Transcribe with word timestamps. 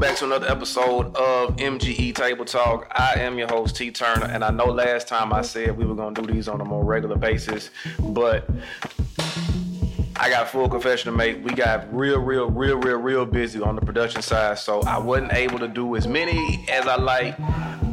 welcome 0.00 0.14
back 0.14 0.18
to 0.18 0.24
another 0.24 0.50
episode 0.50 1.14
of 1.14 1.56
MGE 1.56 2.14
Table 2.14 2.46
Talk. 2.46 2.90
I 2.90 3.20
am 3.20 3.36
your 3.36 3.48
host 3.48 3.76
T 3.76 3.90
Turner, 3.90 4.24
and 4.24 4.42
I 4.42 4.50
know 4.50 4.64
last 4.64 5.08
time 5.08 5.30
I 5.30 5.42
said 5.42 5.76
we 5.76 5.84
were 5.84 5.94
gonna 5.94 6.14
do 6.18 6.32
these 6.32 6.48
on 6.48 6.58
a 6.62 6.64
more 6.64 6.82
regular 6.82 7.16
basis, 7.16 7.68
but 7.98 8.48
I 10.16 10.30
got 10.30 10.48
full 10.48 10.70
confession 10.70 11.12
to 11.12 11.18
make. 11.18 11.44
We 11.44 11.52
got 11.52 11.94
real, 11.94 12.18
real, 12.18 12.50
real, 12.50 12.78
real, 12.78 12.96
real 12.96 13.26
busy 13.26 13.60
on 13.60 13.74
the 13.76 13.82
production 13.82 14.22
side, 14.22 14.58
so 14.58 14.80
I 14.82 14.96
wasn't 14.96 15.34
able 15.34 15.58
to 15.58 15.68
do 15.68 15.94
as 15.96 16.08
many 16.08 16.64
as 16.70 16.86
I 16.86 16.96
like. 16.96 17.36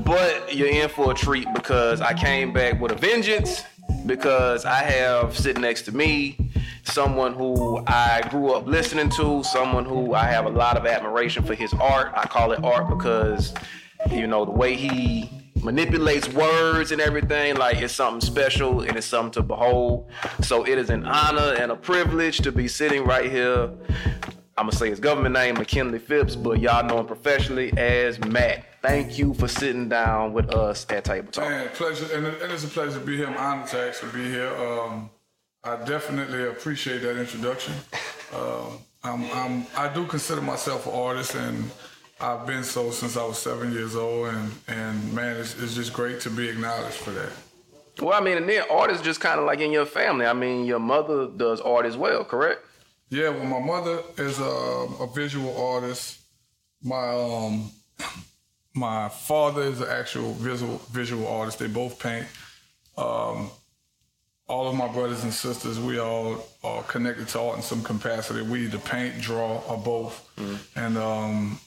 But 0.06 0.56
you're 0.56 0.70
in 0.70 0.88
for 0.88 1.12
a 1.12 1.14
treat 1.14 1.54
because 1.54 2.00
I 2.00 2.14
came 2.14 2.54
back 2.54 2.80
with 2.80 2.94
a 2.94 2.96
vengeance. 2.96 3.64
Because 4.06 4.64
I 4.64 4.84
have 4.84 5.38
sitting 5.38 5.62
next 5.62 5.82
to 5.84 5.92
me 5.92 6.47
someone 6.88 7.34
who 7.34 7.84
I 7.88 8.22
grew 8.30 8.54
up 8.54 8.66
listening 8.66 9.10
to, 9.12 9.44
someone 9.44 9.86
who 9.86 10.14
I 10.14 10.26
have 10.26 10.46
a 10.46 10.50
lot 10.50 10.78
of 10.78 10.86
admiration 10.86 11.44
for 11.44 11.54
his 11.54 11.74
art. 11.74 12.12
I 12.16 12.26
call 12.26 12.52
it 12.52 12.64
art 12.64 12.90
because, 12.90 13.54
you 14.10 14.28
know, 14.28 14.46
the 14.46 14.52
way 14.52 14.76
he 14.76 15.30
manipulates 15.62 16.30
words 16.30 16.92
and 16.92 17.02
everything, 17.02 17.56
like 17.56 17.82
it's 17.82 17.94
something 17.94 18.22
special 18.22 18.82
and 18.82 18.98
it's 18.98 19.08
something 19.08 19.32
to 19.32 19.42
behold. 19.42 20.10
So 20.42 20.66
it 20.66 20.78
is 20.78 20.90
an 20.90 21.06
honor 21.06 21.56
and 21.60 21.72
a 21.72 21.76
privilege 21.76 22.40
to 22.40 22.52
be 22.52 22.68
sitting 22.68 23.04
right 23.04 23.30
here. 23.30 23.70
I'm 24.60 24.66
gonna 24.66 24.72
say 24.72 24.90
his 24.90 25.00
government 25.00 25.34
name, 25.34 25.56
McKinley 25.56 26.00
Phipps, 26.00 26.36
but 26.36 26.60
y'all 26.60 26.84
know 26.84 27.00
him 27.00 27.06
professionally 27.06 27.72
as 27.78 28.20
Mac. 28.20 28.66
Thank 28.82 29.18
you 29.20 29.36
for 29.36 29.48
sitting 29.48 29.88
down 29.88 30.34
with 30.34 30.54
us 30.54 30.86
at 30.90 31.04
Table 31.04 31.32
Talk. 31.32 31.48
Man, 31.48 31.70
pleasure, 31.74 32.08
and, 32.16 32.26
it's 32.26 32.64
a 32.64 32.68
pleasure 32.68 33.00
to 33.00 33.06
be 33.06 33.18
here. 33.18 33.28
I'm 33.28 33.38
honored 33.38 33.68
to 33.68 33.88
actually 33.88 34.12
be 34.14 34.30
here. 34.30 34.56
Um, 34.56 35.12
I 35.64 35.76
definitely 35.84 36.48
appreciate 36.48 37.00
that 37.02 37.18
introduction. 37.18 37.74
Um, 38.36 38.80
I'm, 39.04 39.24
I'm, 39.32 39.68
I 39.78 39.94
do 39.94 40.06
consider 40.06 40.42
myself 40.42 40.88
an 40.88 40.94
artist, 40.94 41.36
and 41.36 41.70
I've 42.20 42.46
been 42.46 42.64
so 42.64 42.92
since 42.92 43.18
I 43.18 43.26
was 43.26 43.38
seven 43.38 43.72
years 43.72 43.96
old. 43.96 44.28
And, 44.28 44.52
and 44.68 45.14
man, 45.14 45.38
it's, 45.38 45.62
it's 45.62 45.76
just 45.76 45.94
great 45.94 46.20
to 46.22 46.30
be 46.30 46.50
acknowledged 46.50 46.96
for 46.96 47.12
that. 47.12 47.30
Well, 48.02 48.14
I 48.14 48.24
mean, 48.24 48.38
and 48.38 48.48
then 48.48 48.64
art 48.70 48.92
is 48.92 49.02
just 49.02 49.20
kind 49.20 49.40
of 49.40 49.46
like 49.46 49.60
in 49.60 49.72
your 49.72 49.86
family. 49.86 50.26
I 50.26 50.34
mean, 50.34 50.66
your 50.66 50.80
mother 50.80 51.28
does 51.28 51.60
art 51.62 51.86
as 51.86 51.98
well, 51.98 52.24
correct? 52.24 52.64
Yeah, 53.10 53.30
well, 53.30 53.46
my 53.46 53.60
mother 53.60 54.04
is 54.18 54.40
a, 54.40 54.44
a 54.44 55.08
visual 55.14 55.58
artist. 55.58 56.20
My 56.84 57.10
um, 57.10 57.72
my 58.76 59.10
father 59.10 59.64
is 59.64 59.82
an 59.82 59.88
actual 59.90 60.34
visual 60.34 60.78
visual 60.92 61.28
artist. 61.28 61.60
They 61.60 61.68
both 61.68 62.00
paint. 62.00 62.28
Um, 62.98 63.50
all 64.48 64.68
of 64.70 64.76
my 64.76 64.88
brothers 64.88 65.24
and 65.24 65.34
sisters, 65.34 65.80
we 65.80 66.00
all 66.00 66.48
are 66.64 66.82
connected 66.84 67.28
to 67.30 67.40
art 67.40 67.58
in 67.58 67.62
some 67.62 67.84
capacity. 67.84 68.42
We 68.42 68.66
either 68.66 68.78
paint, 68.78 69.20
draw, 69.20 69.62
or 69.68 69.78
both. 69.78 70.30
And 70.78 70.98
um, 70.98 71.60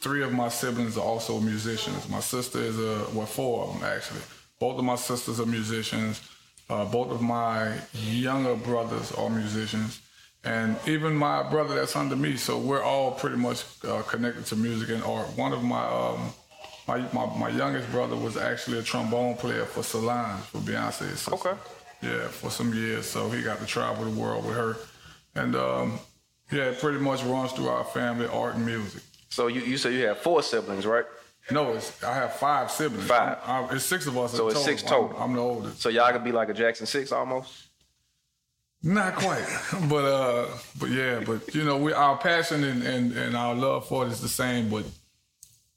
three 0.00 0.22
of 0.22 0.32
my 0.32 0.48
siblings 0.48 0.96
are 0.96 1.04
also 1.04 1.38
musicians. 1.40 2.08
My 2.08 2.20
sister 2.20 2.58
is 2.58 2.78
a 2.78 3.06
well, 3.12 3.26
four 3.26 3.66
of 3.66 3.74
them 3.74 3.84
actually. 3.84 4.20
Both 4.58 4.78
of 4.78 4.84
my 4.84 4.96
sisters 4.96 5.38
are 5.40 5.46
musicians. 5.46 6.20
Uh, 6.68 6.84
both 6.84 7.10
of 7.12 7.22
my 7.22 7.78
younger 7.92 8.56
brothers 8.56 9.12
are 9.12 9.30
musicians, 9.30 10.00
and 10.42 10.76
even 10.88 11.14
my 11.14 11.48
brother 11.48 11.76
that's 11.76 11.94
under 11.94 12.16
me. 12.16 12.36
So 12.36 12.58
we're 12.58 12.82
all 12.82 13.12
pretty 13.12 13.36
much 13.36 13.64
uh, 13.84 14.02
connected 14.02 14.46
to 14.46 14.56
music 14.56 14.88
and 14.88 15.04
art. 15.04 15.28
One 15.36 15.52
of 15.52 15.62
my 15.62 15.86
um, 15.86 16.32
my, 16.86 16.98
my 17.12 17.26
my 17.36 17.48
youngest 17.48 17.90
brother 17.90 18.16
was 18.16 18.36
actually 18.36 18.78
a 18.78 18.82
trombone 18.82 19.36
player 19.36 19.64
for 19.64 19.82
Solange 19.82 20.40
for 20.42 20.58
Beyonce's 20.58 21.20
sister. 21.20 21.34
Okay. 21.34 21.54
Yeah, 22.02 22.28
for 22.28 22.50
some 22.50 22.72
years. 22.74 23.06
So 23.06 23.30
he 23.30 23.42
got 23.42 23.58
to 23.60 23.66
travel 23.66 24.04
the 24.04 24.10
world 24.20 24.44
with 24.44 24.54
her, 24.56 24.76
and 25.34 25.56
um, 25.56 25.98
yeah, 26.52 26.64
it 26.70 26.78
pretty 26.80 26.98
much 26.98 27.22
runs 27.24 27.52
through 27.52 27.68
our 27.68 27.84
family, 27.84 28.26
art 28.26 28.54
and 28.54 28.64
music. 28.66 29.02
So 29.30 29.48
you, 29.48 29.62
you 29.62 29.76
said 29.78 29.94
you 29.94 30.06
have 30.06 30.18
four 30.18 30.42
siblings, 30.42 30.86
right? 30.86 31.04
No, 31.50 31.72
it's 31.74 32.02
I 32.04 32.12
have 32.14 32.34
five 32.36 32.70
siblings. 32.70 33.06
Five. 33.06 33.38
I'm- 33.46 33.64
I'm- 33.64 33.76
it's 33.76 33.84
six 33.84 34.06
of 34.06 34.16
us. 34.18 34.32
So 34.34 34.48
it's 34.48 34.62
six 34.64 34.82
I'm- 34.82 34.90
total. 34.90 35.16
I'm, 35.18 35.32
the 35.32 35.40
oldest. 35.40 35.80
So 35.80 35.88
y'all 35.88 36.12
could 36.12 36.24
be 36.24 36.32
like 36.32 36.48
a 36.48 36.54
Jackson 36.54 36.86
Six 36.86 37.12
almost. 37.12 37.68
Not 38.82 39.14
quite, 39.16 39.44
but 39.88 40.04
uh, 40.04 40.46
but 40.78 40.90
yeah, 40.90 41.20
but 41.24 41.54
you 41.54 41.64
know, 41.64 41.76
we 41.78 41.92
our 41.92 42.16
passion 42.18 42.62
and, 42.62 42.82
and 42.82 43.12
and 43.16 43.36
our 43.36 43.54
love 43.54 43.88
for 43.88 44.04
it 44.06 44.12
is 44.12 44.20
the 44.20 44.28
same. 44.28 44.68
But 44.68 44.84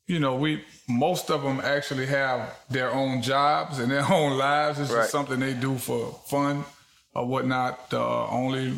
you 0.10 0.20
know, 0.20 0.36
we 0.36 0.64
most 0.88 1.30
of 1.30 1.44
them 1.44 1.60
actually 1.64 2.08
have 2.08 2.40
their 2.70 2.90
own 2.92 3.22
jobs 3.22 3.78
and 3.80 3.92
their 3.92 4.12
own 4.20 4.38
lives. 4.38 4.80
It's 4.80 4.90
Right. 4.92 5.02
just 5.02 5.12
something 5.12 5.40
they 5.40 5.54
do 5.54 5.78
for 5.78 6.12
fun 6.26 6.66
or 7.14 7.28
whatnot. 7.28 7.94
Uh, 7.94 8.28
only 8.30 8.74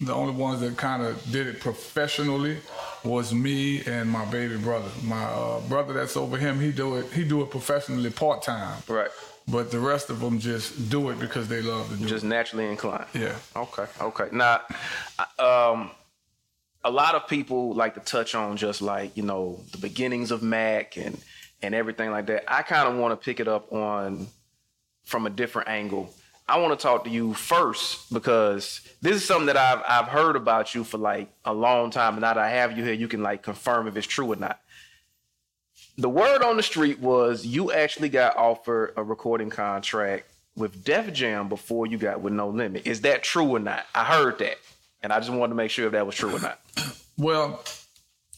the 0.00 0.14
only 0.14 0.32
ones 0.34 0.60
that 0.60 0.76
kind 0.78 1.02
of 1.02 1.12
did 1.30 1.46
it 1.46 1.60
professionally 1.60 2.56
was 3.04 3.32
me 3.32 3.82
and 3.84 4.10
my 4.10 4.24
baby 4.26 4.56
brother. 4.56 4.90
My 5.04 5.24
uh, 5.24 5.60
brother 5.68 5.92
that's 5.92 6.16
over 6.16 6.36
him, 6.38 6.58
he 6.60 6.72
do 6.72 6.96
it. 6.96 7.06
He 7.12 7.22
do 7.24 7.42
it 7.42 7.50
professionally 7.50 8.10
part 8.10 8.42
time. 8.42 8.82
Right. 8.88 9.10
But 9.48 9.70
the 9.70 9.78
rest 9.78 10.08
of 10.10 10.20
them 10.20 10.38
just 10.40 10.88
do 10.90 11.10
it 11.10 11.18
because 11.20 11.48
they 11.48 11.60
love 11.62 11.84
to 11.90 11.96
do 11.96 12.00
Just 12.00 12.10
it. 12.10 12.14
Just 12.14 12.24
naturally 12.24 12.66
inclined. 12.66 13.06
Yeah. 13.14 13.36
Okay. 13.54 13.86
Okay. 14.00 14.28
Now, 14.32 14.60
um, 15.38 15.90
a 16.86 16.90
lot 16.90 17.16
of 17.16 17.26
people 17.26 17.74
like 17.74 17.94
to 17.94 18.00
touch 18.00 18.36
on 18.36 18.56
just 18.56 18.80
like 18.80 19.16
you 19.16 19.24
know 19.24 19.60
the 19.72 19.78
beginnings 19.78 20.30
of 20.30 20.42
Mac 20.42 20.96
and 20.96 21.18
and 21.60 21.74
everything 21.74 22.10
like 22.10 22.26
that. 22.26 22.44
I 22.46 22.62
kind 22.62 22.88
of 22.88 22.96
want 22.96 23.12
to 23.12 23.22
pick 23.22 23.40
it 23.40 23.48
up 23.48 23.72
on 23.72 24.28
from 25.04 25.26
a 25.26 25.30
different 25.30 25.68
angle. 25.68 26.14
I 26.48 26.58
want 26.58 26.78
to 26.78 26.82
talk 26.82 27.02
to 27.04 27.10
you 27.10 27.34
first 27.34 28.12
because 28.12 28.80
this 29.02 29.16
is 29.16 29.24
something 29.24 29.46
that 29.46 29.56
I've 29.56 29.82
I've 29.86 30.08
heard 30.08 30.36
about 30.36 30.76
you 30.76 30.84
for 30.84 30.96
like 30.98 31.28
a 31.44 31.52
long 31.52 31.90
time, 31.90 32.14
and 32.14 32.20
now 32.20 32.34
that 32.34 32.38
I 32.38 32.50
have 32.50 32.78
you 32.78 32.84
here, 32.84 32.94
you 32.94 33.08
can 33.08 33.22
like 33.22 33.42
confirm 33.42 33.88
if 33.88 33.96
it's 33.96 34.06
true 34.06 34.32
or 34.32 34.36
not. 34.36 34.60
The 35.98 36.08
word 36.08 36.42
on 36.42 36.56
the 36.56 36.62
street 36.62 37.00
was 37.00 37.44
you 37.44 37.72
actually 37.72 38.10
got 38.10 38.36
offered 38.36 38.92
a 38.96 39.02
recording 39.02 39.50
contract 39.50 40.30
with 40.54 40.84
Def 40.84 41.12
Jam 41.12 41.48
before 41.48 41.86
you 41.86 41.98
got 41.98 42.20
with 42.20 42.32
No 42.32 42.48
Limit. 42.48 42.86
Is 42.86 43.00
that 43.00 43.24
true 43.24 43.48
or 43.56 43.58
not? 43.58 43.86
I 43.94 44.04
heard 44.04 44.38
that, 44.38 44.58
and 45.06 45.12
I 45.12 45.20
just 45.20 45.30
wanted 45.30 45.50
to 45.50 45.54
make 45.54 45.70
sure 45.70 45.86
if 45.86 45.92
that 45.92 46.04
was 46.04 46.16
true 46.16 46.34
or 46.34 46.40
not. 46.40 46.60
Well, 47.18 47.64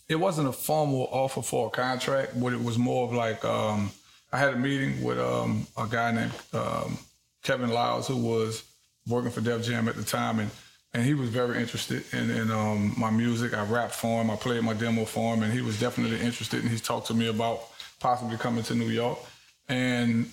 it 0.09 0.15
wasn't 0.15 0.47
a 0.47 0.53
formal 0.53 1.09
offer 1.11 1.43
for 1.43 1.67
a 1.67 1.71
contract, 1.71 2.41
but 2.41 2.53
it 2.53 2.63
was 2.63 2.79
more 2.79 3.09
of 3.09 3.13
like 3.13 3.45
um, 3.45 3.91
I 4.33 4.39
had 4.39 4.55
a 4.55 4.57
meeting 4.57 5.03
with 5.03 5.19
um, 5.19 5.67
a 5.77 5.89
guy 5.89 6.13
named 6.13 6.33
um, 6.53 6.97
Kevin 7.43 7.71
Liles 7.71 8.07
who 8.07 8.17
was 8.17 8.63
working 9.09 9.33
for 9.33 9.41
Def 9.41 9.65
Jam 9.65 9.89
at 9.89 9.97
the 9.97 10.05
time, 10.05 10.39
and 10.39 10.49
and 10.95 11.05
he 11.05 11.15
was 11.15 11.29
very 11.29 11.61
interested 11.61 12.05
in, 12.13 12.31
in 12.31 12.53
um, 12.53 12.95
my 12.97 13.11
music. 13.11 13.53
I 13.53 13.65
rapped 13.65 13.97
for 13.97 14.21
him, 14.21 14.31
I 14.31 14.37
played 14.37 14.63
my 14.63 14.75
demo 14.75 15.05
for 15.07 15.35
him, 15.35 15.43
and 15.43 15.53
he 15.53 15.61
was 15.61 15.81
definitely 15.81 16.21
interested. 16.21 16.63
And 16.63 16.71
he 16.71 16.79
talked 16.79 17.09
to 17.09 17.15
me 17.15 17.27
about 17.27 17.63
possibly 17.99 18.37
coming 18.37 18.63
to 18.63 18.77
New 18.77 18.91
York. 18.91 19.19
And 19.69 20.31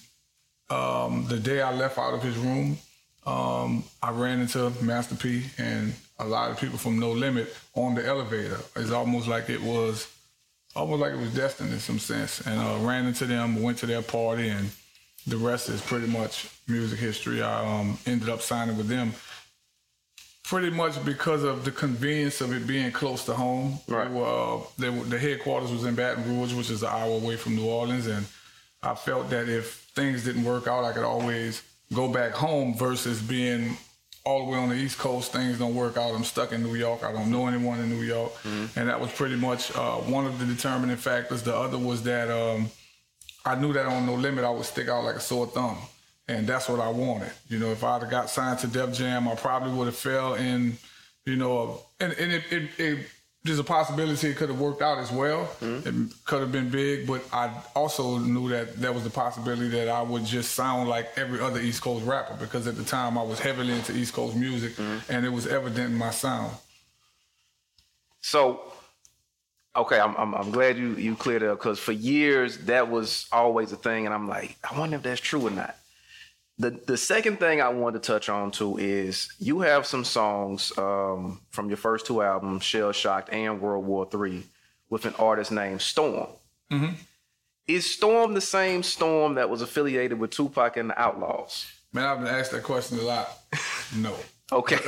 um, 0.69 1.25
the 1.29 1.39
day 1.39 1.63
I 1.63 1.73
left 1.73 1.97
out 1.97 2.13
of 2.13 2.21
his 2.21 2.37
room, 2.37 2.77
um, 3.25 3.83
I 4.01 4.11
ran 4.11 4.39
into 4.39 4.71
Master 4.81 5.15
P 5.15 5.43
and 5.57 5.93
a 6.19 6.25
lot 6.25 6.51
of 6.51 6.59
people 6.59 6.77
from 6.77 6.99
No 6.99 7.11
Limit 7.11 7.53
on 7.73 7.95
the 7.95 8.05
elevator. 8.05 8.59
It's 8.75 8.91
almost 8.91 9.27
like 9.27 9.49
it 9.49 9.61
was, 9.61 10.07
almost 10.75 11.01
like 11.01 11.13
it 11.13 11.19
was 11.19 11.33
destined 11.33 11.71
in 11.71 11.79
some 11.79 11.99
sense. 11.99 12.45
And 12.45 12.59
uh, 12.59 12.77
ran 12.85 13.05
into 13.05 13.25
them, 13.25 13.61
went 13.61 13.79
to 13.79 13.85
their 13.85 14.01
party, 14.01 14.49
and 14.49 14.69
the 15.27 15.37
rest 15.37 15.69
is 15.69 15.81
pretty 15.81 16.07
much 16.07 16.49
music 16.67 16.99
history. 16.99 17.41
I 17.41 17.79
um, 17.79 17.97
ended 18.05 18.29
up 18.29 18.41
signing 18.41 18.77
with 18.77 18.87
them 18.87 19.13
pretty 20.43 20.69
much 20.69 21.03
because 21.03 21.43
of 21.43 21.65
the 21.65 21.71
convenience 21.71 22.39
of 22.39 22.53
it 22.53 22.67
being 22.67 22.91
close 22.91 23.25
to 23.25 23.33
home. 23.33 23.79
Right. 23.87 24.09
Were, 24.09 24.25
uh, 24.25 24.59
they 24.77 24.89
the 24.89 25.17
headquarters 25.17 25.71
was 25.71 25.85
in 25.85 25.95
Baton 25.95 26.23
Rouge, 26.25 26.53
which 26.53 26.69
is 26.69 26.83
an 26.83 26.89
hour 26.89 27.15
away 27.15 27.35
from 27.35 27.55
New 27.55 27.65
Orleans, 27.65 28.07
and 28.07 28.25
I 28.83 28.93
felt 28.93 29.29
that 29.31 29.49
if 29.49 29.89
things 29.95 30.23
didn't 30.23 30.43
work 30.43 30.67
out, 30.67 30.83
I 30.83 30.93
could 30.93 31.03
always 31.03 31.63
go 31.93 32.07
back 32.07 32.31
home 32.31 32.75
versus 32.75 33.21
being 33.21 33.77
all 34.25 34.45
the 34.45 34.51
way 34.51 34.57
on 34.57 34.69
the 34.69 34.75
East 34.75 34.97
Coast. 34.97 35.31
Things 35.31 35.59
don't 35.59 35.75
work 35.75 35.97
out. 35.97 36.15
I'm 36.15 36.23
stuck 36.23 36.51
in 36.51 36.63
New 36.63 36.75
York. 36.75 37.03
I 37.03 37.11
don't 37.11 37.29
know 37.31 37.47
anyone 37.47 37.79
in 37.79 37.89
New 37.89 38.01
York, 38.03 38.31
and 38.75 38.89
that 38.89 38.99
was 38.99 39.11
pretty 39.11 39.35
much 39.35 39.75
uh, 39.75 39.95
one 39.97 40.25
of 40.25 40.39
the 40.39 40.45
determining 40.45 40.97
factors. 40.97 41.43
The 41.43 41.55
other 41.55 41.77
was 41.77 42.03
that 42.03 42.29
um, 42.31 42.69
I 43.45 43.55
knew 43.55 43.73
that 43.73 43.85
on 43.85 44.05
No 44.05 44.15
Limit 44.15 44.43
I 44.43 44.49
would 44.49 44.65
stick 44.65 44.87
out 44.87 45.03
like 45.03 45.15
a 45.15 45.19
sore 45.19 45.47
thumb. 45.47 45.77
And 46.27 46.47
that's 46.47 46.67
what 46.67 46.79
I 46.79 46.89
wanted. 46.89 47.31
You 47.49 47.59
know, 47.59 47.69
if 47.69 47.83
I'd 47.83 48.01
have 48.01 48.09
got 48.09 48.31
signed 48.31 48.57
to 48.59 48.67
Def 48.67 48.93
Jam, 48.93 49.27
I 49.27 49.35
probably 49.35 49.71
would 49.73 49.85
have 49.85 49.95
fell 49.95 50.33
in, 50.33 50.75
you 51.23 51.35
know, 51.35 51.81
and, 51.99 52.13
and 52.13 52.31
it, 52.31 52.43
it, 52.51 52.69
it 52.79 53.05
there's 53.45 53.59
a 53.59 53.63
possibility 53.63 54.29
it 54.29 54.37
could 54.37 54.49
have 54.49 54.59
worked 54.59 54.81
out 54.81 54.97
as 54.97 55.11
well. 55.11 55.45
Mm-hmm. 55.61 55.87
It 56.07 56.13
could 56.25 56.41
have 56.41 56.51
been 56.51 56.69
big, 56.69 57.05
but 57.05 57.23
I 57.31 57.51
also 57.75 58.17
knew 58.17 58.49
that 58.49 58.77
there 58.77 58.91
was 58.91 59.03
the 59.03 59.11
possibility 59.11 59.67
that 59.67 59.87
I 59.87 60.01
would 60.01 60.25
just 60.25 60.55
sound 60.55 60.89
like 60.89 61.15
every 61.15 61.39
other 61.39 61.59
East 61.59 61.83
Coast 61.83 62.03
rapper 62.05 62.33
because 62.39 62.65
at 62.65 62.75
the 62.75 62.83
time 62.83 63.19
I 63.19 63.21
was 63.21 63.39
heavily 63.39 63.73
into 63.73 63.95
East 63.95 64.15
Coast 64.15 64.35
music 64.35 64.73
mm-hmm. 64.73 65.11
and 65.13 65.27
it 65.27 65.29
was 65.29 65.45
evident 65.45 65.91
in 65.91 65.95
my 65.95 66.09
sound. 66.09 66.51
So, 68.21 68.73
okay, 69.75 69.99
I'm 69.99 70.15
I'm, 70.15 70.33
I'm 70.33 70.49
glad 70.49 70.75
you 70.75 70.95
you 70.95 71.15
cleared 71.15 71.43
it 71.43 71.49
up 71.49 71.59
because 71.59 71.77
for 71.77 71.91
years 71.91 72.57
that 72.65 72.89
was 72.89 73.27
always 73.31 73.71
a 73.71 73.77
thing, 73.77 74.07
and 74.07 74.15
I'm 74.15 74.27
like, 74.27 74.57
I 74.67 74.79
wonder 74.79 74.95
if 74.95 75.03
that's 75.03 75.21
true 75.21 75.45
or 75.45 75.51
not. 75.51 75.75
The 76.57 76.71
the 76.71 76.97
second 76.97 77.39
thing 77.39 77.61
I 77.61 77.69
wanted 77.69 78.01
to 78.01 78.07
touch 78.07 78.29
on 78.29 78.51
too 78.51 78.77
is 78.77 79.33
you 79.39 79.59
have 79.59 79.85
some 79.85 80.05
songs 80.05 80.71
um, 80.77 81.41
from 81.49 81.67
your 81.67 81.77
first 81.77 82.05
two 82.05 82.21
albums, 82.21 82.63
Shell 82.63 82.93
Shocked 82.93 83.29
and 83.33 83.59
World 83.59 83.85
War 83.85 84.07
Three, 84.09 84.43
with 84.89 85.05
an 85.05 85.13
artist 85.19 85.51
named 85.51 85.81
Storm. 85.81 86.27
Is 87.67 87.91
Storm 87.91 88.33
the 88.33 88.41
same 88.41 88.83
Storm 88.83 89.35
that 89.35 89.49
was 89.49 89.61
affiliated 89.61 90.19
with 90.19 90.31
Tupac 90.31 90.77
and 90.77 90.89
the 90.91 91.01
Outlaws? 91.01 91.65
Man, 91.91 92.05
I've 92.05 92.19
been 92.19 92.27
asked 92.27 92.51
that 92.51 92.63
question 92.63 92.99
a 92.99 93.03
lot. 93.03 93.29
No. 93.95 94.15
Okay. 94.51 94.79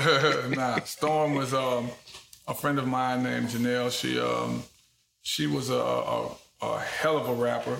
nah, 0.56 0.80
Storm 0.80 1.36
was 1.36 1.54
um, 1.54 1.90
a 2.48 2.54
friend 2.54 2.80
of 2.80 2.88
mine 2.88 3.22
named 3.24 3.50
Janelle. 3.50 3.92
She 3.92 4.19
um, 4.19 4.64
she 5.22 5.46
was 5.46 5.69
a, 5.69 5.75
a, 5.75 6.31
a 6.64 6.80
hell 6.80 7.16
of 7.16 7.30
a 7.30 7.34
rapper. 7.34 7.78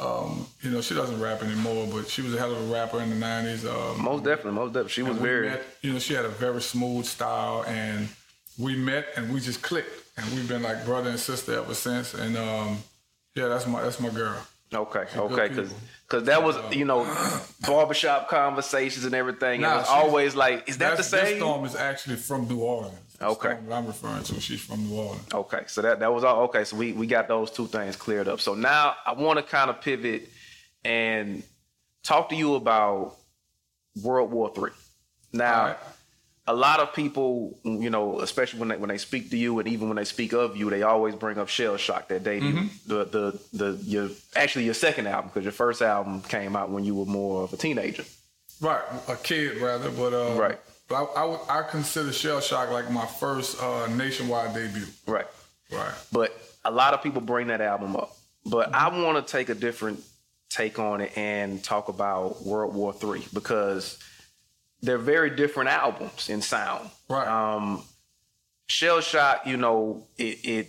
Um, 0.00 0.46
you 0.62 0.70
know, 0.70 0.80
she 0.80 0.94
doesn't 0.94 1.20
rap 1.20 1.42
anymore, 1.42 1.88
but 1.90 2.08
she 2.08 2.22
was 2.22 2.32
a 2.34 2.38
hell 2.38 2.52
of 2.52 2.70
a 2.70 2.72
rapper 2.72 3.00
in 3.00 3.10
the 3.10 3.16
'90s. 3.16 3.64
Um, 3.64 4.02
most 4.02 4.24
definitely, 4.24 4.52
most 4.52 4.68
definitely. 4.68 4.90
She 4.90 5.02
was 5.02 5.16
very. 5.16 5.48
met, 5.48 5.62
you 5.82 5.92
know, 5.92 5.98
she 5.98 6.14
had 6.14 6.24
a 6.24 6.28
very 6.28 6.62
smooth 6.62 7.04
style, 7.04 7.64
and 7.66 8.08
we 8.58 8.76
met 8.76 9.06
and 9.16 9.32
we 9.32 9.40
just 9.40 9.62
clicked, 9.62 9.90
and 10.16 10.30
we've 10.32 10.48
been 10.48 10.62
like 10.62 10.84
brother 10.84 11.10
and 11.10 11.18
sister 11.18 11.58
ever 11.58 11.74
since. 11.74 12.14
And 12.14 12.36
um, 12.36 12.78
yeah, 13.34 13.48
that's 13.48 13.66
my 13.66 13.82
that's 13.82 14.00
my 14.00 14.10
girl. 14.10 14.40
Okay, 14.72 15.04
okay, 15.16 15.48
because 15.48 15.72
because 16.06 16.24
that 16.24 16.42
was 16.42 16.56
you 16.74 16.84
know 16.84 17.04
barbershop 17.66 18.28
conversations 18.28 19.04
and 19.04 19.14
everything. 19.14 19.62
Nah, 19.62 19.74
it 19.74 19.78
was 19.78 19.88
always 19.88 20.34
like, 20.34 20.68
is 20.68 20.78
that 20.78 20.96
the 20.96 21.02
same? 21.02 21.38
storm 21.38 21.64
is 21.64 21.74
actually 21.74 22.16
from 22.16 22.46
New 22.48 22.60
Orleans. 22.60 23.07
Okay. 23.20 23.56
I'm 23.70 23.86
referring 23.86 24.22
to, 24.24 24.40
she's 24.40 24.60
from 24.60 24.88
New 24.88 24.96
Orleans. 24.96 25.26
Okay, 25.34 25.62
so 25.66 25.82
that 25.82 25.98
that 26.00 26.12
was 26.12 26.22
all. 26.24 26.42
Okay, 26.44 26.64
so 26.64 26.76
we 26.76 26.92
we 26.92 27.06
got 27.06 27.26
those 27.28 27.50
two 27.50 27.66
things 27.66 27.96
cleared 27.96 28.28
up. 28.28 28.40
So 28.40 28.54
now 28.54 28.94
I 29.04 29.12
want 29.12 29.38
to 29.38 29.42
kind 29.42 29.70
of 29.70 29.80
pivot 29.80 30.28
and 30.84 31.42
talk 32.04 32.28
to 32.28 32.36
you 32.36 32.54
about 32.54 33.16
World 34.02 34.30
War 34.30 34.52
Three. 34.54 34.70
Now, 35.32 35.64
right. 35.66 35.76
a 36.46 36.54
lot 36.54 36.78
of 36.80 36.94
people, 36.94 37.58
you 37.64 37.90
know, 37.90 38.20
especially 38.20 38.60
when 38.60 38.68
they 38.68 38.76
when 38.76 38.88
they 38.88 38.98
speak 38.98 39.30
to 39.30 39.36
you, 39.36 39.58
and 39.58 39.66
even 39.68 39.88
when 39.88 39.96
they 39.96 40.04
speak 40.04 40.32
of 40.32 40.56
you, 40.56 40.70
they 40.70 40.82
always 40.82 41.16
bring 41.16 41.38
up 41.38 41.48
Shell 41.48 41.76
Shock 41.76 42.08
that 42.08 42.22
debut, 42.22 42.52
Mm-hmm. 42.52 42.66
the 42.86 43.04
the 43.04 43.40
the 43.52 43.78
your 43.82 44.08
actually 44.36 44.64
your 44.64 44.74
second 44.74 45.08
album 45.08 45.30
because 45.34 45.42
your 45.44 45.52
first 45.52 45.82
album 45.82 46.22
came 46.22 46.54
out 46.54 46.70
when 46.70 46.84
you 46.84 46.94
were 46.94 47.04
more 47.06 47.42
of 47.42 47.52
a 47.52 47.56
teenager. 47.56 48.04
Right, 48.60 48.82
a 49.08 49.16
kid 49.16 49.58
rather, 49.58 49.90
but 49.90 50.12
uh, 50.14 50.34
Right. 50.38 50.58
But 50.88 51.10
I, 51.16 51.22
I, 51.24 51.60
I 51.60 51.62
consider 51.68 52.12
Shell 52.12 52.40
Shock 52.40 52.70
like 52.70 52.90
my 52.90 53.06
first 53.06 53.62
uh, 53.62 53.86
nationwide 53.88 54.54
debut. 54.54 54.86
Right. 55.06 55.26
Right. 55.70 55.92
But 56.12 56.32
a 56.64 56.70
lot 56.70 56.94
of 56.94 57.02
people 57.02 57.20
bring 57.20 57.48
that 57.48 57.60
album 57.60 57.96
up. 57.96 58.16
But 58.46 58.74
I 58.74 58.88
want 58.88 59.24
to 59.24 59.30
take 59.30 59.50
a 59.50 59.54
different 59.54 60.00
take 60.48 60.78
on 60.78 61.02
it 61.02 61.16
and 61.16 61.62
talk 61.62 61.88
about 61.88 62.42
World 62.42 62.74
War 62.74 62.92
Three 62.92 63.26
because 63.34 63.98
they're 64.80 64.96
very 64.96 65.30
different 65.30 65.70
albums 65.70 66.30
in 66.30 66.40
sound. 66.40 66.88
Right. 67.08 67.26
Um, 67.28 67.82
Shell 68.68 69.00
Shock, 69.02 69.46
you 69.46 69.56
know, 69.56 70.06
it, 70.16 70.44
it 70.44 70.68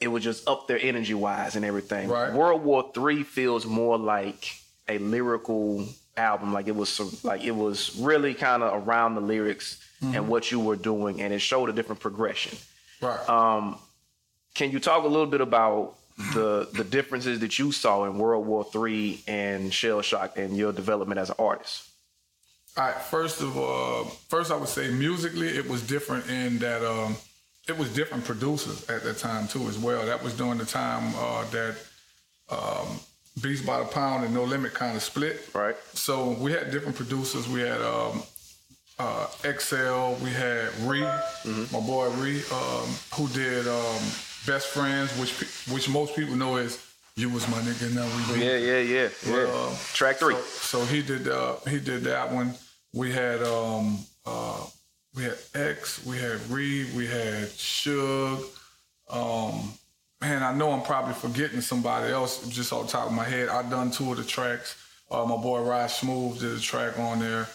it 0.00 0.08
was 0.08 0.24
just 0.24 0.48
up 0.48 0.66
there 0.66 0.78
energy 0.80 1.14
wise 1.14 1.56
and 1.56 1.64
everything. 1.64 2.08
Right. 2.08 2.32
World 2.32 2.62
War 2.62 2.90
Three 2.92 3.22
feels 3.22 3.66
more 3.66 3.98
like 3.98 4.50
a 4.88 4.98
lyrical 4.98 5.86
album. 6.16 6.52
Like 6.52 6.68
it 6.68 6.76
was 6.76 7.24
like 7.24 7.44
it 7.44 7.54
was 7.54 7.96
really 7.96 8.34
kind 8.34 8.62
of 8.62 8.86
around 8.86 9.14
the 9.14 9.20
lyrics 9.20 9.82
and 10.02 10.28
what 10.28 10.50
you 10.50 10.60
were 10.60 10.76
doing, 10.76 11.20
and 11.22 11.32
it 11.32 11.38
showed 11.38 11.68
a 11.68 11.72
different 11.72 12.00
progression. 12.00 12.56
Right. 13.00 13.28
Um, 13.28 13.78
can 14.54 14.70
you 14.70 14.78
talk 14.78 15.04
a 15.04 15.08
little 15.08 15.26
bit 15.26 15.40
about 15.40 15.94
the 16.34 16.68
the 16.72 16.84
differences 16.84 17.40
that 17.40 17.58
you 17.58 17.72
saw 17.72 18.04
in 18.04 18.18
World 18.18 18.46
War 18.46 18.64
Three 18.64 19.22
and 19.26 19.72
Shell 19.72 20.02
Shock 20.02 20.38
and 20.38 20.56
your 20.56 20.72
development 20.72 21.18
as 21.18 21.30
an 21.30 21.36
artist? 21.38 21.88
All 22.76 22.84
right. 22.84 22.94
First 22.94 23.40
of 23.40 23.56
all, 23.56 24.04
first 24.28 24.50
I 24.50 24.56
would 24.56 24.68
say 24.68 24.90
musically 24.90 25.48
it 25.48 25.68
was 25.68 25.86
different 25.86 26.28
in 26.28 26.58
that 26.58 26.82
um, 26.82 27.16
it 27.68 27.76
was 27.76 27.92
different 27.94 28.24
producers 28.24 28.88
at 28.88 29.02
that 29.04 29.18
time 29.18 29.48
too 29.48 29.66
as 29.68 29.78
well. 29.78 30.04
That 30.06 30.22
was 30.22 30.34
during 30.36 30.58
the 30.58 30.66
time 30.66 31.12
uh, 31.16 31.44
that 31.50 31.76
um, 32.50 33.00
Beats 33.42 33.60
by 33.60 33.78
the 33.80 33.84
Pound 33.84 34.24
and 34.24 34.32
No 34.32 34.44
Limit 34.44 34.72
kind 34.74 34.96
of 34.96 35.02
split. 35.02 35.50
Right. 35.54 35.76
So 35.92 36.30
we 36.40 36.52
had 36.52 36.70
different 36.70 36.96
producers. 36.96 37.46
We 37.48 37.60
had 37.60 37.80
um, 37.82 38.22
uh, 38.98 39.26
XL. 39.42 40.22
We 40.24 40.30
had 40.30 40.74
Ree, 40.80 41.00
my 41.02 41.80
boy 41.80 42.08
Ree, 42.10 42.42
um, 42.52 42.88
who 43.14 43.28
did 43.28 43.68
um, 43.68 44.00
Best 44.46 44.68
Friends, 44.68 45.10
which 45.18 45.32
which 45.70 45.88
most 45.88 46.16
people 46.16 46.34
know 46.34 46.56
as 46.56 46.82
"You 47.16 47.28
Was 47.28 47.46
My 47.48 47.58
Nigga, 47.58 47.94
Now 47.94 48.06
We 48.16 48.34
Be." 48.34 48.44
Yeah, 48.44 48.56
yeah, 48.56 48.78
yeah, 48.78 49.08
yeah. 49.26 49.32
Well, 49.32 49.78
Track 49.92 50.16
three. 50.16 50.34
So, 50.34 50.78
so 50.78 50.84
he 50.86 51.02
did 51.02 51.28
uh, 51.28 51.56
he 51.68 51.78
did 51.78 52.04
that 52.04 52.32
one. 52.32 52.54
We 52.94 53.12
had 53.12 53.42
um, 53.42 53.98
uh, 54.24 54.64
we 55.14 55.24
had 55.24 55.36
X, 55.54 56.04
we 56.06 56.18
had 56.18 56.40
Ree, 56.50 56.90
we 56.94 57.06
had 57.06 57.48
Suge. 57.48 58.42
Um, 59.10 59.72
man, 60.20 60.42
I 60.42 60.54
know 60.54 60.72
I'm 60.72 60.82
probably 60.82 61.14
forgetting 61.14 61.60
somebody 61.60 62.12
else 62.12 62.46
just 62.48 62.72
off 62.72 62.86
the 62.86 62.92
top 62.92 63.06
of 63.06 63.12
my 63.12 63.24
head. 63.24 63.48
I 63.48 63.68
done 63.68 63.90
two 63.90 64.10
of 64.10 64.16
the 64.18 64.24
tracks. 64.24 64.76
Uh, 65.10 65.24
my 65.24 65.36
boy 65.36 65.62
Rod 65.62 65.90
Smooth 65.90 66.40
did 66.40 66.56
a 66.56 66.60
track 66.60 66.98
on 66.98 67.20
there. 67.20 67.46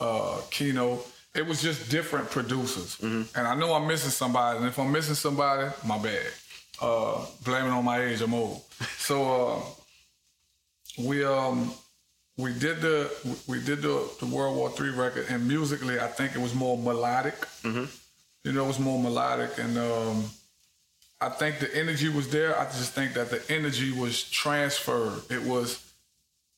Uh, 0.00 0.40
Ke'Noe. 0.50 1.00
It 1.34 1.44
was 1.44 1.60
just 1.60 1.90
different 1.90 2.30
producers, 2.30 3.00
and 3.02 3.26
I 3.36 3.56
know 3.56 3.74
I'm 3.74 3.88
missing 3.88 4.10
somebody. 4.10 4.58
And 4.58 4.68
if 4.68 4.78
I'm 4.78 4.92
missing 4.92 5.16
somebody, 5.16 5.68
my 5.84 5.98
bad. 5.98 6.26
Uh, 6.80 7.26
blame 7.44 7.66
it 7.66 7.70
on 7.70 7.84
my 7.84 8.02
age. 8.02 8.20
I'm 8.20 8.34
old. 8.34 8.62
So. 8.98 9.56
Uh, 9.56 9.60
we 10.98 11.24
um 11.24 11.72
we 12.36 12.52
did 12.52 12.80
the 12.80 13.10
we 13.46 13.60
did 13.62 13.82
the, 13.82 14.08
the 14.20 14.26
World 14.26 14.56
War 14.56 14.70
Three 14.70 14.90
record, 14.90 15.26
and 15.28 15.46
musically, 15.46 16.00
I 16.00 16.08
think 16.08 16.34
it 16.34 16.40
was 16.40 16.54
more 16.54 16.76
melodic. 16.76 17.36
Mm-hmm. 17.62 17.84
You 18.44 18.52
know, 18.52 18.64
it 18.64 18.68
was 18.68 18.80
more 18.80 19.00
melodic, 19.00 19.58
and 19.58 19.78
um, 19.78 20.24
I 21.24 21.30
think 21.30 21.58
the 21.58 21.74
energy 21.74 22.08
was 22.08 22.28
there. 22.30 22.58
I 22.58 22.64
just 22.64 22.92
think 22.92 23.14
that 23.14 23.30
the 23.30 23.42
energy 23.48 23.90
was 23.92 24.22
transferred. 24.24 25.22
It 25.30 25.42
was 25.42 25.80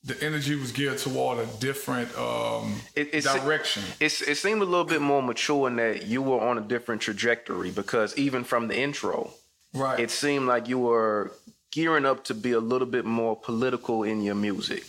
the 0.03 0.21
energy 0.23 0.55
was 0.55 0.71
geared 0.71 0.97
toward 0.99 1.39
a 1.39 1.45
different 1.59 2.09
um, 2.17 2.81
It- 2.95 3.13
it's- 3.13 3.23
direction. 3.41 3.83
It's, 3.99 4.21
it 4.21 4.37
seemed 4.37 4.61
a 4.61 4.65
little 4.65 4.85
bit 4.85 5.01
more 5.01 5.21
mature 5.23 5.67
in 5.67 5.75
that 5.77 6.05
you 6.05 6.21
were 6.21 6.39
on 6.39 6.57
a 6.57 6.61
different 6.61 7.01
trajectory 7.01 7.71
because 7.71 8.15
even 8.17 8.43
from 8.43 8.67
the 8.67 8.77
intro, 8.77 9.31
right. 9.73 9.99
it 9.99 10.11
seemed 10.11 10.47
like 10.47 10.67
you 10.67 10.79
were 10.79 11.31
gearing 11.71 12.05
up 12.05 12.23
to 12.25 12.33
be 12.33 12.51
a 12.51 12.59
little 12.59 12.87
bit 12.87 13.05
more 13.05 13.35
political 13.35 14.03
in 14.03 14.21
your 14.21 14.35
music. 14.35 14.83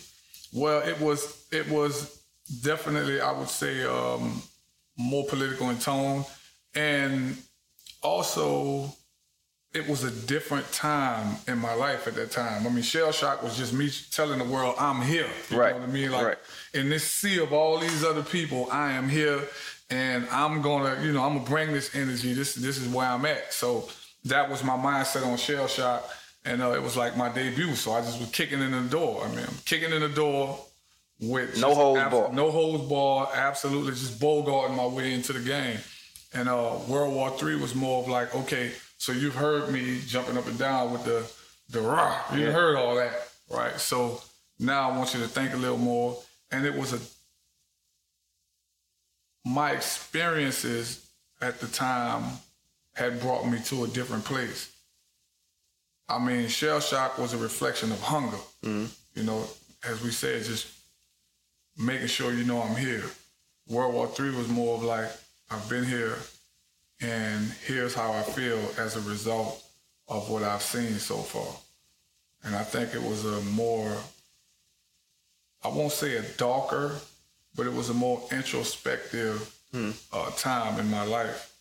Well, 0.53 0.79
it 0.87 0.99
was 0.99 1.19
it 1.51 1.67
was 1.69 2.21
definitely 2.63 3.19
I 3.21 3.31
would 3.31 3.49
say 3.49 3.83
um, 3.85 4.41
more 4.97 5.25
political 5.25 5.69
in 5.69 5.79
tone, 5.79 6.25
and 6.75 7.37
also 8.01 8.93
it 9.73 9.87
was 9.87 10.03
a 10.03 10.11
different 10.25 10.71
time 10.71 11.35
in 11.47 11.57
my 11.59 11.73
life 11.73 12.07
at 12.07 12.15
that 12.15 12.31
time. 12.31 12.65
I 12.65 12.69
mean, 12.69 12.81
shell 12.83 13.11
shock 13.11 13.43
was 13.43 13.55
just 13.57 13.71
me 13.73 13.89
telling 14.11 14.39
the 14.39 14.45
world 14.45 14.75
I'm 14.79 15.01
here. 15.01 15.27
You 15.49 15.59
Right, 15.59 15.73
know 15.75 15.81
what 15.81 15.89
I 15.89 15.91
mean? 15.91 16.11
Like 16.11 16.25
right. 16.25 16.37
in 16.73 16.89
this 16.89 17.03
sea 17.03 17.39
of 17.39 17.53
all 17.53 17.77
these 17.77 18.03
other 18.03 18.23
people, 18.23 18.67
I 18.71 18.93
am 18.93 19.07
here, 19.09 19.41
and 19.91 20.27
I'm 20.31 20.61
gonna, 20.61 21.01
you 21.03 21.11
know, 21.13 21.23
I'm 21.23 21.35
gonna 21.37 21.49
bring 21.49 21.71
this 21.71 21.93
energy. 21.95 22.33
This 22.33 22.55
this 22.55 22.77
is 22.77 22.87
where 22.87 23.07
I'm 23.07 23.25
at. 23.25 23.53
So 23.53 23.89
that 24.25 24.49
was 24.49 24.63
my 24.63 24.75
mindset 24.75 25.25
on 25.25 25.37
shell 25.37 25.67
shock. 25.67 26.07
And 26.45 26.61
uh, 26.63 26.71
it 26.71 26.81
was 26.81 26.95
like 26.95 27.17
my 27.17 27.27
debut, 27.29 27.75
so 27.75 27.91
I 27.91 27.99
just 28.01 28.17
was 28.19 28.29
kicking 28.29 28.61
in 28.61 28.71
the 28.71 28.81
door. 28.89 29.23
I 29.25 29.27
mean, 29.29 29.39
I'm 29.45 29.53
kicking 29.65 29.91
in 29.91 29.99
the 30.01 30.07
door 30.09 30.57
with 31.19 31.59
No 31.59 31.75
holds 31.75 31.99
abs- 31.99 32.11
barred. 32.15 32.33
No 32.33 32.49
holds 32.49 32.89
barred. 32.89 33.29
Absolutely, 33.35 33.91
just 33.91 34.19
bogarting 34.19 34.75
my 34.75 34.87
way 34.87 35.13
into 35.13 35.33
the 35.33 35.41
game. 35.41 35.77
And 36.33 36.47
uh, 36.47 36.75
World 36.87 37.13
War 37.13 37.29
Three 37.31 37.55
was 37.57 37.75
more 37.75 38.01
of 38.01 38.07
like, 38.07 38.33
okay, 38.33 38.71
so 38.99 39.11
you've 39.13 39.33
heard 39.35 39.69
me 39.71 40.01
jumping 40.05 40.37
up 40.37 40.45
and 40.45 40.59
down 40.59 40.91
with 40.91 41.03
the 41.05 41.25
the 41.71 41.81
rah. 41.81 42.21
You 42.33 42.45
Yeah. 42.47 42.51
heard 42.51 42.75
all 42.77 42.95
that, 42.95 43.27
right? 43.49 43.79
So 43.79 44.21
now 44.59 44.89
I 44.89 44.97
want 44.97 45.13
you 45.13 45.19
to 45.21 45.27
think 45.27 45.53
a 45.53 45.57
little 45.57 45.77
more. 45.77 46.21
And 46.51 46.65
it 46.65 46.73
was 46.75 46.93
a 46.93 46.99
my 49.45 49.71
experiences 49.71 51.09
at 51.41 51.59
the 51.59 51.67
time 51.67 52.23
had 52.93 53.19
brought 53.21 53.47
me 53.47 53.59
to 53.65 53.83
a 53.85 53.87
different 53.87 54.25
place. 54.25 54.69
I 56.09 56.17
mean, 56.19 56.47
shell 56.49 56.79
shock 56.79 57.17
was 57.17 57.33
a 57.33 57.37
reflection 57.37 57.91
of 57.91 58.01
hunger. 58.01 58.37
Mm-hmm. 58.63 58.85
You 59.15 59.23
know, 59.23 59.47
as 59.87 60.01
we 60.03 60.11
said, 60.11 60.43
just 60.43 60.67
making 61.77 62.07
sure 62.07 62.33
you 62.33 62.43
know 62.43 62.61
I'm 62.61 62.75
here. 62.75 63.05
World 63.67 63.93
War 63.93 64.11
III 64.19 64.31
was 64.35 64.47
more 64.49 64.75
of 64.75 64.83
like, 64.83 65.09
I've 65.51 65.69
been 65.69 65.85
here 65.85 66.17
and 67.01 67.51
here's 67.65 67.93
how 67.93 68.11
I 68.11 68.21
feel 68.21 68.59
as 68.77 68.95
a 68.95 69.01
result 69.09 69.63
of 70.07 70.29
what 70.29 70.43
I've 70.43 70.61
seen 70.61 70.97
so 70.99 71.17
far. 71.17 71.55
And 72.43 72.55
I 72.55 72.63
think 72.63 72.93
it 72.95 73.01
was 73.01 73.25
a 73.25 73.41
more, 73.51 73.95
I 75.63 75.67
won't 75.67 75.91
say 75.91 76.17
a 76.17 76.23
darker, 76.37 76.95
but 77.55 77.67
it 77.67 77.73
was 77.73 77.89
a 77.89 77.93
more 77.93 78.21
introspective 78.31 79.53
uh, 79.73 80.31
time 80.31 80.79
in 80.79 80.89
my 80.89 81.03
life. 81.03 81.53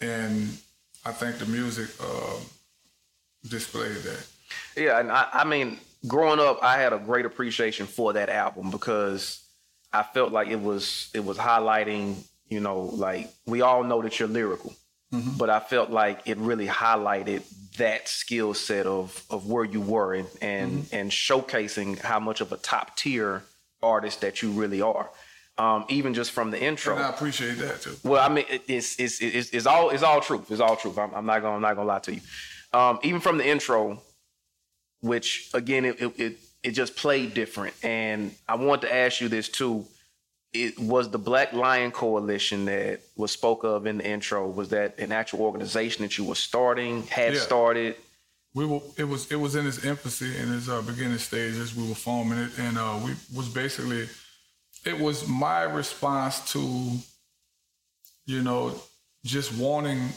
And 0.00 0.56
I 1.04 1.12
think 1.12 1.38
the 1.38 1.46
music 1.46 1.88
uh, 2.00 2.36
displayed 3.48 3.96
that. 3.96 4.26
Yeah, 4.76 5.00
and 5.00 5.10
I, 5.10 5.28
I 5.32 5.44
mean, 5.44 5.78
growing 6.06 6.40
up, 6.40 6.58
I 6.62 6.78
had 6.78 6.92
a 6.92 6.98
great 6.98 7.24
appreciation 7.26 7.86
for 7.86 8.12
that 8.12 8.28
album 8.28 8.70
because 8.70 9.42
I 9.92 10.02
felt 10.02 10.32
like 10.32 10.48
it 10.48 10.60
was 10.60 11.10
it 11.14 11.24
was 11.24 11.38
highlighting, 11.38 12.16
you 12.52 12.60
know, 12.60 12.80
like 12.80 13.30
we 13.46 13.62
all 13.62 13.82
know 13.82 14.02
that 14.02 14.18
you're 14.18 14.28
lyrical, 14.28 14.74
mm-hmm. 15.12 15.36
but 15.38 15.48
I 15.48 15.58
felt 15.60 15.90
like 15.90 16.20
it 16.26 16.36
really 16.36 16.66
highlighted 16.66 17.42
that 17.78 18.08
skill 18.08 18.52
set 18.52 18.86
of 18.86 19.24
of 19.30 19.48
where 19.48 19.64
you 19.64 19.80
were 19.80 20.14
and 20.14 20.28
and, 20.42 20.72
mm-hmm. 20.72 20.96
and 20.96 21.10
showcasing 21.10 21.98
how 21.98 22.20
much 22.20 22.40
of 22.42 22.52
a 22.52 22.58
top 22.58 22.96
tier 22.96 23.42
artist 23.82 24.20
that 24.20 24.42
you 24.42 24.50
really 24.50 24.82
are. 24.82 25.08
Um, 25.58 25.84
even 25.88 26.14
just 26.14 26.30
from 26.32 26.50
the 26.50 26.62
intro. 26.62 26.96
And 26.96 27.04
I 27.04 27.10
appreciate 27.10 27.58
that 27.58 27.82
too. 27.82 27.96
Well, 28.04 28.22
I 28.22 28.32
mean, 28.32 28.44
it's 28.68 28.98
it's 28.98 29.20
it's, 29.20 29.50
it's 29.50 29.66
all 29.66 29.90
it's 29.90 30.02
all 30.02 30.20
truth. 30.20 30.50
It's 30.50 30.60
all 30.60 30.76
truth. 30.76 30.98
I'm, 30.98 31.14
I'm 31.14 31.26
not 31.26 31.40
gonna 31.42 31.56
I'm 31.56 31.62
not 31.62 31.74
gonna 31.74 31.88
lie 31.88 32.00
to 32.00 32.14
you. 32.14 32.20
Um, 32.72 32.98
even 33.02 33.20
from 33.20 33.38
the 33.38 33.46
intro, 33.46 34.00
which 35.00 35.50
again 35.54 35.84
it, 35.84 36.00
it, 36.00 36.20
it 36.20 36.38
it 36.62 36.70
just 36.72 36.96
played 36.96 37.34
different. 37.34 37.74
And 37.82 38.34
I 38.48 38.56
want 38.56 38.82
to 38.82 38.94
ask 38.94 39.20
you 39.20 39.28
this 39.28 39.48
too. 39.48 39.86
It 40.52 40.78
was 40.78 41.10
the 41.10 41.18
Black 41.18 41.54
Lion 41.54 41.90
Coalition 41.90 42.66
that 42.66 43.00
was 43.16 43.32
spoke 43.32 43.64
of 43.64 43.86
in 43.86 43.98
the 43.98 44.06
intro. 44.06 44.46
Was 44.48 44.68
that 44.68 44.98
an 44.98 45.10
actual 45.10 45.40
organization 45.40 46.02
that 46.02 46.18
you 46.18 46.24
were 46.24 46.34
starting, 46.34 47.04
had 47.06 47.32
yeah. 47.32 47.40
started? 47.40 47.96
We 48.54 48.66
were. 48.66 48.80
It 48.98 49.04
was. 49.04 49.32
It 49.32 49.36
was 49.36 49.56
in 49.56 49.66
its 49.66 49.82
infancy, 49.82 50.36
in 50.36 50.52
its 50.52 50.68
uh, 50.68 50.82
beginning 50.82 51.16
stages. 51.18 51.74
We 51.74 51.88
were 51.88 51.94
forming 51.94 52.38
it, 52.38 52.50
and 52.58 52.76
uh, 52.76 53.00
we 53.02 53.12
was 53.34 53.48
basically. 53.48 54.08
It 54.84 54.98
was 54.98 55.26
my 55.28 55.62
response 55.62 56.52
to, 56.52 56.98
you 58.26 58.42
know, 58.42 58.74
just 59.24 59.56
wanting. 59.56 60.08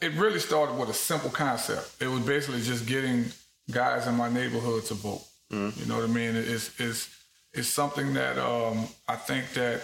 It 0.00 0.12
really 0.14 0.38
started 0.38 0.78
with 0.78 0.88
a 0.88 0.94
simple 0.94 1.30
concept. 1.30 1.96
It 2.00 2.06
was 2.06 2.20
basically 2.20 2.62
just 2.62 2.86
getting 2.86 3.26
guys 3.70 4.06
in 4.06 4.14
my 4.14 4.30
neighborhood 4.30 4.84
to 4.84 4.94
vote. 4.94 5.22
Mm. 5.52 5.78
You 5.78 5.86
know 5.86 5.96
what 5.96 6.04
I 6.04 6.12
mean? 6.12 6.36
It's 6.36 6.78
it's 6.80 7.10
it's 7.56 7.68
something 7.68 8.12
that 8.14 8.36
um, 8.38 8.86
I 9.08 9.16
think 9.16 9.52
that 9.54 9.80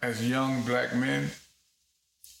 as 0.00 0.26
young 0.26 0.62
black 0.62 0.94
men, 0.94 1.30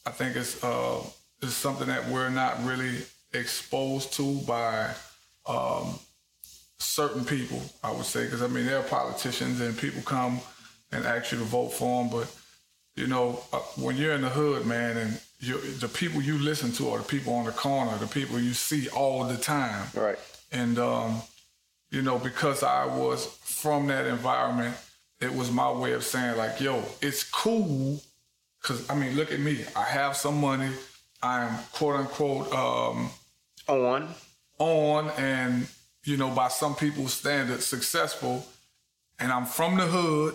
I 0.06 0.10
think 0.10 0.34
it's 0.34 0.64
uh, 0.64 1.02
it's 1.42 1.52
something 1.52 1.86
that 1.86 2.08
we're 2.08 2.30
not 2.30 2.64
really 2.64 3.02
exposed 3.34 4.14
to 4.14 4.40
by 4.46 4.90
um, 5.46 5.98
certain 6.78 7.24
people. 7.24 7.60
I 7.84 7.92
would 7.92 8.06
say 8.06 8.24
because 8.24 8.42
I 8.42 8.46
mean 8.46 8.64
there 8.64 8.78
are 8.78 8.82
politicians 8.82 9.60
and 9.60 9.76
people 9.76 10.02
come 10.02 10.40
and 10.90 11.04
ask 11.04 11.30
you 11.30 11.38
to 11.38 11.44
vote 11.44 11.74
for 11.74 12.02
them, 12.02 12.10
but 12.10 12.34
you 12.96 13.06
know 13.06 13.42
uh, 13.52 13.58
when 13.76 13.96
you're 13.96 14.14
in 14.14 14.22
the 14.22 14.30
hood, 14.30 14.66
man, 14.66 14.96
and 14.96 15.20
the 15.80 15.90
people 15.92 16.22
you 16.22 16.38
listen 16.38 16.72
to 16.72 16.90
are 16.90 16.98
the 16.98 17.04
people 17.04 17.34
on 17.34 17.44
the 17.44 17.52
corner, 17.52 17.96
the 17.98 18.06
people 18.06 18.40
you 18.40 18.54
see 18.54 18.88
all 18.88 19.24
the 19.24 19.36
time, 19.36 19.86
right? 19.94 20.18
And 20.50 20.78
um, 20.78 21.22
you 21.92 22.00
know, 22.00 22.18
because 22.18 22.62
I 22.62 22.86
was 22.86 23.26
from 23.62 23.86
that 23.86 24.06
environment, 24.06 24.74
it 25.20 25.32
was 25.32 25.52
my 25.52 25.70
way 25.70 25.92
of 25.92 26.02
saying, 26.02 26.36
like, 26.36 26.60
yo, 26.60 26.82
it's 27.00 27.22
cool. 27.22 28.02
Cause 28.60 28.90
I 28.90 28.96
mean, 28.96 29.14
look 29.14 29.30
at 29.30 29.38
me. 29.38 29.64
I 29.76 29.84
have 29.84 30.16
some 30.16 30.40
money. 30.40 30.70
I'm 31.22 31.56
quote 31.72 32.00
unquote 32.00 32.52
um, 32.52 33.08
on. 33.68 34.08
On 34.58 35.10
and, 35.10 35.68
you 36.04 36.16
know, 36.16 36.30
by 36.30 36.48
some 36.48 36.74
people's 36.74 37.14
standards, 37.14 37.64
successful. 37.64 38.44
And 39.20 39.30
I'm 39.30 39.46
from 39.46 39.76
the 39.76 39.86
hood 39.86 40.34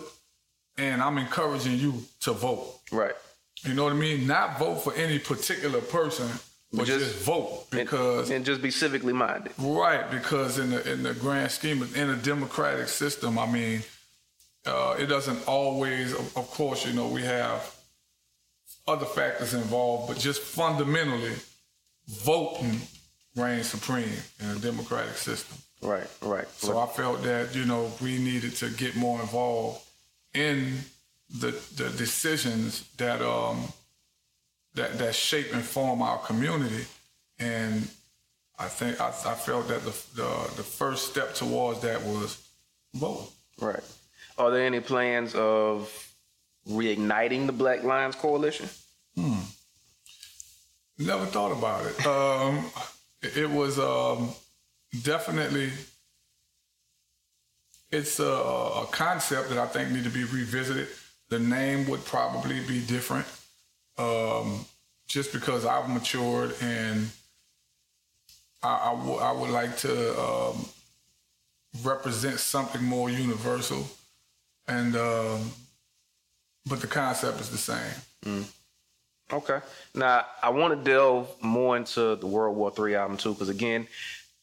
and 0.78 1.02
I'm 1.02 1.18
encouraging 1.18 1.78
you 1.78 2.02
to 2.20 2.32
vote. 2.32 2.80
Right. 2.90 3.14
You 3.62 3.74
know 3.74 3.84
what 3.84 3.92
I 3.92 3.96
mean? 3.96 4.26
Not 4.26 4.58
vote 4.58 4.76
for 4.76 4.94
any 4.94 5.18
particular 5.18 5.82
person, 5.82 6.28
but 6.72 6.86
just, 6.86 7.00
just 7.00 7.24
vote 7.24 7.66
because 7.70 8.28
and, 8.28 8.36
and, 8.36 8.44
just 8.44 8.60
be 8.60 8.68
civically 8.68 9.14
minded. 9.14 9.52
Right, 9.58 10.10
because 10.10 10.58
in 10.58 10.70
the 10.70 10.92
in 10.92 11.02
the 11.02 11.14
grand 11.14 11.50
scheme 11.50 11.80
of 11.80 11.96
in 11.96 12.10
a 12.10 12.16
democratic 12.16 12.88
system, 12.88 13.38
I 13.38 13.50
mean, 13.50 13.82
uh, 14.66 14.96
it 14.98 15.06
doesn't 15.06 15.48
always. 15.48 16.12
Of, 16.12 16.36
of 16.36 16.50
course, 16.50 16.86
you 16.86 16.92
know 16.92 17.08
we 17.08 17.22
have 17.22 17.74
other 18.86 19.06
factors 19.06 19.54
involved, 19.54 20.08
but 20.08 20.18
just 20.18 20.42
fundamentally, 20.42 21.34
voting 22.06 22.80
reigns 23.34 23.68
supreme 23.68 24.20
in 24.40 24.50
a 24.50 24.58
democratic 24.58 25.16
system. 25.16 25.56
Right, 25.80 26.06
right. 26.22 26.48
So 26.50 26.78
I 26.78 26.86
felt 26.86 27.22
that 27.22 27.54
you 27.54 27.64
know 27.64 27.90
we 28.02 28.18
needed 28.18 28.56
to 28.56 28.68
get 28.70 28.94
more 28.94 29.20
involved 29.20 29.80
in 30.34 30.78
the 31.30 31.52
the 31.76 31.88
decisions 31.96 32.84
that 32.96 33.22
um 33.22 33.72
that 34.74 34.98
that 34.98 35.14
shape 35.14 35.52
and 35.52 35.62
form 35.62 36.02
our 36.02 36.18
community. 36.18 36.84
And 37.38 37.88
I 38.58 38.66
think 38.66 39.00
I, 39.00 39.08
I 39.08 39.34
felt 39.34 39.68
that 39.68 39.82
the, 39.84 39.96
the, 40.14 40.52
the 40.56 40.62
first 40.62 41.10
step 41.10 41.34
towards 41.34 41.80
that 41.80 42.02
was 42.02 42.48
vote. 42.94 43.30
Right. 43.60 43.82
Are 44.36 44.50
there 44.50 44.64
any 44.66 44.80
plans 44.80 45.34
of 45.34 45.92
reigniting 46.68 47.46
the 47.46 47.52
Black 47.52 47.84
Lions 47.84 48.14
Coalition? 48.14 48.68
Hmm. 49.16 49.40
Never 50.98 51.26
thought 51.26 51.52
about 51.52 51.86
it. 51.86 52.06
um, 52.06 52.70
it 53.22 53.48
was 53.48 53.78
um, 53.78 54.30
definitely 55.02 55.70
it's 57.90 58.20
a, 58.20 58.24
a, 58.24 58.86
concept 58.90 59.48
that 59.48 59.58
I 59.58 59.66
think 59.66 59.90
need 59.90 60.04
to 60.04 60.10
be 60.10 60.24
revisited. 60.24 60.88
The 61.30 61.38
name 61.38 61.88
would 61.88 62.04
probably 62.04 62.60
be 62.60 62.80
different 62.82 63.26
um, 63.98 64.64
just 65.06 65.32
because 65.32 65.64
I've 65.66 65.88
matured 65.88 66.54
and 66.60 67.08
I, 68.62 68.90
I, 68.90 68.94
w- 68.94 69.18
I 69.18 69.32
would 69.32 69.50
like 69.50 69.76
to 69.78 70.20
um, 70.20 70.66
represent 71.82 72.38
something 72.38 72.82
more 72.82 73.10
universal. 73.10 73.86
And 74.66 74.96
um, 74.96 75.50
but 76.66 76.80
the 76.80 76.86
concept 76.86 77.40
is 77.40 77.50
the 77.50 77.58
same. 77.58 77.94
Mm. 78.24 78.44
Okay. 79.32 79.60
Now 79.94 80.26
I 80.42 80.50
want 80.50 80.76
to 80.76 80.90
delve 80.90 81.34
more 81.40 81.76
into 81.76 82.16
the 82.16 82.26
World 82.26 82.56
War 82.56 82.70
Three 82.70 82.94
album 82.94 83.16
too, 83.16 83.32
because 83.32 83.48
again, 83.48 83.86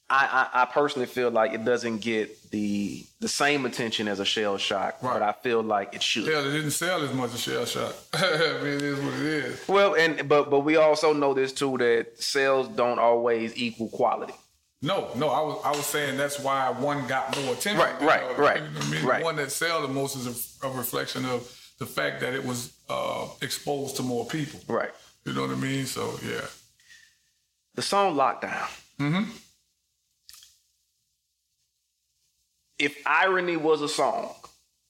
I, 0.10 0.50
I, 0.54 0.62
I, 0.62 0.66
personally 0.66 1.08
feel 1.08 1.32
like 1.32 1.54
it 1.54 1.66
doesn't 1.66 1.98
get 1.98 2.52
the 2.52 3.04
the 3.22 3.28
same 3.28 3.66
attention 3.66 4.08
as 4.08 4.20
a 4.20 4.26
shell 4.26 4.58
shock, 4.58 5.02
right. 5.02 5.14
but 5.14 5.24
I 5.24 5.32
feel 5.32 5.64
like 5.64 5.96
it 5.96 6.04
should. 6.04 6.28
Yeah, 6.28 6.42
it 6.42 6.52
didn't 6.52 6.72
sell 6.72 7.02
as 7.02 7.12
much 7.12 7.34
as 7.34 7.42
shell 7.42 7.66
shock. 7.66 7.96
I 8.14 8.60
mean, 8.62 8.74
it 8.74 8.82
is 8.84 9.00
what 9.00 9.14
it 9.16 9.22
is. 9.22 9.68
Well, 9.68 9.96
and 9.96 10.30
but 10.30 10.52
but 10.52 10.60
we 10.60 10.76
also 10.76 11.12
know 11.12 11.34
this 11.34 11.52
too 11.52 11.78
that 11.80 12.22
sales 12.22 12.68
don't 12.68 13.00
always 13.00 13.58
equal 13.58 13.90
quality. 13.90 14.36
No, 14.84 15.10
no, 15.16 15.30
I 15.30 15.42
was 15.42 15.62
I 15.66 15.70
was 15.72 15.86
saying 15.88 16.18
that's 16.18 16.40
why 16.40 16.70
one 16.70 17.08
got 17.08 17.36
more 17.42 17.56
attention. 17.56 17.80
Right, 17.80 18.00
right, 18.02 18.24
uh, 18.24 18.42
right. 18.42 18.62
Know 18.62 18.80
I 18.80 18.92
mean, 18.92 19.06
right. 19.06 19.20
the 19.20 19.26
one 19.26 19.38
that 19.38 19.52
sell 19.52 19.82
the 19.82 19.88
most 19.88 20.16
is 20.18 20.60
a, 20.62 20.68
a, 20.68 20.70
reflection 20.70 21.26
of 21.26 21.42
the 21.80 21.88
fact 21.88 22.22
that 22.22 22.36
it 22.36 22.46
was 22.46 22.74
uh, 22.90 23.28
exposed 23.42 23.96
to 23.96 24.04
more 24.04 24.28
people. 24.28 24.60
Right. 24.68 24.92
You 25.26 25.34
know 25.34 25.42
what 25.42 25.50
I 25.50 25.56
mean? 25.56 25.88
So 25.88 26.14
yeah. 26.24 26.42
The 27.74 27.82
song 27.82 28.16
Lockdown. 28.16 28.70
Mm-hmm 29.00 29.32
if 32.80 32.98
irony 33.06 33.58
was 33.58 33.82
a 33.82 33.90
song, 33.90 34.34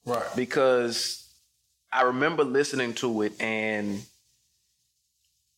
right? 0.06 0.24
Because 0.36 1.27
I 1.92 2.04
remember 2.04 2.44
listening 2.44 2.94
to 2.96 3.22
it 3.22 3.39
and 3.42 4.01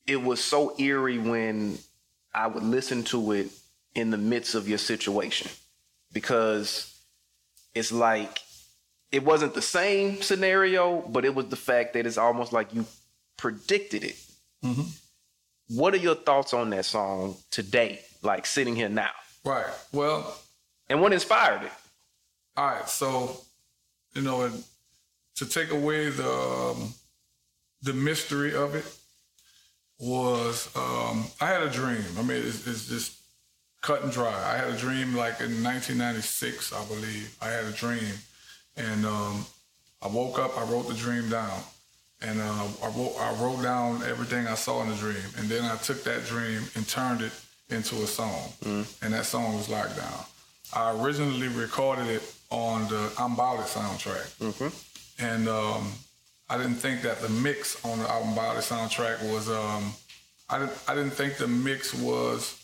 it 0.05 0.21
was 0.21 0.43
so 0.43 0.75
eerie 0.79 1.17
when 1.17 1.77
I 2.33 2.47
would 2.47 2.63
listen 2.63 3.03
to 3.05 3.31
it 3.33 3.49
in 3.95 4.11
the 4.11 4.17
midst 4.17 4.55
of 4.55 4.69
your 4.69 4.77
situation 4.77 5.49
because 6.13 6.93
it's 7.73 7.91
like 7.91 8.39
it 9.11 9.23
wasn't 9.23 9.53
the 9.53 9.61
same 9.61 10.21
scenario, 10.21 11.01
but 11.01 11.25
it 11.25 11.33
was 11.33 11.47
the 11.47 11.55
fact 11.55 11.93
that 11.93 12.05
it's 12.05 12.17
almost 12.17 12.53
like 12.53 12.73
you 12.73 12.85
predicted 13.37 14.03
it. 14.03 14.17
Mm-hmm. 14.63 14.83
What 15.77 15.93
are 15.93 15.97
your 15.97 16.15
thoughts 16.15 16.53
on 16.53 16.69
that 16.71 16.85
song 16.85 17.35
today, 17.51 17.99
like 18.21 18.45
sitting 18.45 18.75
here 18.75 18.89
now? 18.89 19.11
Right. 19.43 19.65
Well, 19.91 20.37
and 20.89 21.01
what 21.01 21.13
inspired 21.13 21.63
it? 21.63 21.71
All 22.57 22.65
right, 22.65 22.89
so 22.89 23.37
you 24.15 24.23
know, 24.23 24.51
to 25.35 25.45
take 25.45 25.69
away 25.69 26.09
the 26.09 26.27
um, 26.27 26.91
the 27.83 27.93
mystery 27.93 28.55
of 28.55 28.73
it 28.73 28.85
was 29.99 30.67
um, 30.75 31.25
I 31.39 31.49
had 31.49 31.61
a 31.61 31.69
dream. 31.69 32.03
I 32.17 32.23
mean, 32.23 32.37
it's, 32.37 32.65
it's, 32.65 32.87
just 32.87 33.19
cut 33.81 34.01
and 34.01 34.11
dry. 34.11 34.33
I 34.33 34.57
had 34.57 34.69
a 34.69 34.77
dream 34.77 35.15
like 35.15 35.39
in 35.39 35.63
1996, 35.63 36.73
I 36.73 36.83
believe. 36.85 37.37
I 37.43 37.49
had 37.49 37.65
a 37.65 37.71
dream, 37.71 38.13
and 38.75 39.05
um, 39.05 39.45
I 40.01 40.07
woke 40.07 40.39
up. 40.39 40.57
I 40.57 40.63
wrote 40.63 40.87
the 40.87 40.95
dream 40.95 41.29
down, 41.29 41.59
and 42.23 42.41
uh, 42.41 42.67
I, 42.83 42.87
wrote, 42.87 43.15
I 43.19 43.33
wrote 43.35 43.61
down 43.61 44.01
everything 44.01 44.47
I 44.47 44.55
saw 44.55 44.81
in 44.81 44.89
the 44.89 44.95
dream, 44.95 45.29
and 45.37 45.47
then 45.47 45.63
I 45.63 45.75
took 45.75 46.03
that 46.05 46.25
dream 46.25 46.63
and 46.75 46.87
turned 46.87 47.21
it 47.21 47.33
into 47.69 47.97
a 47.97 48.07
song, 48.07 48.49
mm. 48.63 49.03
and 49.03 49.13
that 49.13 49.27
song 49.27 49.53
was 49.53 49.67
Lockdown. 49.67 50.25
I 50.73 50.91
originally 50.99 51.49
recorded 51.49 52.07
it 52.07 52.33
on 52.49 52.87
the 52.89 53.05
It 53.05 53.67
soundtrack. 53.67 54.37
Mm-hmm. 54.39 55.23
And 55.23 55.47
um, 55.47 55.91
I 56.49 56.57
didn't 56.57 56.75
think 56.75 57.01
that 57.01 57.21
the 57.21 57.29
mix 57.29 57.83
on 57.85 57.99
the 57.99 58.05
It 58.05 58.63
soundtrack 58.63 59.31
was, 59.31 59.49
um, 59.49 59.91
I, 60.49 60.59
didn't, 60.59 60.77
I 60.87 60.95
didn't 60.95 61.13
think 61.13 61.37
the 61.37 61.47
mix 61.47 61.93
was 61.93 62.63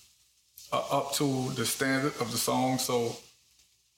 uh, 0.72 0.84
up 0.92 1.14
to 1.14 1.50
the 1.56 1.66
standard 1.66 2.14
of 2.20 2.32
the 2.32 2.38
song. 2.38 2.78
So 2.78 3.16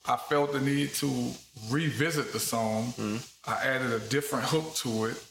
I 0.06 0.16
felt 0.16 0.52
the 0.52 0.60
need 0.60 0.94
to 0.94 1.32
revisit 1.70 2.32
the 2.32 2.40
song. 2.40 2.94
Mm-hmm. 2.96 3.16
I 3.50 3.54
added 3.64 3.92
a 3.92 4.00
different 4.08 4.46
hook 4.46 4.74
to 4.76 5.06
it. 5.06 5.22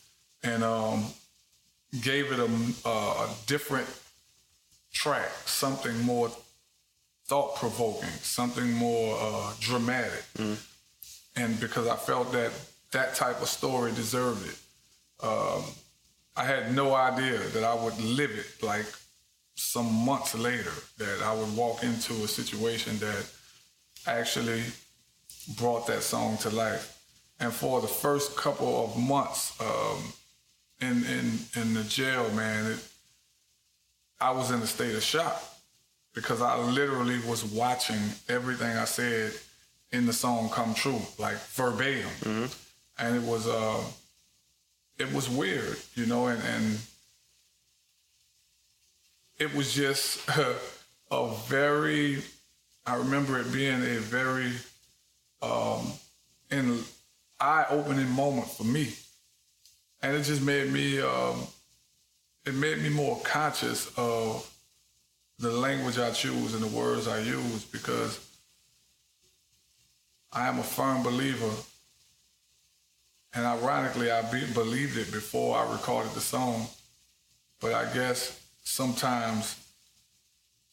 And 0.44 0.64
um, 0.64 1.06
gave 2.04 2.32
it 2.32 2.40
a, 2.40 2.90
a 2.90 3.30
different 3.48 3.88
track, 4.94 5.32
something 5.46 6.00
more 6.04 6.30
thought 7.28 7.56
provoking, 7.56 8.10
something 8.22 8.72
more 8.74 9.18
uh, 9.20 9.54
dramatic. 9.60 10.24
Mm. 10.38 10.58
And 11.36 11.60
because 11.60 11.88
I 11.88 11.96
felt 11.96 12.32
that 12.32 12.52
that 12.92 13.16
type 13.16 13.42
of 13.42 13.50
story 13.50 13.92
deserved 13.92 14.48
it. 14.48 14.58
Um, 15.26 15.64
I 16.38 16.44
had 16.44 16.74
no 16.74 16.94
idea 16.94 17.40
that 17.40 17.64
I 17.64 17.74
would 17.74 18.00
live 18.00 18.32
it 18.32 18.64
like 18.64 18.86
some 19.56 19.92
months 20.06 20.36
later, 20.36 20.72
that 20.98 21.22
I 21.24 21.34
would 21.34 21.56
walk 21.56 21.84
into 21.84 22.14
a 22.24 22.28
situation 22.28 22.98
that 23.00 23.26
actually 24.06 24.64
brought 25.58 25.88
that 25.88 26.04
song 26.04 26.38
to 26.40 26.50
life. 26.50 27.02
And 27.40 27.52
for 27.52 27.82
the 27.82 27.88
first 27.88 28.38
couple 28.38 28.86
of 28.86 28.98
months 28.98 29.60
um, 29.60 30.14
in, 30.82 31.04
in, 31.06 31.40
in 31.56 31.74
the 31.74 31.84
jail, 31.84 32.30
man, 32.32 32.72
it, 32.72 32.80
I 34.22 34.32
was 34.32 34.52
in 34.52 34.62
a 34.62 34.68
state 34.68 34.96
of 34.96 35.04
shock 35.04 35.42
because 36.16 36.42
I 36.42 36.58
literally 36.58 37.20
was 37.28 37.44
watching 37.44 38.00
everything 38.30 38.76
I 38.76 38.86
said 38.86 39.34
in 39.92 40.06
the 40.06 40.14
song 40.14 40.50
come 40.50 40.74
true, 40.74 41.02
like 41.20 41.36
verbatim. 41.50 42.10
Mm-hmm. 42.22 42.46
And 42.98 43.16
it 43.18 43.24
was 43.24 43.48
uh, 43.48 43.84
it 44.98 45.12
was 45.14 45.30
weird, 45.30 45.78
you 45.94 46.06
know, 46.06 46.28
and, 46.28 46.42
and 46.42 46.80
it 49.38 49.54
was 49.54 49.74
just 49.74 50.28
a, 50.30 50.56
a 51.12 51.36
very 51.48 52.24
I 52.86 52.96
remember 52.96 53.40
it 53.40 53.52
being 53.52 53.82
a 53.82 54.00
very 54.00 54.52
um, 55.42 55.92
an 56.50 56.80
eye-opening 57.40 58.10
moment 58.10 58.48
for 58.48 58.64
me, 58.64 58.94
and 60.02 60.16
it 60.16 60.24
just 60.24 60.42
made 60.42 60.72
me 60.72 61.02
um, 61.02 61.42
it 62.46 62.54
made 62.54 62.82
me 62.82 62.90
more 62.90 63.20
conscious 63.22 63.92
of 63.98 64.50
the 65.40 65.52
language 65.52 65.98
I 65.98 66.12
choose 66.12 66.54
and 66.54 66.64
the 66.64 66.76
words 66.76 67.08
I 67.08 67.20
use 67.20 67.66
because 67.66 68.20
I 70.32 70.48
am 70.48 70.60
a 70.60 70.64
firm 70.64 71.04
believer. 71.04 71.52
And 73.34 73.46
ironically, 73.46 74.12
I 74.12 74.22
be, 74.32 74.46
believed 74.54 74.98
it 74.98 75.12
before 75.12 75.58
I 75.58 75.72
recorded 75.72 76.14
the 76.14 76.22
song. 76.22 76.68
But 77.60 77.74
I 77.74 77.92
guess 77.94 78.42
sometimes 78.64 79.62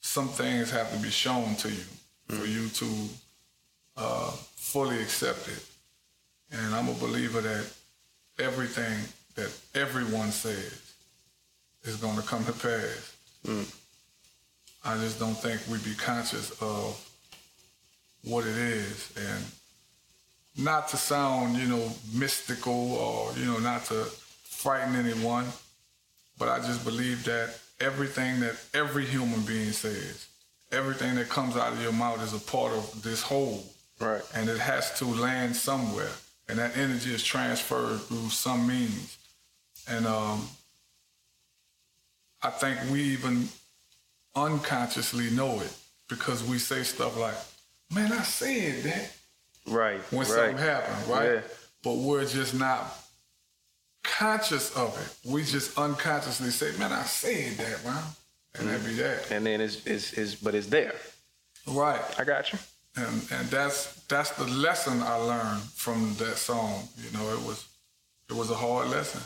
some 0.01 0.29
things 0.29 0.71
have 0.71 0.93
to 0.93 0.99
be 0.99 1.11
shown 1.11 1.55
to 1.57 1.69
you 1.69 1.85
mm. 2.29 2.37
for 2.37 2.47
you 2.47 2.69
to 2.69 3.09
uh, 3.97 4.31
fully 4.31 5.01
accept 5.01 5.49
it. 5.49 5.65
And 6.53 6.75
I'm 6.75 6.89
a 6.89 6.95
believer 6.95 7.41
that 7.41 7.67
everything 8.39 8.99
that 9.35 9.51
everyone 9.75 10.31
says 10.31 10.95
is 11.85 11.97
going 11.97 12.17
to 12.17 12.23
come 12.23 12.45
to 12.45 12.53
pass. 12.53 13.17
Mm. 13.47 13.82
I 14.85 14.97
just 14.97 15.19
don't 15.19 15.35
think 15.35 15.61
we'd 15.71 15.85
be 15.85 15.95
conscious 15.95 16.51
of 16.61 16.99
what 18.25 18.47
it 18.47 18.57
is 18.57 19.13
and 19.17 19.45
not 20.65 20.89
to 20.89 20.97
sound, 20.97 21.57
you 21.57 21.67
know, 21.67 21.89
mystical 22.15 22.93
or, 22.95 23.33
you 23.37 23.47
know, 23.47 23.59
not 23.59 23.85
to 23.87 24.05
frighten 24.45 24.95
anyone, 24.97 25.47
but 26.39 26.49
I 26.49 26.59
just 26.59 26.85
believe 26.85 27.25
that 27.25 27.59
everything 27.81 28.41
that 28.41 28.57
every 28.75 29.05
human 29.05 29.41
being 29.43 29.73
says, 29.73 30.27
everything 30.71 31.15
that 31.17 31.29
comes 31.29 31.57
out 31.57 31.73
of 31.73 31.83
your 31.83 31.93
mouth 31.93 32.23
is 32.23 32.35
a 32.35 32.39
part 32.39 32.73
of 32.73 33.03
this 33.03 33.23
whole. 33.23 33.65
Right. 34.01 34.23
And 34.35 34.49
it 34.49 34.59
has 34.59 34.99
to 34.99 35.05
land 35.07 35.55
somewhere. 35.55 36.11
And 36.49 36.59
that 36.59 36.77
energy 36.77 37.15
is 37.15 37.23
transferred 37.23 38.01
through 38.01 38.29
some 38.29 38.67
means. 38.67 39.17
And 39.89 40.07
um, 40.07 40.49
I 42.43 42.51
think 42.51 42.79
we 42.91 43.03
even 43.03 43.49
unconsciously 44.35 45.31
know 45.31 45.61
it 45.61 45.75
because 46.09 46.45
we 46.45 46.59
say 46.59 46.83
stuff 46.83 47.19
like, 47.19 47.35
man, 47.95 48.13
I 48.13 48.23
said 48.23 48.83
that. 48.85 49.13
Right. 49.67 50.01
When 50.11 50.21
right. 50.21 50.27
something 50.27 50.59
happened, 50.59 51.09
right? 51.09 51.35
Yeah. 51.35 51.41
But 51.83 51.97
we're 51.97 52.25
just 52.25 52.55
not 52.55 52.99
conscious 54.03 54.75
of 54.77 54.97
it. 54.99 55.31
We 55.31 55.45
just 55.45 55.79
unconsciously 55.79 56.51
say, 56.51 56.77
man, 56.79 56.93
I 56.93 57.03
said 57.03 57.57
that, 57.59 57.85
man. 57.85 58.03
And 58.55 58.69
mm-hmm. 58.69 58.73
that 58.73 58.85
be 58.85 58.95
that. 58.97 59.31
And 59.31 59.47
then 59.47 59.61
it's, 59.61 59.87
it's, 59.87 60.13
it's, 60.13 60.35
but 60.35 60.55
it's 60.55 60.67
there. 60.67 60.95
Right. 61.67 62.01
I 62.19 62.25
got 62.25 62.53
you. 62.53 62.59
And, 62.97 63.27
and 63.33 63.49
that's, 63.49 64.03
that's 64.03 64.31
the 64.33 64.45
lesson 64.45 65.03
I 65.03 65.15
learned 65.15 65.63
from 65.63 66.15
that 66.19 66.37
song. 66.37 66.89
You 66.99 67.17
know, 67.17 67.33
it 67.33 67.41
was, 67.47 67.67
it 68.29 68.37
was 68.37 68.51
a 68.51 68.55
hard 68.55 68.89
lesson. 68.89 69.23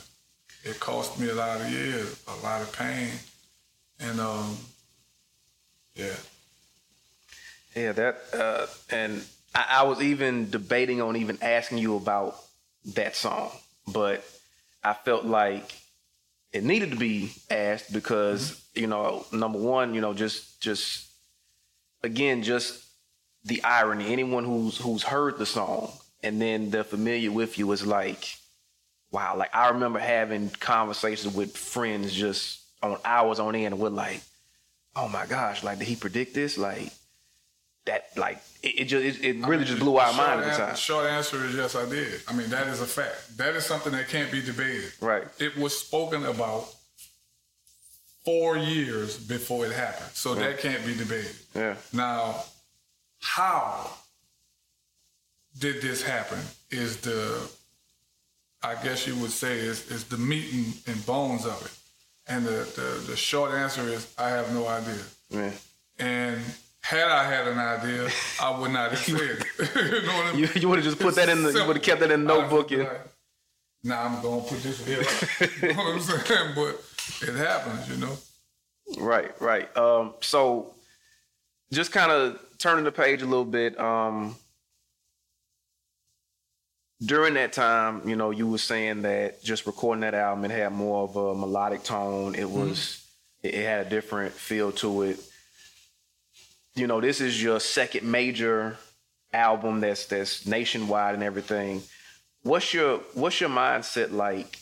It 0.65 0.79
cost 0.79 1.19
me 1.19 1.31
a 1.31 1.35
lot 1.35 1.61
of 1.61 1.71
years, 1.71 2.23
a 2.29 2.45
lot 2.45 2.63
of 2.63 2.73
pain. 2.77 3.11
And, 3.99 4.21
um, 4.21 4.57
yeah. 5.97 6.15
Yeah, 7.75 7.93
that 7.93 8.19
uh, 8.33 8.67
and 8.91 9.23
I, 9.55 9.81
I, 9.81 9.83
was 9.83 10.01
even 10.01 10.49
debating 10.49 11.03
on 11.03 11.17
even 11.17 11.39
asking 11.43 11.79
you 11.79 11.97
about 11.97 12.37
that 12.95 13.15
song, 13.15 13.51
but 13.87 14.25
I 14.83 14.95
felt 14.95 15.27
like 15.27 15.75
it 16.53 16.65
needed 16.65 16.93
to 16.93 16.97
be 16.97 17.33
asked 17.51 17.93
because 17.93 18.53
mm-hmm. 18.53 18.81
you 18.81 18.87
know, 18.87 19.27
number 19.31 19.59
one, 19.59 19.95
you 19.95 20.01
know, 20.01 20.15
just 20.15 20.61
just 20.63 21.11
again, 22.03 22.43
just 22.43 22.83
the 23.45 23.63
irony. 23.63 24.11
Anyone 24.11 24.45
who's 24.45 24.79
who's 24.79 25.03
heard 25.03 25.37
the 25.37 25.47
song 25.47 25.93
and 26.23 26.41
then 26.41 26.71
they're 26.71 26.85
familiar 26.85 27.31
with 27.31 27.59
you 27.59 27.71
is 27.73 27.87
like, 27.87 28.37
wow. 29.11 29.37
Like 29.37 29.55
I 29.55 29.69
remember 29.69 29.99
having 29.99 30.51
conversations 30.61 31.35
with 31.35 31.57
friends 31.57 32.13
just 32.13 32.63
on 32.83 32.99
hours 33.05 33.39
on 33.39 33.55
end, 33.55 33.79
we're 33.79 33.91
like 33.91 34.21
oh 34.97 35.09
my 35.09 35.27
gosh, 35.27 35.63
like 35.63 35.79
did 35.79 35.89
he 35.89 35.97
predict 35.97 36.35
this? 36.35 36.59
Like 36.59 36.91
that, 37.85 38.09
like 38.17 38.39
it, 38.63 38.81
it 38.81 38.85
just 38.87 39.21
it, 39.21 39.25
it 39.25 39.47
really 39.47 39.59
mean, 39.59 39.67
just 39.67 39.79
blew 39.79 39.97
our 39.97 40.13
mind 40.13 40.41
at 40.41 40.53
the 40.53 40.65
time. 40.65 40.77
Short 40.77 41.07
answer 41.07 41.45
is 41.45 41.55
yes, 41.55 41.77
I 41.77 41.89
did. 41.89 42.21
I 42.27 42.33
mean 42.33 42.51
that 42.51 42.67
is 42.69 42.81
a 42.81 42.87
fact. 42.87 43.37
That 43.37 43.55
is 43.55 43.65
something 43.65 43.93
that 43.93 44.09
can't 44.09 44.33
be 44.33 44.43
debated. 44.43 44.93
Right. 45.01 45.25
It 45.39 45.57
was 45.57 45.79
spoken 45.79 46.25
about 46.25 46.67
four 48.25 48.57
years 48.57 49.19
before 49.19 49.67
it 49.67 49.73
happened, 49.73 50.11
so 50.15 50.35
yeah. 50.35 50.41
that 50.41 50.59
can't 50.59 50.85
be 50.85 50.97
debated. 50.97 51.37
Yeah. 51.55 51.77
Now, 51.93 52.43
how 53.21 53.91
did 55.59 55.81
this 55.81 56.03
happen? 56.03 56.41
Is 56.71 56.97
the 56.99 57.49
I 58.63 58.75
guess 58.83 59.07
you 59.07 59.15
would 59.17 59.31
say 59.31 59.59
is, 59.59 59.91
is 59.91 60.05
the 60.05 60.17
meat 60.17 60.53
and, 60.53 60.75
and 60.89 61.07
bones 61.07 61.47
of 61.47 61.65
it. 61.65 61.86
And 62.29 62.45
the, 62.45 62.51
the, 62.51 63.05
the 63.11 63.17
short 63.17 63.53
answer 63.53 63.83
is 63.83 64.13
I 64.19 64.31
have 64.31 64.53
no 64.53 64.67
idea. 64.67 64.99
Yeah. 65.31 65.51
And 65.99 66.41
had 66.81 67.09
I 67.09 67.25
had 67.25 67.49
an 67.49 67.59
idea, 67.59 68.09
I 68.41 68.59
would 68.59 68.71
not 68.71 68.91
have 68.91 68.99
said 68.99 69.21
it. 69.21 69.45
you 69.77 70.07
know 70.07 70.17
what 70.17 70.27
I 70.27 70.33
mean? 70.33 70.41
You, 70.41 70.49
you 70.61 70.69
would 70.69 70.79
have 70.79 70.85
just 70.85 70.99
put 70.99 71.15
that 71.17 71.29
in 71.29 71.43
the, 71.43 71.53
you 71.53 71.67
would 71.67 71.77
have 71.77 71.85
kept 71.85 72.01
that 72.01 72.11
in 72.11 72.25
the 72.25 72.27
notebook. 72.27 72.71
Like, 72.71 73.01
now 73.83 74.03
I'm 74.03 74.23
gonna 74.23 74.43
put 74.43 74.63
this 74.63 74.85
here. 74.85 74.99
you 75.63 75.75
know 75.75 75.83
what 75.83 75.95
I'm 75.95 76.01
saying? 76.01 76.53
But 76.55 76.83
it 77.23 77.35
happens, 77.37 77.89
you 77.89 77.97
know. 77.97 78.17
Right, 78.99 79.41
right. 79.41 79.77
Um, 79.77 80.15
so 80.21 80.75
just 81.73 81.93
kind 81.93 82.11
of 82.11 82.41
turning 82.59 82.85
the 82.85 82.93
page 82.93 83.23
a 83.23 83.27
little 83.27 83.45
bit. 83.45 83.79
Um, 83.79 84.37
during 87.05 87.35
that 87.35 87.53
time, 87.53 88.09
you 88.09 88.17
know, 88.17 88.31
you 88.31 88.47
were 88.47 88.59
saying 88.59 89.03
that 89.03 89.43
just 89.43 89.67
recording 89.67 90.01
that 90.01 90.15
album, 90.15 90.45
it 90.45 90.51
had 90.51 90.73
more 90.73 91.05
of 91.05 91.17
a 91.17 91.35
melodic 91.35 91.83
tone. 91.83 92.35
It 92.35 92.43
mm-hmm. 92.43 92.61
was, 92.61 92.79
mm-hmm. 92.79 93.49
it, 93.49 93.55
it 93.55 93.65
had 93.65 93.87
a 93.87 93.91
different 93.91 94.33
feel 94.33 94.73
to 94.73 95.03
it. 95.03 95.21
You 96.75 96.87
know, 96.87 97.01
this 97.01 97.21
is 97.21 97.43
your 97.43 97.61
second 97.61 98.11
major 98.11 98.77
album 99.33 99.81
that's 99.81 100.07
that's 100.07 100.47
nationwide 100.47 101.15
and 101.15 101.23
everything. 101.23 101.83
What's 102.43 102.73
your 102.73 102.99
what's 103.15 103.41
your 103.41 103.51
mindset 103.51 104.13
like? 104.13 104.59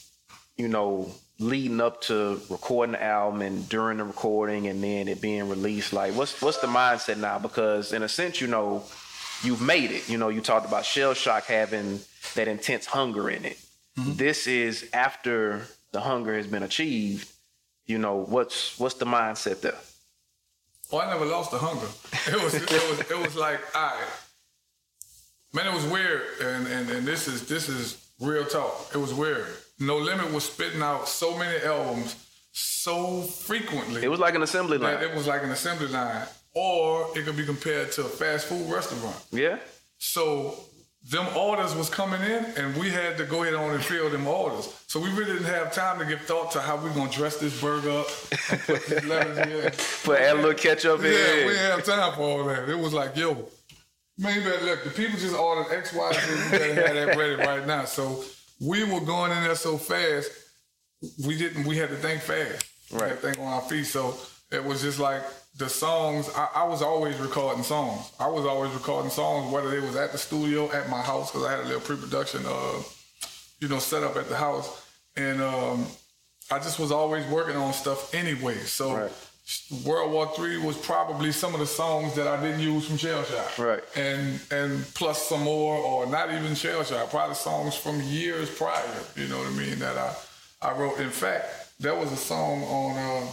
You 0.57 0.69
know, 0.69 1.11
leading 1.41 1.81
up 1.81 2.01
to 2.03 2.41
recording 2.49 2.93
the 2.93 3.03
album 3.03 3.43
and 3.43 3.69
during 3.69 3.99
the 3.99 4.05
recording 4.05 4.69
and 4.69 4.83
then 4.83 5.09
it 5.09 5.21
being 5.21 5.49
released. 5.49 5.93
Like, 5.93 6.15
what's 6.15 6.41
what's 6.41 6.59
the 6.59 6.69
mindset 6.69 7.19
now? 7.19 7.39
Because 7.39 7.93
in 7.93 8.03
a 8.03 8.09
sense, 8.09 8.41
you 8.41 8.47
know, 8.47 8.85
you've 9.43 9.61
made 9.61 9.91
it. 9.91 10.09
You 10.09 10.19
know, 10.19 10.29
you 10.29 10.41
talked 10.41 10.67
about 10.67 10.85
shell 10.85 11.15
shock 11.15 11.47
having 11.47 11.99
that 12.35 12.49
intense 12.49 12.87
hunger 12.87 13.31
in 13.31 13.45
it. 13.45 13.59
Mm-hmm. 13.99 14.15
This 14.17 14.47
is 14.47 14.89
after 14.93 15.63
the 15.93 16.01
hunger 16.01 16.37
has 16.37 16.47
been 16.47 16.63
achieved. 16.63 17.31
You 17.87 17.99
know, 17.99 18.17
what's 18.17 18.79
what's 18.79 18.95
the 18.95 19.05
mindset 19.05 19.61
there? 19.61 19.79
Oh, 20.93 21.01
I 21.01 21.11
never 21.11 21.27
lost 21.27 21.51
the 21.51 21.59
hunger. 21.59 21.87
It 22.27 22.43
was 22.43 22.55
it 22.55 22.71
was 22.71 23.01
it 23.11 23.19
was 23.19 23.37
like 23.37 23.61
I 23.75 24.01
man, 25.55 25.67
it 25.67 25.73
was 25.73 25.87
weird, 25.87 26.23
and, 26.43 26.67
and 26.67 26.91
and 26.91 27.07
this 27.07 27.29
is 27.29 27.47
this 27.47 27.69
is 27.69 28.05
real 28.21 28.45
talk. 28.45 28.91
It 28.95 28.99
was 28.99 29.15
weird. 29.15 29.47
No 29.79 29.97
Limit 29.97 30.33
was 30.33 30.45
spitting 30.45 30.83
out 30.83 31.09
so 31.09 31.37
many 31.37 31.65
albums 31.65 32.17
so 32.53 33.23
frequently. 33.23 34.03
It 34.03 34.11
was 34.11 34.21
like 34.21 34.35
an 34.35 34.43
assembly 34.43 34.79
line. 34.79 35.03
It 35.03 35.15
was 35.15 35.27
like 35.27 35.43
an 35.43 35.51
assembly 35.51 35.89
line, 35.89 36.27
or 36.55 37.09
it 37.17 37.25
could 37.25 37.37
be 37.37 37.47
compared 37.47 37.93
to 37.93 38.03
a 38.03 38.09
fast 38.09 38.47
food 38.47 38.71
restaurant. 38.71 39.17
Yeah. 39.33 39.59
So 39.99 40.59
them 41.11 41.27
orders 41.37 41.75
was 41.75 41.91
coming 41.91 42.21
in, 42.23 42.45
and 42.57 42.75
we 42.77 42.89
had 42.89 43.19
to 43.19 43.25
go 43.25 43.43
ahead 43.43 43.55
on 43.55 43.73
and 43.73 43.85
fill 43.85 44.09
them 44.09 44.27
orders. 44.27 44.75
So 44.87 44.99
we 44.99 45.11
really 45.11 45.35
didn't 45.35 45.45
have 45.45 45.73
time 45.73 45.99
to 45.99 46.05
give 46.07 46.23
thought 46.23 46.51
to 46.53 46.61
how 46.61 46.77
we're 46.77 46.95
gonna 46.95 47.11
dress 47.11 47.37
this 47.37 47.61
burger 47.61 47.91
up, 47.91 48.07
and 48.51 48.61
put 48.61 48.87
these 48.87 49.05
letters 49.09 49.39
in. 49.39 49.73
Put 50.05 50.21
add 50.21 50.37
a 50.37 50.37
little 50.37 50.55
ketchup 50.55 51.01
in. 51.01 51.13
Yeah, 51.13 51.47
we 51.47 51.53
didn't 51.53 51.71
have 51.73 51.85
time 51.85 52.15
for 52.15 52.23
all 52.23 52.45
that. 52.45 52.69
It 52.69 52.79
was 52.79 52.95
like, 52.95 53.17
yo, 53.17 53.35
man, 54.17 54.41
you 54.41 54.49
better 54.49 54.65
look. 54.65 54.85
The 54.85 54.91
people 54.91 55.19
just 55.19 55.37
ordered 55.37 55.75
X, 55.75 55.93
Y, 55.93 56.13
Z. 56.13 56.21
We 56.53 56.59
better 56.59 56.75
have 56.75 56.95
that 56.95 57.17
ready 57.19 57.35
right 57.35 57.67
now. 57.67 57.85
So 57.85 58.25
we 58.61 58.85
were 58.85 59.01
going 59.01 59.31
in 59.33 59.43
there 59.45 59.55
so 59.57 59.77
fast, 59.77 60.31
we 61.27 61.37
didn't. 61.37 61.67
We 61.67 61.77
had 61.77 61.91
to 61.91 61.97
think 61.97 62.23
fast. 62.23 62.67
Right. 62.91 63.19
think 63.19 63.39
on 63.39 63.47
our 63.47 63.63
feet. 63.63 63.85
So 63.85 64.17
it 64.55 64.65
was 64.65 64.83
just 64.83 64.99
like 64.99 65.23
the 65.57 65.69
songs. 65.69 66.31
I, 66.35 66.49
I 66.55 66.65
was 66.65 66.83
always 66.83 67.17
recording 67.19 67.65
songs. 67.65 68.13
I 68.19 68.29
was 68.29 68.47
always 68.47 68.73
recording 68.73 69.11
songs, 69.11 69.53
whether 69.53 69.75
it 69.77 69.83
was 69.83 69.97
at 69.97 70.13
the 70.13 70.19
studio, 70.19 70.71
at 70.73 70.89
my 70.89 71.03
house, 71.03 71.31
because 71.31 71.47
I 71.47 71.51
had 71.51 71.61
a 71.61 71.65
little 71.65 71.81
pre-production, 71.81 72.43
uh, 72.47 72.83
you 73.61 73.69
know, 73.69 73.79
set 73.79 74.03
up 74.03 74.17
at 74.17 74.29
the 74.29 74.37
house, 74.37 74.87
and 75.17 75.43
um, 75.43 75.87
I 76.51 76.59
just 76.59 76.79
was 76.79 76.93
always 76.93 77.27
working 77.27 77.57
on 77.57 77.73
stuff 77.73 78.15
anyway. 78.15 78.59
So. 78.59 78.97
Right. 78.97 79.13
World 79.85 80.11
War 80.11 80.33
Three 80.35 80.57
was 80.57 80.75
probably 80.79 81.31
some 81.31 81.53
of 81.53 81.61
the 81.61 81.67
songs 81.67 82.15
that 82.15 82.27
I 82.27 82.41
didn't 82.41 82.61
use 82.61 82.87
from 82.87 82.97
Shell 82.97 83.25
Shock. 83.25 83.59
Right. 83.59 83.85
And 83.95 84.41
and 84.51 84.83
plus 84.95 85.29
some 85.29 85.43
more, 85.43 85.77
or 85.77 86.07
not 86.07 86.33
even 86.33 86.55
Shell 86.55 86.83
Shock, 86.85 87.11
probably 87.11 87.35
songs 87.35 87.75
from 87.75 88.01
years 88.01 88.49
prior. 88.49 88.83
You 89.17 89.29
know 89.29 89.37
what 89.37 89.49
I 89.49 89.51
mean? 89.51 89.79
That 89.81 89.99
I 89.99 90.17
I 90.63 90.73
wrote. 90.73 90.99
In 90.99 91.11
fact, 91.11 91.45
there 91.79 91.95
was 91.95 92.11
a 92.11 92.17
song 92.17 92.63
on. 92.65 92.97
Uh, 92.97 93.27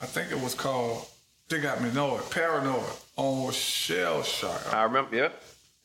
I 0.00 0.06
think 0.06 0.30
it 0.32 0.40
was 0.40 0.54
called 0.54 1.06
"They 1.48 1.60
Got 1.60 1.82
Me 1.82 1.90
Know 1.92 2.16
It," 2.18 2.30
Paranoid 2.30 2.82
on 3.16 3.52
Shell 3.52 4.22
Shock. 4.22 4.72
I 4.74 4.82
remember. 4.84 5.14
Yeah, 5.14 5.28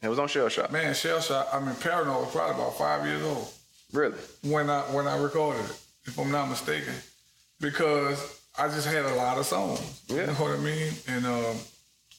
it 0.01 0.07
was 0.09 0.19
on 0.19 0.27
Shell 0.27 0.49
Shock. 0.49 0.71
Man, 0.71 0.93
Shell 0.93 1.21
Shock. 1.21 1.47
I 1.53 1.59
mean, 1.59 1.75
Paranoid 1.75 2.23
was 2.25 2.31
probably 2.31 2.55
about 2.55 2.77
five 2.77 3.05
years 3.05 3.23
old 3.23 3.51
Really? 3.93 4.17
when 4.43 4.69
I 4.69 4.81
when 4.93 5.07
I 5.07 5.17
recorded 5.17 5.65
it, 5.65 5.77
if 6.05 6.17
I'm 6.19 6.31
not 6.31 6.49
mistaken, 6.49 6.93
because 7.59 8.41
I 8.57 8.67
just 8.67 8.87
had 8.87 9.05
a 9.05 9.15
lot 9.15 9.37
of 9.37 9.45
songs. 9.45 10.03
Yeah. 10.07 10.21
You 10.21 10.27
know 10.27 10.33
what 10.33 10.51
I 10.51 10.57
mean? 10.61 10.93
And 11.07 11.25
um, 11.25 11.55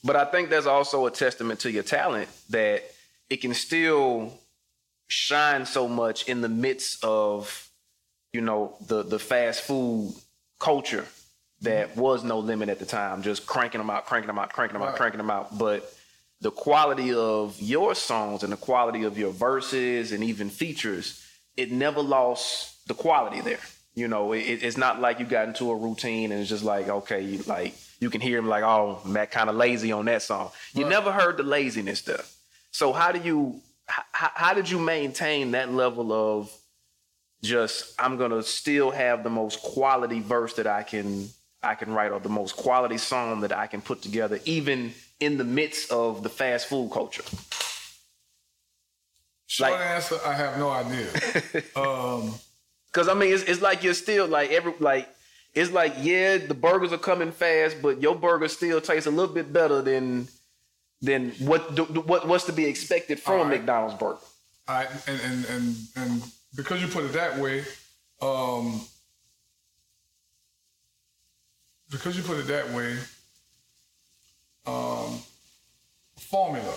But 0.04 0.16
I 0.16 0.24
think 0.26 0.50
that's 0.50 0.66
also 0.66 1.06
a 1.06 1.10
testament 1.10 1.60
to 1.60 1.70
your 1.70 1.82
talent 1.82 2.28
that 2.50 2.84
it 3.30 3.38
can 3.38 3.54
still 3.54 4.32
shine 5.08 5.64
so 5.64 5.88
much 5.88 6.28
in 6.28 6.40
the 6.40 6.48
midst 6.48 7.02
of, 7.04 7.68
you 8.32 8.40
know, 8.42 8.76
the 8.86 9.02
the 9.02 9.18
fast 9.18 9.62
food 9.62 10.14
culture 10.58 11.04
that 11.66 11.96
was 11.96 12.24
no 12.24 12.38
limit 12.38 12.68
at 12.68 12.78
the 12.78 12.86
time, 12.86 13.22
just 13.22 13.46
cranking 13.46 13.78
them 13.78 13.90
out, 13.90 14.06
cranking 14.06 14.26
them 14.28 14.38
out, 14.38 14.52
cranking 14.52 14.74
them 14.74 14.82
out, 14.82 14.88
Right. 14.90 14.96
cranking 14.96 15.18
them 15.18 15.30
out. 15.30 15.56
But 15.58 15.92
the 16.40 16.50
quality 16.50 17.12
of 17.14 17.60
your 17.60 17.94
songs 17.94 18.42
and 18.42 18.52
the 18.52 18.56
quality 18.56 19.04
of 19.04 19.16
your 19.18 19.30
verses 19.32 20.12
and 20.12 20.22
even 20.24 20.50
features, 20.50 21.24
it 21.56 21.70
never 21.72 22.02
lost 22.02 22.86
the 22.88 22.94
quality 22.94 23.40
there. 23.40 23.60
You 23.94 24.08
know, 24.08 24.32
it, 24.32 24.40
it's 24.62 24.76
not 24.76 25.00
like 25.00 25.20
you 25.20 25.24
got 25.26 25.48
into 25.48 25.70
a 25.70 25.76
routine 25.76 26.30
and 26.32 26.40
it's 26.40 26.50
just 26.50 26.64
like, 26.64 26.88
okay, 26.88 27.22
you, 27.22 27.38
like 27.46 27.74
you 28.00 28.10
can 28.10 28.20
hear 28.20 28.38
him 28.38 28.46
like, 28.48 28.62
oh, 28.62 29.00
Mac 29.06 29.30
kind 29.30 29.48
of 29.48 29.56
lazy 29.56 29.90
on 29.92 30.04
that 30.06 30.20
song. 30.22 30.50
You 30.74 30.82
Right. 30.84 30.90
never 30.90 31.10
heard 31.12 31.38
the 31.38 31.42
laziness 31.44 32.00
stuff. 32.00 32.34
So 32.72 32.92
how 32.92 33.10
do 33.12 33.20
you, 33.20 33.60
how, 33.86 34.30
how 34.34 34.52
did 34.54 34.68
you 34.68 34.78
maintain 34.78 35.52
that 35.52 35.72
level 35.72 36.12
of 36.12 36.50
just 37.42 37.94
I'm 37.98 38.16
gonna 38.16 38.42
still 38.42 38.90
have 38.90 39.22
the 39.22 39.30
most 39.30 39.62
quality 39.62 40.20
verse 40.20 40.54
that 40.54 40.66
I 40.66 40.82
can 40.82 41.28
I 41.66 41.74
can 41.74 41.92
write 41.92 42.12
or 42.12 42.20
the 42.20 42.28
most 42.28 42.56
quality 42.56 42.98
song 42.98 43.40
that 43.40 43.52
I 43.52 43.66
can 43.66 43.80
put 43.80 44.02
together, 44.02 44.40
even 44.44 44.92
in 45.20 45.38
the 45.38 45.44
midst 45.44 45.90
of 45.90 46.22
the 46.22 46.28
fast 46.28 46.66
food 46.68 46.90
culture. 46.92 47.24
short 49.46 49.72
Like- 49.72 49.80
answer, 49.80 50.18
I 50.24 50.34
have 50.34 50.58
no 50.58 50.70
idea. 50.70 51.08
um, 51.76 52.34
Cause 52.92 53.08
I 53.08 53.14
mean, 53.14 53.34
it's, 53.34 53.42
it's 53.42 53.60
like 53.60 53.84
you're 53.84 53.92
still 53.92 54.26
like 54.26 54.50
every 54.50 54.72
like 54.80 55.06
it's 55.52 55.70
like 55.70 55.92
yeah, 56.00 56.38
the 56.38 56.54
burgers 56.54 56.94
are 56.94 56.98
coming 56.98 57.30
fast, 57.30 57.82
but 57.82 58.00
your 58.00 58.14
burger 58.14 58.48
still 58.48 58.80
tastes 58.80 59.06
a 59.06 59.10
little 59.10 59.34
bit 59.34 59.52
better 59.52 59.82
than 59.82 60.28
than 61.02 61.32
what 61.32 61.74
do, 61.74 61.84
what 61.84 62.26
what's 62.26 62.44
to 62.44 62.52
be 62.52 62.64
expected 62.64 63.20
from 63.20 63.40
a 63.40 63.44
McDonald's 63.44 63.96
burger. 63.96 64.18
I 64.66 64.86
and 65.06 65.20
and 65.20 65.44
and 65.44 65.76
and 65.96 66.22
because 66.56 66.80
you 66.80 66.88
put 66.88 67.04
it 67.04 67.12
that 67.12 67.38
way, 67.38 67.64
um, 68.22 68.80
because 71.90 72.16
you 72.16 72.22
put 72.22 72.38
it 72.38 72.46
that 72.48 72.70
way, 72.70 72.96
um, 74.66 75.18
formula. 76.18 76.74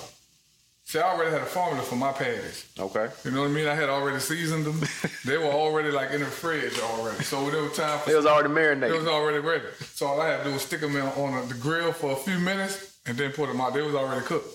See, 0.84 0.98
I 1.00 1.04
already 1.14 1.30
had 1.32 1.42
a 1.42 1.46
formula 1.46 1.84
for 1.84 1.96
my 1.96 2.12
patties. 2.12 2.66
Okay, 2.80 3.10
You 3.24 3.30
know 3.32 3.42
what 3.42 3.50
I 3.52 3.54
mean? 3.54 3.68
I 3.68 3.76
had 3.76 3.90
already 3.90 4.20
seasoned 4.20 4.66
them. 4.66 4.82
they 5.26 5.38
were 5.38 5.46
already 5.46 5.92
like 5.92 6.10
in 6.12 6.20
the 6.22 6.26
fridge 6.26 6.80
already. 6.80 7.24
So 7.24 7.48
it 7.48 7.54
was 7.62 7.78
time 7.78 8.00
for 8.00 8.10
it 8.12 8.16
was 8.16 8.26
already 8.26 8.50
marinated. 8.50 8.96
it 8.96 9.00
was 9.00 9.08
already 9.08 9.38
ready. 9.38 9.66
So 9.82 10.08
all 10.08 10.20
I 10.20 10.30
had 10.30 10.38
to 10.40 10.44
do 10.46 10.54
was 10.54 10.64
stick 10.64 10.82
them 10.82 10.96
in, 10.96 11.04
on 11.04 11.48
the 11.48 11.54
grill 11.56 11.92
for 11.92 12.14
a 12.14 12.16
few 12.16 12.40
minutes 12.40 12.98
and 13.06 13.16
then 13.16 13.32
put 13.34 13.48
them 13.50 13.62
out. 13.62 13.76
They 13.76 13.84
was 13.84 13.94
already 13.94 14.26
cooked. 14.26 14.48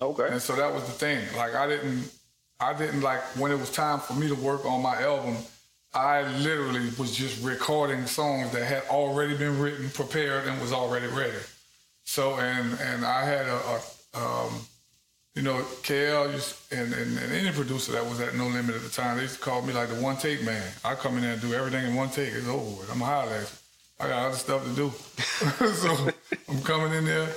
Okay, 0.00 0.28
And 0.30 0.40
so 0.40 0.54
that 0.54 0.72
was 0.72 0.84
the 0.84 0.92
thing. 0.92 1.24
Like 1.36 1.54
I 1.56 1.66
didn't, 1.66 2.08
I 2.60 2.72
didn't 2.72 3.00
like 3.02 3.20
when 3.36 3.50
it 3.50 3.58
was 3.58 3.70
time 3.70 3.98
for 3.98 4.14
me 4.14 4.28
to 4.28 4.34
work 4.36 4.64
on 4.64 4.80
my 4.82 5.02
album. 5.02 5.36
I 5.92 6.22
literally 6.38 6.88
was 6.98 7.14
just 7.16 7.42
recording 7.42 8.06
songs 8.06 8.52
that 8.52 8.64
had 8.64 8.84
already 8.90 9.36
been 9.36 9.58
written, 9.58 9.90
prepared, 9.90 10.46
and 10.46 10.60
was 10.60 10.72
already 10.72 11.08
ready. 11.08 11.38
So 12.04 12.36
and 12.36 12.78
and 12.80 13.04
I 13.04 13.24
had 13.24 13.46
a, 13.46 13.56
a 13.56 13.80
um, 14.14 14.60
you 15.34 15.42
know, 15.42 15.58
KL 15.82 16.26
and, 16.72 16.92
and, 16.92 17.18
and 17.18 17.32
any 17.32 17.52
producer 17.52 17.92
that 17.92 18.04
was 18.04 18.20
at 18.20 18.34
No 18.34 18.48
Limit 18.48 18.74
at 18.74 18.82
the 18.82 18.88
time, 18.88 19.16
they 19.16 19.22
used 19.22 19.36
to 19.36 19.40
call 19.40 19.62
me 19.62 19.72
like 19.72 19.88
the 19.88 19.94
one 19.96 20.16
take 20.16 20.42
man. 20.42 20.62
I 20.84 20.94
come 20.94 21.16
in 21.16 21.22
there 21.22 21.32
and 21.32 21.40
do 21.40 21.54
everything 21.54 21.86
in 21.86 21.94
one 21.94 22.10
take. 22.10 22.32
It's 22.32 22.48
over 22.48 22.80
with. 22.80 22.90
I'm 22.92 23.00
a 23.00 23.04
at. 23.04 23.52
I 24.00 24.08
got 24.08 24.26
other 24.26 24.36
stuff 24.36 24.64
to 24.64 24.74
do. 24.74 24.90
so 25.72 26.08
I'm 26.48 26.62
coming 26.62 26.92
in 26.92 27.04
there. 27.04 27.28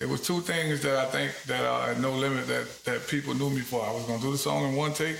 It 0.00 0.08
was 0.08 0.20
two 0.22 0.40
things 0.40 0.80
that 0.82 0.96
I 0.96 1.04
think 1.06 1.32
that 1.46 1.64
uh, 1.64 1.90
at 1.90 2.00
No 2.00 2.12
Limit 2.12 2.46
that, 2.48 2.84
that 2.84 3.06
people 3.06 3.34
knew 3.34 3.50
me 3.50 3.60
for. 3.60 3.84
I 3.84 3.92
was 3.92 4.04
gonna 4.04 4.22
do 4.22 4.32
the 4.32 4.38
song 4.38 4.70
in 4.70 4.76
one 4.76 4.94
take, 4.94 5.16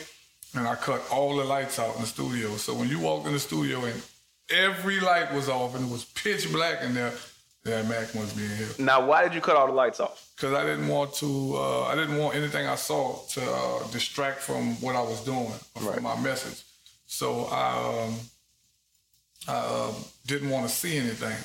and 0.54 0.66
I 0.68 0.74
cut 0.74 1.02
all 1.10 1.36
the 1.36 1.44
lights 1.44 1.78
out 1.78 1.94
in 1.96 2.00
the 2.02 2.06
studio. 2.06 2.56
So 2.56 2.74
when 2.74 2.88
you 2.88 2.98
walked 3.00 3.26
in 3.26 3.32
the 3.32 3.38
studio 3.38 3.84
and 3.84 4.02
every 4.50 5.00
light 5.00 5.32
was 5.32 5.48
off 5.48 5.74
and 5.74 5.86
it 5.88 5.92
was 5.92 6.04
pitch 6.04 6.50
black 6.52 6.82
in 6.82 6.94
there, 6.94 7.12
that 7.64 7.86
Mac 7.88 8.12
must 8.14 8.36
be 8.36 8.42
in 8.44 8.50
here 8.56 8.66
now 8.80 9.06
why 9.06 9.22
did 9.22 9.32
you 9.34 9.40
cut 9.40 9.54
all 9.54 9.68
the 9.68 9.72
lights 9.72 10.00
off? 10.00 10.30
because 10.34 10.52
I 10.52 10.64
didn't 10.66 10.88
want 10.88 11.14
to. 11.14 11.54
Uh, 11.56 11.82
I 11.84 11.94
didn't 11.94 12.18
want 12.18 12.34
anything 12.34 12.66
I 12.66 12.74
saw 12.74 13.20
to 13.34 13.40
uh, 13.40 13.86
distract 13.92 14.40
from 14.40 14.74
what 14.80 14.96
I 14.96 15.00
was 15.00 15.20
doing 15.24 15.46
or 15.76 15.82
Right. 15.82 15.94
from 15.94 16.02
my 16.02 16.18
message. 16.20 16.64
So 17.06 17.44
I, 17.52 18.06
um, 18.08 18.14
I 19.46 19.58
um, 19.88 19.94
didn't 20.26 20.50
want 20.50 20.68
to 20.68 20.74
see 20.74 20.96
anything. 20.96 21.36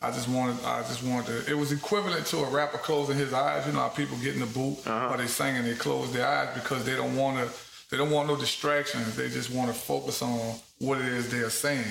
I 0.00 0.12
just 0.12 0.28
wanted. 0.28 0.62
I 0.64 0.82
just 0.82 1.02
wanted 1.02 1.26
to. 1.44 1.50
It 1.50 1.58
was 1.58 1.72
equivalent 1.72 2.26
to 2.26 2.38
a 2.38 2.48
rapper 2.50 2.78
closing 2.78 3.16
his 3.16 3.32
eyes. 3.32 3.66
You 3.66 3.72
know 3.72 3.80
how 3.80 3.88
people 3.88 4.16
get 4.18 4.34
in 4.34 4.40
the 4.40 4.46
booth 4.46 4.86
or 4.86 5.16
they 5.16 5.26
sing 5.26 5.56
and 5.56 5.66
they 5.66 5.74
close 5.74 6.12
their 6.12 6.26
eyes 6.28 6.50
because 6.54 6.84
they 6.84 6.94
don't 6.94 7.16
want 7.16 7.38
to. 7.38 7.52
They 7.94 7.98
don't 7.98 8.10
want 8.10 8.26
no 8.26 8.34
distractions. 8.34 9.14
They 9.14 9.28
just 9.28 9.50
want 9.52 9.68
to 9.68 9.72
focus 9.72 10.20
on 10.20 10.56
what 10.80 10.98
it 10.98 11.06
is 11.06 11.30
they're 11.30 11.48
saying 11.48 11.84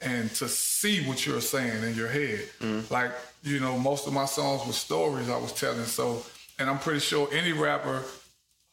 and 0.00 0.30
to 0.36 0.46
see 0.48 1.04
what 1.08 1.26
you're 1.26 1.40
saying 1.40 1.82
in 1.82 1.96
your 1.96 2.06
head. 2.06 2.48
Like, 2.88 3.10
you 3.42 3.58
know, 3.58 3.76
most 3.76 4.06
of 4.06 4.12
my 4.12 4.26
songs 4.26 4.64
were 4.64 4.72
stories 4.72 5.28
I 5.28 5.36
was 5.36 5.52
telling. 5.52 5.86
So, 5.86 6.22
and 6.60 6.70
I'm 6.70 6.78
pretty 6.78 7.00
sure 7.00 7.28
any 7.32 7.50
rapper 7.50 8.04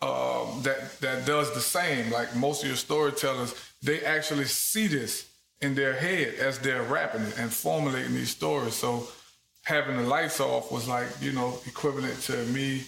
um, 0.03 0.61
that 0.61 0.99
that 0.99 1.25
does 1.25 1.51
the 1.55 1.61
same, 1.61 2.11
like 2.11 2.35
most 2.35 2.61
of 2.61 2.67
your 2.67 2.77
storytellers, 2.77 3.55
they 3.81 4.01
actually 4.05 4.45
see 4.45 4.85
this 4.85 5.27
in 5.61 5.73
their 5.73 5.93
head 5.93 6.35
as 6.35 6.59
they're 6.59 6.83
rapping 6.83 7.23
it 7.23 7.39
and 7.39 7.51
formulating 7.51 8.13
these 8.13 8.29
stories. 8.29 8.75
So, 8.75 9.07
having 9.63 9.97
the 9.97 10.03
lights 10.03 10.39
off 10.39 10.71
was 10.71 10.87
like, 10.87 11.07
you 11.21 11.31
know, 11.31 11.57
equivalent 11.65 12.21
to 12.25 12.37
me. 12.53 12.83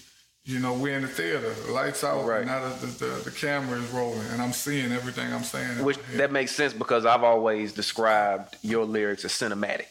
You 0.49 0.59
know, 0.59 0.73
we're 0.73 0.95
in 0.95 1.03
the 1.03 1.07
theater, 1.21 1.53
the 1.67 1.71
lights 1.71 2.03
out, 2.03 2.25
Right. 2.25 2.39
and 2.41 2.47
now 2.47 2.59
the, 2.67 2.85
the, 2.85 3.05
the, 3.05 3.11
the 3.25 3.31
camera 3.31 3.77
is 3.79 3.87
rolling, 3.91 4.27
and 4.31 4.41
I'm 4.41 4.51
seeing 4.53 4.91
everything 4.91 5.31
I'm 5.31 5.43
saying. 5.43 5.83
Which 5.87 5.99
that 6.15 6.31
makes 6.31 6.51
sense 6.55 6.73
because 6.73 7.05
I've 7.05 7.23
always 7.23 7.71
described 7.71 8.57
your 8.63 8.83
lyrics 8.85 9.23
as 9.25 9.31
cinematic. 9.31 9.89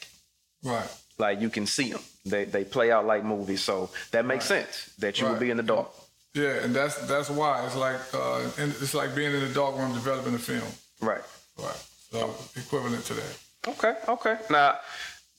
right. 0.64 0.88
Like 1.18 1.40
you 1.40 1.50
can 1.50 1.66
see 1.66 1.90
them. 1.92 2.02
They 2.24 2.44
they 2.44 2.64
play 2.64 2.88
out 2.94 3.04
like 3.12 3.22
movies. 3.24 3.60
So 3.62 3.90
that 4.12 4.24
makes 4.24 4.44
sense 4.46 4.74
that 4.98 5.18
you 5.18 5.26
would 5.26 5.32
Right. 5.32 5.40
be 5.46 5.50
in 5.50 5.56
the 5.56 5.64
dark. 5.74 5.88
Yeah, 6.34 6.62
and 6.64 6.72
that's 6.74 6.94
that's 7.12 7.28
why 7.30 7.64
it's 7.66 7.74
like 7.76 8.00
uh, 8.14 8.40
it's 8.56 8.94
like 8.94 9.14
being 9.16 9.32
in 9.34 9.40
the 9.40 9.52
dark 9.52 9.76
room 9.76 9.92
developing 9.94 10.34
a 10.34 10.38
film. 10.38 10.70
Right. 11.00 11.22
Right. 11.58 11.80
So 12.12 12.34
equivalent 12.56 13.04
to 13.06 13.14
that. 13.14 13.32
Okay. 13.72 13.94
Okay. 14.16 14.36
Now, 14.48 14.78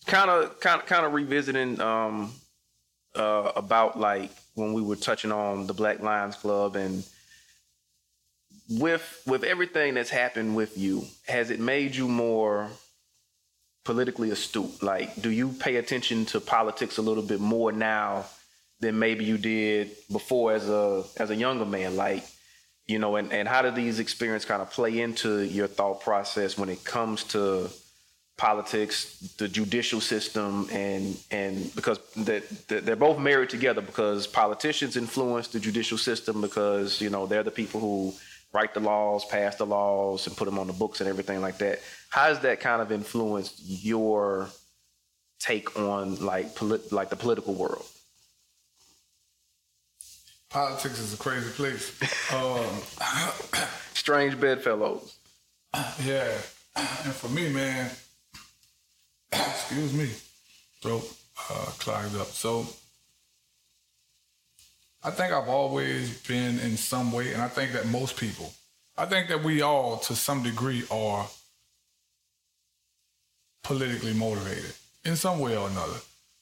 kind 0.06 0.30
of, 0.30 0.60
kind 0.60 0.82
of, 0.82 0.88
kind 0.88 1.06
of 1.06 1.14
revisiting 1.14 1.80
um, 1.80 2.34
uh, 3.16 3.52
about 3.56 3.98
like 4.00 4.32
when 4.60 4.74
we 4.74 4.82
were 4.82 4.96
touching 4.96 5.32
on 5.32 5.66
the 5.66 5.74
Black 5.74 6.02
Lions 6.02 6.36
Club 6.36 6.76
and 6.76 7.04
with 8.70 9.24
with 9.26 9.44
everything 9.44 9.96
that's 9.96 10.10
happened 10.10 10.56
with 10.56 10.78
you, 10.78 11.06
has 11.28 11.50
it 11.50 11.60
made 11.60 11.96
you 11.96 12.08
more 12.08 12.70
politically 13.86 14.30
astute? 14.30 14.84
Like, 14.84 15.20
do 15.22 15.32
you 15.32 15.50
pay 15.54 15.78
attention 15.78 16.26
to 16.28 16.40
politics 16.40 16.98
a 16.98 17.02
little 17.02 17.24
bit 17.24 17.40
more 17.40 17.72
now 17.72 18.26
than 18.80 19.00
maybe 19.00 19.26
you 19.26 19.38
did 19.38 19.92
before 20.12 20.54
as 20.54 20.70
a 20.70 21.04
as 21.18 21.30
a 21.30 21.36
younger 21.36 21.66
man 21.66 21.96
like 21.96 22.24
you 22.88 23.00
know 23.00 23.16
and, 23.18 23.32
and 23.34 23.48
how 23.48 23.62
do 23.62 23.72
these 23.72 24.00
experiences 24.00 24.48
kind 24.48 24.62
of 24.62 24.70
play 24.72 25.00
into 25.02 25.42
your 25.42 25.68
thought 25.68 26.02
process 26.02 26.58
when 26.58 26.70
it 26.70 26.84
comes 26.84 27.24
to 27.26 27.70
politics 28.40 29.20
the 29.38 29.48
judicial 29.48 30.00
system 30.00 30.68
and 30.72 31.18
and 31.30 31.76
because 31.76 32.00
they're, 32.16 32.42
they're 32.68 32.96
both 32.96 33.20
married 33.20 33.50
together 33.50 33.82
because 33.82 34.28
politicians 34.28 34.96
influence 34.96 35.50
the 35.50 35.60
judicial 35.60 35.98
system 35.98 36.40
because 36.40 37.02
you 37.02 37.10
know 37.10 37.26
they're 37.26 37.44
the 37.44 37.52
people 37.52 37.82
who 37.82 38.14
write 38.54 38.74
the 38.74 38.80
laws 38.80 39.26
pass 39.26 39.58
the 39.58 39.66
laws 39.66 40.26
and 40.26 40.38
put 40.38 40.46
them 40.46 40.58
on 40.58 40.68
the 40.68 40.74
books 40.74 41.02
and 41.02 41.10
everything 41.10 41.42
like 41.42 41.58
that 41.58 41.80
how 42.10 42.30
does 42.30 42.40
that 42.40 42.62
kind 42.62 42.82
of 42.82 42.94
influence 42.94 43.62
your 43.66 44.50
take 45.40 45.78
on 45.78 46.16
like 46.26 46.56
polit- 46.56 46.94
like 46.94 47.10
the 47.10 47.18
political 47.18 47.54
world 47.54 47.86
politics 50.50 51.00
is 51.00 51.14
a 51.14 51.18
crazy 51.18 51.52
place. 51.52 51.92
Um, 52.32 52.64
Strange 53.96 54.40
bedfellows. 54.40 55.18
Yeah, 56.04 56.32
and 56.76 57.14
for 57.14 57.28
me, 57.28 57.50
man, 57.52 57.90
excuse 59.32 59.94
me, 59.94 60.10
throat 60.82 61.04
uh, 61.50 61.66
clogged 61.80 62.16
up. 62.18 62.28
So 62.28 62.66
I 65.04 65.12
think 65.12 65.32
I've 65.32 65.48
always 65.48 66.22
been 66.28 66.60
in 66.60 66.76
some 66.76 67.12
way, 67.12 67.34
and 67.34 67.42
I 67.42 67.48
think 67.48 67.72
that 67.74 67.88
most 67.88 68.18
people, 68.18 68.52
I 68.98 69.06
think 69.06 69.30
that 69.30 69.44
we 69.44 69.62
all, 69.62 69.98
to 70.00 70.16
some 70.16 70.44
degree, 70.44 70.84
are 70.92 71.28
politically 73.64 74.14
motivated 74.14 74.74
in 75.06 75.16
some 75.16 75.40
way 75.40 75.56
or 75.56 75.70
another. 75.70 76.00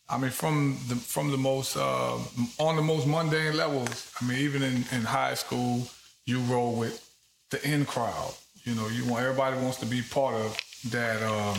I 0.10 0.17
mean, 0.17 0.32
from 0.32 0.78
the 0.88 0.95
from 0.95 1.32
the 1.32 1.38
most 1.38 1.76
uh, 1.76 2.17
on 2.60 2.78
the 2.78 2.82
most 2.82 3.06
mundane 3.06 3.58
levels. 3.58 4.12
I 4.21 4.26
mean, 4.26 4.39
even 4.39 4.63
in, 4.63 4.86
in 4.93 5.02
high 5.02 5.34
school, 5.34 5.88
you 6.26 6.39
roll 6.39 6.76
with 6.76 7.04
the 7.52 7.62
in 7.69 7.86
crowd. 7.86 8.34
You 8.63 8.76
know, 8.76 8.88
you 8.88 9.06
want 9.06 9.23
everybody 9.23 9.58
wants 9.58 9.78
to 9.80 9.86
be 9.86 10.02
part 10.02 10.36
of 10.36 10.58
that. 10.91 11.21
Um, 11.23 11.58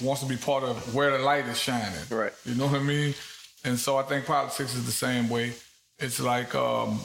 wants 0.00 0.22
to 0.22 0.28
be 0.28 0.36
part 0.36 0.62
of 0.62 0.94
where 0.94 1.16
the 1.16 1.24
light 1.24 1.46
is 1.46 1.58
shining. 1.58 1.98
Right. 2.10 2.32
You 2.44 2.54
know 2.54 2.66
what 2.66 2.80
I 2.80 2.82
mean? 2.82 3.14
And 3.64 3.78
so 3.78 3.96
I 3.96 4.02
think 4.02 4.26
politics 4.26 4.74
is 4.74 4.84
the 4.84 4.92
same 4.92 5.28
way. 5.28 5.52
It's 5.98 6.20
like 6.20 6.54
um, 6.54 7.00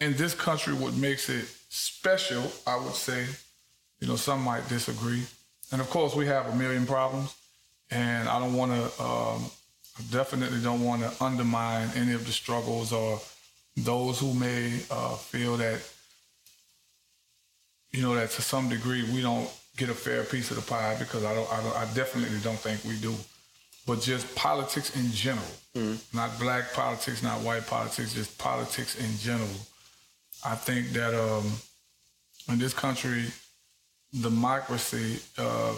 in 0.00 0.16
this 0.16 0.34
country, 0.34 0.74
what 0.74 0.94
makes 0.94 1.28
it 1.28 1.44
special, 1.68 2.50
I 2.66 2.76
would 2.76 2.94
say, 2.94 3.26
you 4.00 4.08
know, 4.08 4.16
some 4.16 4.42
might 4.42 4.68
disagree, 4.68 5.22
and 5.72 5.80
of 5.80 5.88
course, 5.90 6.16
we 6.16 6.26
have 6.26 6.46
a 6.46 6.56
million 6.56 6.86
problems, 6.86 7.34
and 7.90 8.28
I 8.28 8.38
don't 8.40 8.54
want 8.54 8.72
to, 8.72 9.02
um, 9.02 9.44
definitely 10.10 10.60
don't 10.62 10.82
want 10.82 11.02
to 11.02 11.24
undermine 11.24 11.90
any 11.94 12.12
of 12.12 12.26
the 12.26 12.32
struggles 12.32 12.92
or 12.92 13.20
those 13.76 14.18
who 14.18 14.34
may 14.34 14.80
uh, 14.90 15.14
feel 15.16 15.56
that, 15.58 15.80
you 17.92 18.02
know, 18.02 18.14
that 18.14 18.30
to 18.30 18.42
some 18.42 18.68
degree 18.68 19.02
we 19.12 19.20
don't 19.20 19.48
get 19.80 19.88
a 19.88 19.94
fair 19.94 20.22
piece 20.24 20.50
of 20.50 20.56
the 20.56 20.62
pie 20.62 20.94
because 20.98 21.24
I 21.24 21.34
don't, 21.34 21.50
I, 21.50 21.62
don't, 21.62 21.76
I 21.76 21.84
definitely 21.94 22.38
don't 22.44 22.58
think 22.58 22.84
we 22.84 23.00
do. 23.00 23.14
But 23.86 24.02
just 24.02 24.32
politics 24.34 24.94
in 24.94 25.10
general, 25.10 25.54
mm-hmm. 25.74 26.16
not 26.16 26.38
black 26.38 26.74
politics, 26.74 27.22
not 27.22 27.40
white 27.40 27.66
politics, 27.66 28.12
just 28.12 28.36
politics 28.36 29.00
in 29.00 29.16
general. 29.18 29.48
I 30.44 30.54
think 30.54 30.90
that 30.90 31.14
um, 31.14 31.50
in 32.52 32.58
this 32.58 32.74
country, 32.74 33.24
democracy 34.20 35.20
um, 35.38 35.76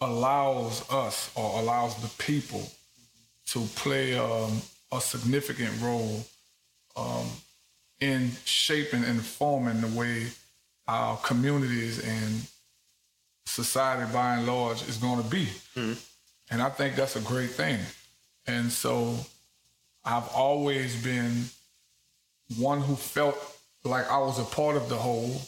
allows 0.00 0.90
us 0.90 1.30
or 1.34 1.60
allows 1.60 1.96
the 1.96 2.08
people 2.22 2.66
to 3.48 3.60
play 3.76 4.16
um, 4.16 4.62
a 4.90 5.00
significant 5.02 5.72
role 5.82 6.24
um, 6.96 7.26
in 8.00 8.30
shaping 8.46 9.04
and 9.04 9.20
forming 9.20 9.82
the 9.82 9.98
way 9.98 10.28
our 10.88 11.16
communities 11.18 12.04
and 12.04 12.42
society 13.46 14.10
by 14.12 14.36
and 14.36 14.46
large 14.46 14.82
is 14.88 14.96
going 14.96 15.22
to 15.22 15.28
be. 15.28 15.46
Mm-hmm. 15.76 15.92
And 16.50 16.62
I 16.62 16.70
think 16.70 16.96
that's 16.96 17.16
a 17.16 17.20
great 17.20 17.50
thing. 17.50 17.78
And 18.46 18.72
so 18.72 19.14
I've 20.04 20.28
always 20.34 21.00
been 21.02 21.44
one 22.56 22.80
who 22.80 22.96
felt 22.96 23.36
like 23.84 24.10
I 24.10 24.18
was 24.18 24.40
a 24.40 24.44
part 24.44 24.76
of 24.76 24.88
the 24.88 24.96
whole 24.96 25.40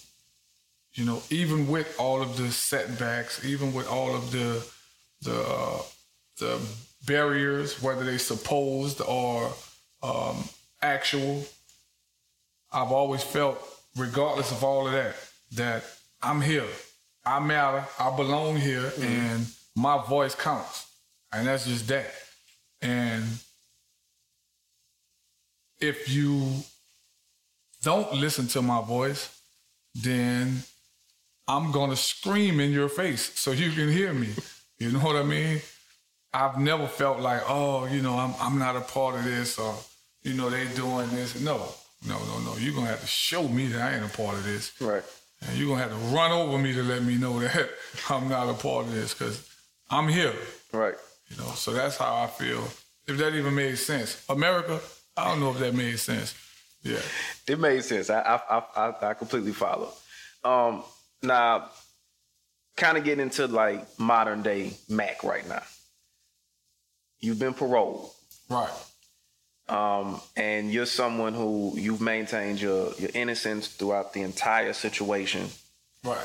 you 0.95 1.05
know, 1.05 1.23
even 1.31 1.69
with 1.69 1.95
all 1.99 2.21
of 2.21 2.37
the 2.37 2.51
setbacks, 2.51 3.45
even 3.45 3.73
with 3.73 3.89
all 3.89 4.15
of 4.15 4.33
the 4.33 4.65
the 5.23 5.41
uh, 5.41 5.83
the 6.39 6.61
barriers, 7.07 7.83
whether 7.83 8.05
they 8.05 8.19
supposed 8.19 9.01
or 9.01 9.53
um, 10.03 10.45
actual, 10.83 11.45
I've 12.73 12.91
always 12.91 13.23
felt, 13.23 13.59
regardless 13.97 14.51
of 14.51 14.65
all 14.65 14.87
of 14.87 14.93
that, 14.93 15.15
that 15.53 15.85
I'm 16.23 16.41
here, 16.41 16.67
I 17.25 17.41
matter, 17.41 17.85
I 17.99 18.15
belong 18.17 18.57
here, 18.57 18.83
mm-hmm. 18.83 19.03
and 19.03 19.47
my 19.77 20.05
voice 20.07 20.35
counts, 20.35 20.87
and 21.33 21.47
that's 21.47 21.67
just 21.67 21.89
that. 21.89 22.13
And 22.83 23.25
if 25.81 26.09
you 26.09 26.63
don't 27.83 28.13
listen 28.13 28.47
to 28.49 28.63
my 28.63 28.83
voice, 28.83 29.41
then 29.95 30.63
I'm 31.49 31.73
gonna 31.73 31.97
scream 31.97 32.61
in 32.61 32.71
your 32.71 32.89
face 32.89 33.39
so 33.39 33.53
you 33.53 33.71
can 33.73 33.91
hear 33.91 34.13
me. 34.13 34.29
You 34.79 34.93
know 34.93 35.01
what 35.01 35.17
I 35.17 35.23
mean? 35.23 35.61
I've 36.33 36.59
never 36.59 36.87
felt 36.87 37.21
like, 37.21 37.43
oh, 37.49 37.87
you 37.87 38.03
know, 38.03 38.17
I'm 38.17 38.35
I'm 38.41 38.59
not 38.59 38.77
a 38.77 38.81
part 38.81 39.17
of 39.17 39.25
this 39.25 39.59
or 39.59 39.75
you 40.23 40.35
know, 40.35 40.51
they 40.51 40.67
doing 40.75 41.09
this. 41.11 41.41
No, 41.41 41.67
no, 42.07 42.19
no, 42.19 42.39
no. 42.41 42.57
You're 42.59 42.75
gonna 42.75 42.87
have 42.87 43.01
to 43.01 43.07
show 43.07 43.49
me 43.49 43.67
that 43.69 43.81
I 43.81 43.97
ain't 43.97 44.05
a 44.05 44.17
part 44.17 44.37
of 44.37 44.45
this. 44.45 44.73
Right. 44.81 45.03
And 45.47 45.57
you're 45.57 45.69
gonna 45.69 45.83
have 45.83 45.91
to 45.91 46.15
run 46.15 46.33
over 46.33 46.59
me 46.59 46.73
to 46.75 46.83
let 46.83 47.03
me 47.03 47.17
know 47.17 47.41
that 47.41 47.71
I'm 48.11 48.29
not 48.29 48.49
a 48.49 48.55
part 48.55 48.87
of 48.87 48.93
this 48.93 49.15
because 49.15 49.49
I'm 49.91 50.09
here. 50.09 50.35
Right. 50.73 50.95
You 51.29 51.37
know, 51.37 51.51
so 51.53 51.73
that's 51.73 51.97
how 51.97 52.23
I 52.23 52.27
feel. 52.27 52.63
If 53.07 53.19
that 53.19 53.35
even 53.35 53.55
made 53.55 53.77
sense. 53.79 54.25
America, 54.29 54.81
I 55.17 55.25
don't 55.29 55.41
know 55.41 55.51
if 55.51 55.59
that 55.59 55.75
made 55.75 55.99
sense. 55.99 56.35
Yeah. 56.83 57.01
It 57.47 57.59
made 57.59 57.83
sense. 57.85 58.11
I 58.11 58.21
I 58.21 58.63
I, 58.77 59.11
I 59.11 59.15
completely 59.15 59.53
follow. 59.53 59.93
Um, 60.45 60.83
now, 61.23 61.69
kind 62.77 62.97
of 62.97 63.05
getting 63.05 63.23
into 63.23 63.47
like 63.47 63.87
modern 63.99 64.43
day 64.43 64.73
Mac 64.89 65.23
right 65.23 65.47
now. 65.49 65.63
You've 67.19 67.39
been 67.39 67.55
paroled. 67.55 68.11
Right. 68.49 68.71
Um, 69.71 70.21
and 70.37 70.73
you're 70.73 70.85
someone 70.85 71.33
who 71.33 71.75
you've 71.77 72.01
maintained 72.01 72.61
your, 72.61 72.93
your 72.99 73.11
innocence 73.15 73.69
throughout 73.69 74.13
the 74.13 74.23
entire 74.23 74.73
situation. 74.73 75.47
Right. 76.05 76.19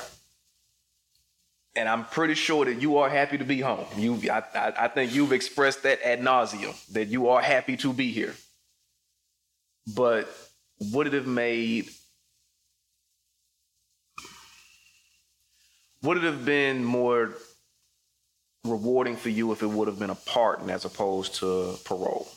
And 1.76 1.88
I'm 1.88 2.06
pretty 2.06 2.34
sure 2.34 2.66
that 2.66 2.82
you 2.82 2.98
are 2.98 3.10
happy 3.10 3.38
to 3.38 3.44
be 3.44 3.62
home. 3.62 3.86
You, 3.98 4.20
I, 4.32 4.44
I, 4.56 4.74
I 4.86 4.88
think 4.88 5.14
you've 5.14 5.32
expressed 5.32 5.84
that 5.84 6.02
ad 6.04 6.22
nauseum 6.22 6.74
that 6.94 7.10
you 7.10 7.28
are 7.30 7.42
happy 7.42 7.78
to 7.78 7.94
be 7.94 8.12
here. 8.12 8.34
But 9.96 10.28
would 10.80 11.06
it 11.06 11.14
have 11.14 11.28
made 11.28 11.90
would 16.02 16.18
it 16.18 16.24
have 16.24 16.46
been 16.46 16.84
more 16.84 17.34
rewarding 18.64 19.18
for 19.18 19.30
you 19.30 19.52
if 19.52 19.62
it 19.62 19.68
would 19.68 19.88
have 19.88 20.00
been 20.00 20.10
a 20.10 20.16
pardon 20.16 20.72
as 20.72 20.84
opposed 20.84 21.36
to 21.36 21.76
parole? 21.86 22.28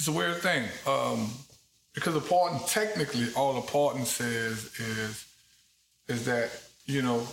It's 0.00 0.08
a 0.08 0.12
weird 0.12 0.38
thing 0.38 0.64
um, 0.86 1.30
because 1.92 2.16
a 2.16 2.20
pardon, 2.20 2.58
technically, 2.66 3.26
all 3.36 3.58
a 3.58 3.60
pardon 3.60 4.06
says 4.06 4.70
is 4.80 5.26
is 6.08 6.24
that 6.24 6.50
you 6.86 7.02
know, 7.02 7.26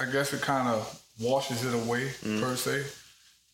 I 0.00 0.06
guess 0.06 0.32
it 0.32 0.40
kind 0.40 0.66
of 0.66 1.02
washes 1.20 1.62
it 1.62 1.74
away 1.74 2.08
mm. 2.24 2.40
per 2.40 2.56
se. 2.56 2.84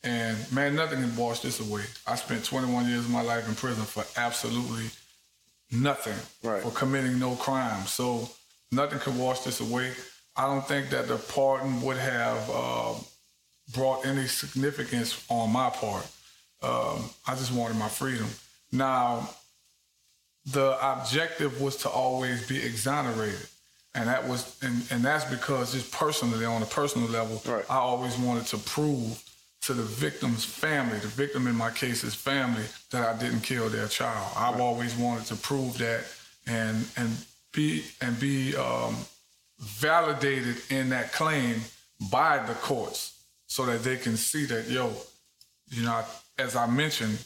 And 0.05 0.37
man, 0.53 0.77
nothing 0.77 1.01
can 1.01 1.17
wash 1.17 1.41
this 1.41 1.59
away. 1.59 1.83
I 2.07 2.15
spent 2.15 2.45
21 2.45 2.89
years 2.89 3.05
of 3.05 3.11
my 3.11 3.23
life 3.23 3.49
in 3.49 3.57
prison 3.57 3.85
for 3.85 4.05
absolutely 4.17 4.87
nothing 5.73 6.17
right. 6.45 6.63
for 6.63 6.71
committing 6.71 7.19
no 7.19 7.35
crime. 7.35 7.85
So 7.87 8.29
nothing 8.71 9.01
could 9.01 9.17
wash 9.19 9.41
this 9.41 9.61
away. 9.61 9.91
I 10.37 10.47
don't 10.47 10.67
think 10.67 10.91
that 10.91 11.09
the 11.09 11.17
pardon 11.17 11.83
would 11.83 11.99
have 11.99 12.51
uh, 12.53 12.95
brought 13.75 14.07
any 14.07 14.27
significance 14.27 15.25
on 15.29 15.53
my 15.53 15.69
part. 15.71 16.07
Um, 16.63 17.11
I 17.27 17.35
just 17.35 17.53
wanted 17.53 17.77
my 17.77 17.89
freedom. 17.89 18.29
Now, 18.73 19.29
the 20.47 20.77
objective 20.83 21.61
was 21.61 21.77
to 21.79 21.89
always 21.89 22.47
be 22.49 22.61
exonerated. 22.63 23.47
And 23.95 24.09
that 24.09 24.27
was, 24.27 24.59
and, 24.63 24.83
and 24.91 25.05
that's 25.05 25.27
because 25.27 25.75
just 25.75 25.93
personally, 25.93 26.47
on 26.47 26.63
a 26.63 26.67
personal 26.67 27.09
level, 27.09 27.43
right. 27.47 27.65
I 27.69 27.77
always 27.77 28.17
wanted 28.19 28.47
to 28.47 28.57
prove 28.57 29.23
to 29.63 29.75
the 29.75 29.83
victim's 29.83 30.45
family, 30.45 30.99
the 30.99 31.09
victim 31.09 31.47
in 31.47 31.55
my 31.55 31.71
case's 31.71 32.15
family, 32.15 32.65
that 32.91 33.07
I 33.07 33.19
didn't 33.19 33.43
kill 33.43 33.69
their 33.69 33.87
child. 33.87 34.33
I've 34.37 34.61
always 34.61 34.97
wanted 34.97 35.27
to 35.27 35.37
prove 35.37 35.79
that 35.79 36.05
and 36.47 36.85
and 36.97 37.11
be 37.53 37.85
and 38.01 38.19
be 38.19 38.57
um, 38.57 38.97
validated 39.61 40.57
in 40.71 40.89
that 40.89 41.13
claim 41.13 41.61
by 42.11 42.39
the 42.39 42.55
courts 42.55 43.23
so 43.47 43.67
that 43.67 43.85
they 43.85 43.97
can 43.97 44.17
see 44.17 44.47
that, 44.47 44.69
yo, 44.69 44.91
you 45.69 45.83
know, 45.85 46.03
as 46.39 46.57
I 46.57 46.67
mentioned, 46.67 47.23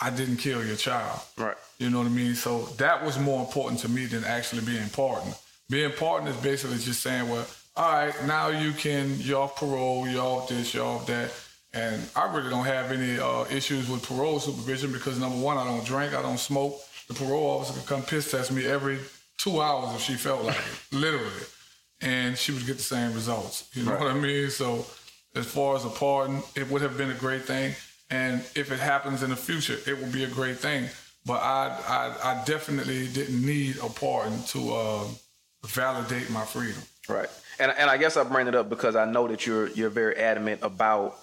I 0.00 0.10
didn't 0.10 0.38
kill 0.38 0.64
your 0.64 0.76
child. 0.76 1.20
Right. 1.38 1.56
You 1.78 1.90
know 1.90 1.98
what 1.98 2.06
I 2.06 2.10
mean? 2.10 2.34
So 2.34 2.62
that 2.78 3.04
was 3.04 3.18
more 3.18 3.40
important 3.40 3.80
to 3.80 3.88
me 3.88 4.06
than 4.06 4.24
actually 4.24 4.62
being 4.62 4.88
pardoned. 4.90 5.34
Being 5.70 5.92
pardoned 5.92 6.30
is 6.30 6.36
basically 6.42 6.78
just 6.78 7.02
saying, 7.02 7.28
well, 7.28 7.46
all 7.76 7.92
right, 7.92 8.26
now 8.26 8.48
you 8.48 8.72
can, 8.72 9.16
you're 9.18 9.40
off 9.40 9.56
parole, 9.56 10.06
you're 10.08 10.22
off 10.22 10.48
this, 10.48 10.74
you're 10.74 10.84
off 10.84 11.06
that. 11.06 11.32
And 11.72 12.00
I 12.14 12.32
really 12.32 12.50
don't 12.50 12.66
have 12.66 12.92
any 12.92 13.18
uh, 13.18 13.44
issues 13.50 13.88
with 13.88 14.06
parole 14.06 14.38
supervision 14.38 14.92
because 14.92 15.18
number 15.18 15.38
one, 15.38 15.58
I 15.58 15.64
don't 15.64 15.84
drink, 15.84 16.14
I 16.14 16.22
don't 16.22 16.38
smoke. 16.38 16.78
The 17.08 17.14
parole 17.14 17.58
officer 17.58 17.80
could 17.80 17.88
come 17.88 18.02
piss 18.02 18.30
test 18.30 18.52
me 18.52 18.64
every 18.64 18.98
two 19.38 19.60
hours 19.60 19.94
if 19.94 20.00
she 20.02 20.14
felt 20.14 20.44
like 20.44 20.56
it, 20.56 20.92
literally. 20.96 21.30
And 22.00 22.38
she 22.38 22.52
would 22.52 22.66
get 22.66 22.76
the 22.76 22.82
same 22.82 23.12
results. 23.12 23.68
You 23.74 23.84
know 23.84 23.92
right. 23.92 24.00
what 24.00 24.10
I 24.10 24.14
mean? 24.14 24.50
So 24.50 24.86
as 25.34 25.46
far 25.46 25.74
as 25.74 25.84
a 25.84 25.88
pardon, 25.88 26.42
it 26.54 26.70
would 26.70 26.82
have 26.82 26.96
been 26.96 27.10
a 27.10 27.14
great 27.14 27.42
thing. 27.42 27.74
And 28.14 28.40
if 28.54 28.70
it 28.70 28.78
happens 28.78 29.24
in 29.24 29.30
the 29.30 29.36
future, 29.36 29.78
it 29.90 30.00
will 30.00 30.12
be 30.12 30.22
a 30.22 30.28
great 30.28 30.58
thing. 30.58 30.88
But 31.26 31.42
I, 31.42 31.76
I, 31.88 32.30
I 32.30 32.44
definitely 32.44 33.08
didn't 33.08 33.44
need 33.44 33.76
a 33.78 33.88
pardon 33.88 34.40
to 34.48 34.74
uh, 34.74 35.04
validate 35.66 36.30
my 36.30 36.44
freedom. 36.44 36.82
Right. 37.08 37.28
And, 37.58 37.72
and 37.76 37.90
I 37.90 37.96
guess 37.96 38.16
I 38.16 38.22
bring 38.22 38.46
it 38.46 38.54
up 38.54 38.68
because 38.68 38.94
I 38.94 39.04
know 39.04 39.26
that 39.28 39.46
you're 39.46 39.68
you're 39.68 39.90
very 39.90 40.16
adamant 40.16 40.60
about 40.62 41.16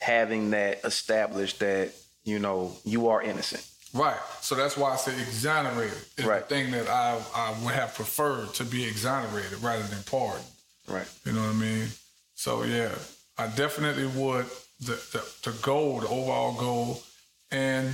having 0.00 0.50
that 0.50 0.84
established 0.84 1.58
that 1.58 1.92
you 2.24 2.38
know 2.38 2.72
you 2.84 3.08
are 3.08 3.20
innocent. 3.22 3.66
Right. 3.94 4.18
So 4.40 4.54
that's 4.54 4.76
why 4.76 4.92
I 4.92 4.96
say 4.96 5.12
exonerated 5.20 5.98
is 6.16 6.24
right. 6.24 6.46
the 6.46 6.54
thing 6.54 6.70
that 6.72 6.88
I 6.88 7.20
I 7.34 7.54
would 7.64 7.74
have 7.74 7.94
preferred 7.94 8.54
to 8.54 8.64
be 8.64 8.86
exonerated 8.86 9.60
rather 9.60 9.84
than 9.84 10.02
pardoned. 10.04 10.44
Right. 10.86 11.08
You 11.24 11.32
know 11.32 11.42
what 11.42 11.50
I 11.50 11.58
mean? 11.58 11.88
So 12.34 12.64
yeah, 12.64 12.94
I 13.36 13.48
definitely 13.48 14.06
would 14.06 14.46
the, 14.80 14.92
the, 15.12 15.50
the 15.50 15.56
goal, 15.62 16.00
the 16.00 16.08
overall 16.08 16.54
goal, 16.54 17.02
and 17.50 17.90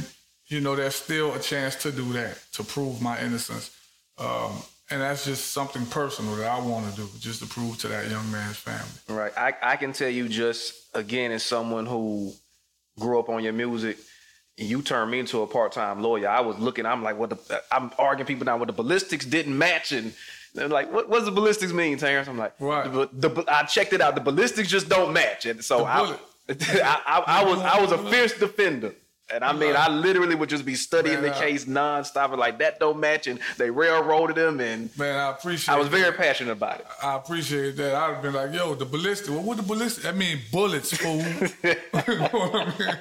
you 0.47 0.61
know 0.61 0.77
there's 0.77 0.95
still 0.95 1.35
a 1.35 1.41
chance 1.41 1.77
to 1.77 1.91
do 1.91 2.13
that 2.13 2.39
to 2.53 2.65
prove 2.65 3.01
my 3.01 3.21
innocence, 3.21 3.77
um, 4.19 4.53
and 4.91 5.01
that's 5.01 5.25
just 5.25 5.53
something 5.53 5.87
personal 5.87 6.37
that 6.37 6.47
I 6.47 6.61
want 6.61 6.91
to 6.91 7.01
do, 7.01 7.09
just 7.19 7.41
to 7.41 7.47
prove 7.47 7.79
to 7.79 7.89
that 7.89 8.11
young 8.11 8.31
man's 8.31 8.57
family. 8.57 9.21
Right. 9.21 9.33
I 9.37 9.55
I 9.63 9.77
can 9.77 9.93
tell 9.93 10.11
you 10.11 10.29
just 10.29 10.75
again 10.95 11.33
as 11.33 11.43
someone 11.43 11.87
who 11.87 12.33
grew 12.99 13.19
up 13.19 13.29
on 13.29 13.43
your 13.43 13.53
music. 13.53 13.99
You 14.57 14.83
turned 14.83 15.11
me 15.11 15.19
into 15.19 15.43
a 15.43 15.49
part-time 15.49 16.01
lawyer. 16.01 16.29
I 16.29 16.41
was 16.41 16.57
looking. 16.61 16.87
I'm 16.87 17.03
like, 17.03 17.19
what? 17.19 17.31
The, 17.31 17.63
I'm 17.73 17.91
arguing 17.99 18.27
people 18.27 18.45
now. 18.45 18.57
What 18.57 18.69
the 18.69 18.73
ballistics 18.73 19.27
didn't 19.27 19.59
match, 19.59 19.91
and 19.91 20.15
they're 20.55 20.69
like, 20.69 20.93
what, 20.93 21.09
what 21.09 21.17
does 21.19 21.25
the 21.25 21.33
ballistics 21.33 21.73
mean, 21.73 21.99
Terrence? 21.99 22.29
I'm 22.29 22.39
like, 22.39 22.55
right. 22.61 22.85
The, 22.85 23.29
the, 23.29 23.45
I 23.49 23.65
checked 23.65 23.93
it 23.95 24.01
out. 24.01 24.15
The 24.15 24.21
ballistics 24.21 24.69
just 24.69 24.89
don't 24.89 25.13
match, 25.13 25.45
and 25.47 25.65
so 25.65 25.85
I, 25.85 26.17
I, 26.49 27.01
I, 27.07 27.41
I, 27.41 27.45
was 27.45 27.59
I 27.61 27.81
was 27.81 27.93
a 27.93 27.99
fierce 27.99 28.39
defender. 28.39 28.95
And 29.33 29.43
I 29.43 29.55
mean, 29.55 29.75
I 29.75 29.89
literally 29.89 30.35
would 30.35 30.51
just 30.51 30.67
be 30.67 30.75
studying 30.75 31.23
man, 31.23 31.31
the 31.31 31.31
case 31.31 31.65
nonstop, 31.65 32.31
and 32.31 32.39
like 32.39 32.59
that 32.59 32.79
don't 32.79 33.01
match, 33.01 33.27
and 33.27 33.41
they 33.57 33.71
railroaded 33.71 34.37
him, 34.37 34.61
and 34.61 34.97
man, 34.99 35.19
I 35.19 35.31
appreciate. 35.31 35.75
I 35.75 35.79
was 35.79 35.89
very 35.89 36.11
that. 36.11 36.19
passionate 36.19 36.53
about 36.53 36.81
it. 36.81 36.87
I 37.03 37.17
appreciate 37.17 37.77
that. 37.79 37.95
I'd 37.95 38.15
have 38.15 38.23
been 38.23 38.35
like, 38.35 38.53
"Yo, 38.53 38.75
the 38.75 38.85
ballistic. 38.85 39.31
What 39.35 39.45
would 39.45 39.59
the 39.59 39.63
ballistic? 39.63 40.05
I 40.05 40.13
mean, 40.13 40.41
bullets, 40.53 40.95
fool. 40.95 41.23
What 41.23 42.55
I 42.55 42.73
mean, 42.79 42.97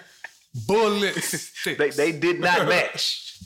bullets. 0.65 1.63
They 1.65 1.89
they 1.89 2.13
did 2.13 2.39
not 2.39 2.67
match. 2.69 3.38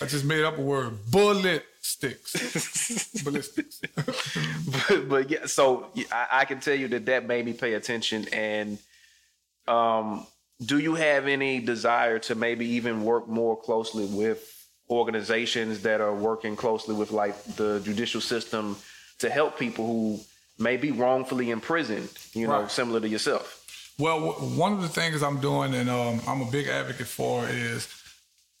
I 0.00 0.06
just 0.06 0.24
made 0.24 0.44
up 0.44 0.56
a 0.56 0.62
word. 0.62 0.98
Bullet 1.10 1.64
sticks. 1.80 3.22
Ballistics. 3.24 3.80
but, 3.96 5.08
but 5.08 5.30
yeah, 5.30 5.46
so 5.46 5.88
I, 6.12 6.26
I 6.32 6.44
can 6.44 6.60
tell 6.60 6.74
you 6.74 6.88
that 6.88 7.06
that 7.06 7.26
made 7.26 7.44
me 7.44 7.52
pay 7.52 7.74
attention 7.74 8.26
and 8.32 8.78
um, 9.70 10.26
do 10.64 10.78
you 10.78 10.94
have 10.94 11.26
any 11.26 11.60
desire 11.60 12.18
to 12.18 12.34
maybe 12.34 12.66
even 12.66 13.04
work 13.04 13.28
more 13.28 13.56
closely 13.56 14.04
with 14.06 14.68
organizations 14.90 15.82
that 15.82 16.00
are 16.00 16.14
working 16.14 16.56
closely 16.56 16.94
with 16.94 17.12
like 17.12 17.42
the 17.56 17.80
judicial 17.84 18.20
system 18.20 18.76
to 19.20 19.30
help 19.30 19.58
people 19.58 19.86
who 19.86 20.20
may 20.58 20.76
be 20.76 20.90
wrongfully 20.90 21.50
imprisoned, 21.50 22.10
you 22.34 22.46
know, 22.46 22.62
right. 22.62 22.70
similar 22.70 23.00
to 23.00 23.08
yourself? 23.08 23.94
Well, 23.98 24.32
one 24.32 24.72
of 24.72 24.82
the 24.82 24.88
things 24.88 25.22
I'm 25.22 25.40
doing 25.40 25.74
and 25.74 25.88
um, 25.88 26.20
I'm 26.26 26.42
a 26.42 26.50
big 26.50 26.66
advocate 26.68 27.06
for 27.06 27.46
is 27.48 27.88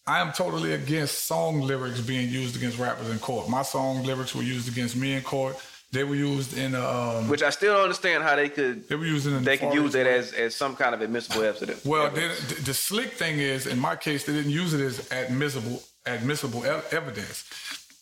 I 0.06 0.20
am 0.20 0.32
totally 0.32 0.74
against 0.74 1.26
song 1.26 1.60
lyrics 1.60 2.00
being 2.00 2.30
used 2.30 2.56
against 2.56 2.78
rappers 2.78 3.10
in 3.10 3.18
court. 3.18 3.48
My 3.48 3.62
song 3.62 4.04
lyrics 4.04 4.34
were 4.34 4.42
used 4.42 4.68
against 4.68 4.96
me 4.96 5.14
in 5.14 5.22
court. 5.22 5.56
They 5.92 6.04
were 6.04 6.14
used 6.14 6.56
in 6.56 6.76
um, 6.76 7.28
which 7.28 7.42
I 7.42 7.50
still 7.50 7.74
don't 7.74 7.82
understand 7.82 8.22
how 8.22 8.36
they 8.36 8.48
could. 8.48 8.88
They 8.88 8.94
were 8.94 9.06
using. 9.06 9.34
The 9.34 9.40
they 9.40 9.56
could 9.56 9.74
use 9.74 9.96
it 9.96 10.06
as, 10.06 10.32
as 10.32 10.54
some 10.54 10.76
kind 10.76 10.94
of 10.94 11.00
admissible 11.00 11.42
evidence. 11.42 11.84
Well, 11.84 12.10
they, 12.10 12.28
the, 12.28 12.62
the 12.66 12.74
slick 12.74 13.14
thing 13.14 13.40
is, 13.40 13.66
in 13.66 13.78
my 13.78 13.96
case, 13.96 14.24
they 14.24 14.32
didn't 14.32 14.52
use 14.52 14.72
it 14.72 14.80
as 14.80 15.10
admissible 15.10 15.82
admissible 16.06 16.64
evidence. 16.92 17.44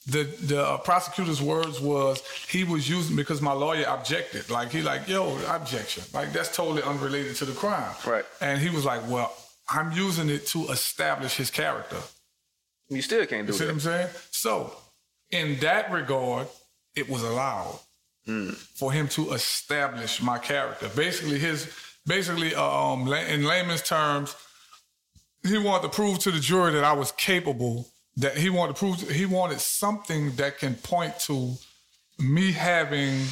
The 0.06 0.24
the 0.24 0.62
uh, 0.62 0.76
prosecutor's 0.78 1.40
words 1.40 1.80
was 1.80 2.22
he 2.48 2.62
was 2.62 2.90
using 2.90 3.16
because 3.16 3.40
my 3.40 3.52
lawyer 3.52 3.86
objected. 3.88 4.50
Like 4.50 4.70
he 4.70 4.82
like 4.82 5.08
yo 5.08 5.38
objection. 5.48 6.04
Like 6.12 6.32
that's 6.32 6.54
totally 6.54 6.82
unrelated 6.82 7.36
to 7.36 7.46
the 7.46 7.52
crime. 7.52 7.94
Right. 8.06 8.24
And 8.42 8.60
he 8.60 8.68
was 8.68 8.84
like, 8.84 9.08
well, 9.08 9.34
I'm 9.70 9.92
using 9.92 10.28
it 10.28 10.46
to 10.48 10.68
establish 10.68 11.36
his 11.36 11.50
character. 11.50 11.96
You 12.90 13.02
still 13.02 13.24
can't 13.26 13.46
do 13.46 13.52
you 13.52 13.58
see 13.58 13.64
that. 13.64 13.74
what 13.74 13.74
I'm 13.74 13.80
saying? 13.80 14.08
So 14.30 14.72
in 15.30 15.58
that 15.60 15.90
regard, 15.90 16.48
it 16.98 17.08
was 17.08 17.22
allowed 17.22 17.78
mm. 18.26 18.54
for 18.54 18.92
him 18.92 19.08
to 19.08 19.32
establish 19.32 20.20
my 20.20 20.38
character. 20.38 20.88
Basically, 20.94 21.38
his 21.38 21.72
basically 22.06 22.54
um, 22.54 23.12
in 23.12 23.44
layman's 23.44 23.82
terms, 23.82 24.34
he 25.46 25.58
wanted 25.58 25.82
to 25.82 25.88
prove 25.88 26.18
to 26.20 26.30
the 26.30 26.40
jury 26.40 26.72
that 26.72 26.84
I 26.84 26.92
was 26.92 27.12
capable. 27.12 27.86
That 28.16 28.36
he 28.36 28.50
wanted 28.50 28.74
to 28.74 28.78
prove 28.78 29.10
he 29.10 29.26
wanted 29.26 29.60
something 29.60 30.34
that 30.36 30.58
can 30.58 30.74
point 30.74 31.18
to 31.20 31.54
me 32.18 32.50
having 32.50 33.26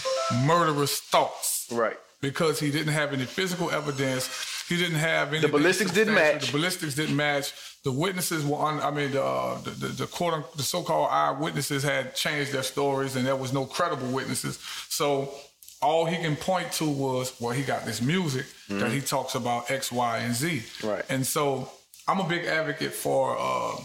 murderous 0.45 1.01
thoughts. 1.01 1.67
Right. 1.73 1.97
Because 2.21 2.61
he 2.61 2.71
didn't 2.71 2.93
have 2.93 3.13
any 3.13 3.25
physical 3.25 3.71
evidence. 3.71 4.29
He 4.69 4.77
didn't 4.77 4.99
have 4.99 5.33
any. 5.33 5.41
The 5.41 5.49
ballistics 5.49 5.93
didn't 5.93 6.15
match. 6.15 6.47
The 6.47 6.53
ballistics 6.53 6.95
didn't 6.95 7.17
match 7.17 7.53
the 7.87 7.93
witnesses 7.93 8.45
were 8.45 8.57
on. 8.57 8.81
I 8.81 8.91
mean, 8.91 9.13
the 9.13 9.23
uh, 9.23 9.61
the, 9.61 9.71
the, 9.71 9.87
the, 9.87 10.07
quote 10.09 10.57
the 10.57 10.65
so-called 10.65 11.09
eyewitnesses 11.09 11.85
had 11.85 12.17
changed 12.17 12.51
their 12.51 12.65
stories, 12.65 13.15
and 13.15 13.25
there 13.25 13.37
was 13.37 13.53
no 13.53 13.65
credible 13.65 14.09
witnesses. 14.09 14.59
So 14.89 15.33
all 15.81 16.05
he 16.05 16.17
can 16.17 16.35
point 16.35 16.73
to 16.73 16.85
was, 16.85 17.41
well, 17.41 17.53
he 17.53 17.63
got 17.63 17.85
this 17.85 18.03
music 18.03 18.47
mm-hmm. 18.69 18.81
that 18.81 18.91
he 18.91 19.01
talks 19.01 19.37
about 19.37 19.71
X, 19.71 19.93
Y, 19.93 20.19
and 20.19 20.35
Z. 20.35 20.65
Right. 20.83 21.05
And 21.09 21.25
so 21.25 21.71
I'm 22.09 22.19
a 22.19 22.29
big 22.29 22.47
advocate 22.47 22.93
for. 22.93 23.37
Uh, 23.39 23.77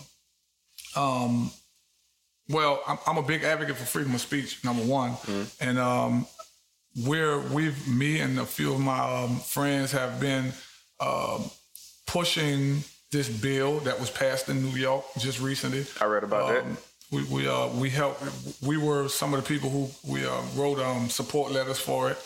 um, 0.96 1.52
well, 2.50 2.82
I'm, 2.88 2.98
I'm, 3.06 3.18
a 3.18 3.24
big 3.24 3.44
advocate 3.44 3.78
for 3.78 3.86
freedom 3.86 4.16
of 4.16 4.22
speech. 4.22 4.64
Number 4.64 4.82
one, 4.82 5.12
mm-hmm. 5.12 5.44
and 5.64 5.78
um, 5.78 6.26
we're 7.06 7.40
we've 7.54 7.88
me 7.88 8.20
and 8.20 8.40
a 8.40 8.48
few 8.48 8.74
of 8.74 8.80
my 8.80 9.00
um, 9.00 9.38
friends 9.38 9.92
have 9.92 10.20
been 10.20 10.54
uh, 11.02 11.40
pushing 12.06 12.84
this 13.12 13.28
bill 13.28 13.80
that 13.80 14.00
was 14.00 14.10
passed 14.10 14.48
in 14.50 14.62
New 14.62 14.78
York 14.78 15.04
just 15.18 15.42
recently. 15.42 15.86
I 16.00 16.06
read 16.06 16.24
about 16.24 16.56
um, 16.56 16.74
that. 16.74 16.82
We 17.12 17.24
we 17.26 17.48
uh 17.48 17.68
we 17.68 17.90
helped. 17.90 18.24
We 18.62 18.78
were 18.78 19.10
some 19.10 19.34
of 19.34 19.44
the 19.44 19.48
people 19.48 19.70
who 19.70 19.90
we 20.08 20.26
uh, 20.26 20.42
wrote 20.56 20.80
um 20.80 21.10
support 21.10 21.52
letters 21.52 21.78
for 21.80 22.10
it, 22.10 22.18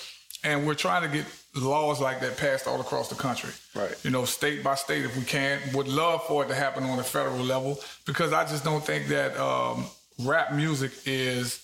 and 0.44 0.68
we're 0.68 0.76
trying 0.76 1.02
to 1.02 1.18
get 1.18 1.26
laws 1.56 2.00
like 2.00 2.20
that 2.20 2.38
passed 2.38 2.68
all 2.68 2.80
across 2.80 3.10
the 3.10 3.16
country. 3.16 3.50
Right. 3.74 3.96
You 4.04 4.12
know, 4.12 4.26
state 4.26 4.64
by 4.64 4.76
state 4.76 5.04
if 5.04 5.18
we 5.18 5.24
can. 5.24 5.60
Would 5.74 5.88
love 5.88 6.24
for 6.28 6.44
it 6.44 6.50
to 6.50 6.56
happen 6.56 6.84
on 6.84 7.00
a 7.00 7.04
federal 7.04 7.44
level 7.44 7.80
because 8.06 8.32
I 8.32 8.44
just 8.46 8.64
don't 8.64 8.86
think 8.86 9.08
that 9.08 9.36
um, 9.38 9.86
rap 10.20 10.54
music 10.54 10.92
is. 11.06 11.62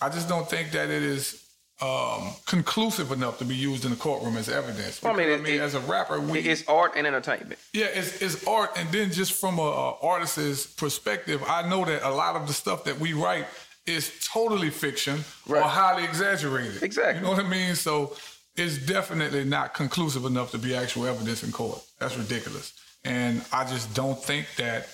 I 0.00 0.08
just 0.08 0.28
don't 0.28 0.48
think 0.48 0.72
that 0.72 0.90
it 0.90 1.02
is 1.02 1.47
um, 1.80 2.32
conclusive 2.46 3.12
enough 3.12 3.38
to 3.38 3.44
be 3.44 3.54
used 3.54 3.84
in 3.84 3.92
the 3.92 3.96
courtroom 3.96 4.36
as 4.36 4.48
evidence. 4.48 5.00
Well, 5.00 5.12
I 5.12 5.16
mean, 5.16 5.28
it, 5.28 5.34
I 5.34 5.42
mean 5.42 5.54
it, 5.54 5.60
as 5.60 5.74
a 5.74 5.80
rapper, 5.80 6.18
we, 6.20 6.40
it's 6.40 6.66
art 6.66 6.92
and 6.96 7.06
entertainment. 7.06 7.58
Yeah, 7.72 7.86
it's, 7.86 8.20
it's 8.20 8.46
art, 8.46 8.70
and 8.76 8.90
then 8.90 9.12
just 9.12 9.32
from 9.32 9.58
a, 9.58 9.62
a 9.62 9.94
artist's 10.02 10.66
perspective, 10.66 11.42
I 11.46 11.68
know 11.68 11.84
that 11.84 12.02
a 12.02 12.10
lot 12.10 12.34
of 12.34 12.48
the 12.48 12.52
stuff 12.52 12.84
that 12.84 12.98
we 12.98 13.12
write 13.12 13.46
is 13.86 14.12
totally 14.32 14.70
fiction 14.70 15.20
right. 15.46 15.62
or 15.62 15.68
highly 15.68 16.04
exaggerated. 16.04 16.82
Exactly. 16.82 17.20
You 17.20 17.20
know 17.22 17.30
what 17.30 17.44
I 17.44 17.48
mean? 17.48 17.74
So 17.76 18.16
it's 18.56 18.78
definitely 18.78 19.44
not 19.44 19.72
conclusive 19.72 20.24
enough 20.24 20.50
to 20.50 20.58
be 20.58 20.74
actual 20.74 21.06
evidence 21.06 21.44
in 21.44 21.52
court. 21.52 21.80
That's 22.00 22.16
ridiculous, 22.16 22.72
and 23.04 23.42
I 23.52 23.64
just 23.64 23.94
don't 23.94 24.20
think 24.20 24.46
that. 24.56 24.88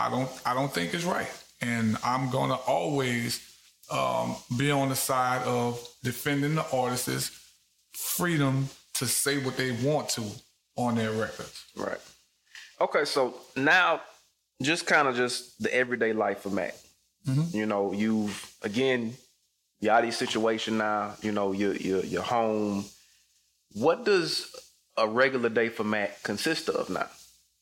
I 0.00 0.10
don't. 0.10 0.30
I 0.44 0.52
don't 0.52 0.72
think 0.72 0.92
it's 0.92 1.04
right, 1.04 1.32
and 1.62 1.96
I'm 2.04 2.30
gonna 2.30 2.54
always 2.54 3.47
um, 3.90 4.36
be 4.56 4.70
on 4.70 4.88
the 4.88 4.96
side 4.96 5.42
of 5.44 5.86
defending 6.02 6.54
the 6.54 6.66
artist's 6.72 7.30
freedom 7.92 8.68
to 8.94 9.06
say 9.06 9.38
what 9.38 9.56
they 9.56 9.72
want 9.72 10.08
to 10.10 10.22
on 10.76 10.96
their 10.96 11.12
records. 11.12 11.64
Right. 11.76 11.98
Okay, 12.80 13.04
so 13.04 13.34
now 13.56 14.00
just 14.62 14.86
kind 14.86 15.08
of 15.08 15.16
just 15.16 15.60
the 15.62 15.74
everyday 15.74 16.12
life 16.12 16.46
of 16.46 16.52
Mac. 16.52 16.74
Mm-hmm. 17.26 17.56
You 17.56 17.66
know, 17.66 17.92
you've 17.92 18.54
again 18.62 19.14
You're 19.80 19.92
out 19.92 20.00
of 20.00 20.06
your 20.06 20.12
situation 20.12 20.78
now. 20.78 21.14
You 21.22 21.32
know, 21.32 21.52
you're 21.52 21.76
you're, 21.76 22.04
you're 22.04 22.22
home. 22.22 22.84
What 23.72 24.04
does 24.04 24.54
a 24.96 25.06
regular 25.06 25.48
day 25.48 25.68
for 25.68 25.84
Mac 25.84 26.22
consist 26.22 26.68
of 26.68 26.90
now? 26.90 27.08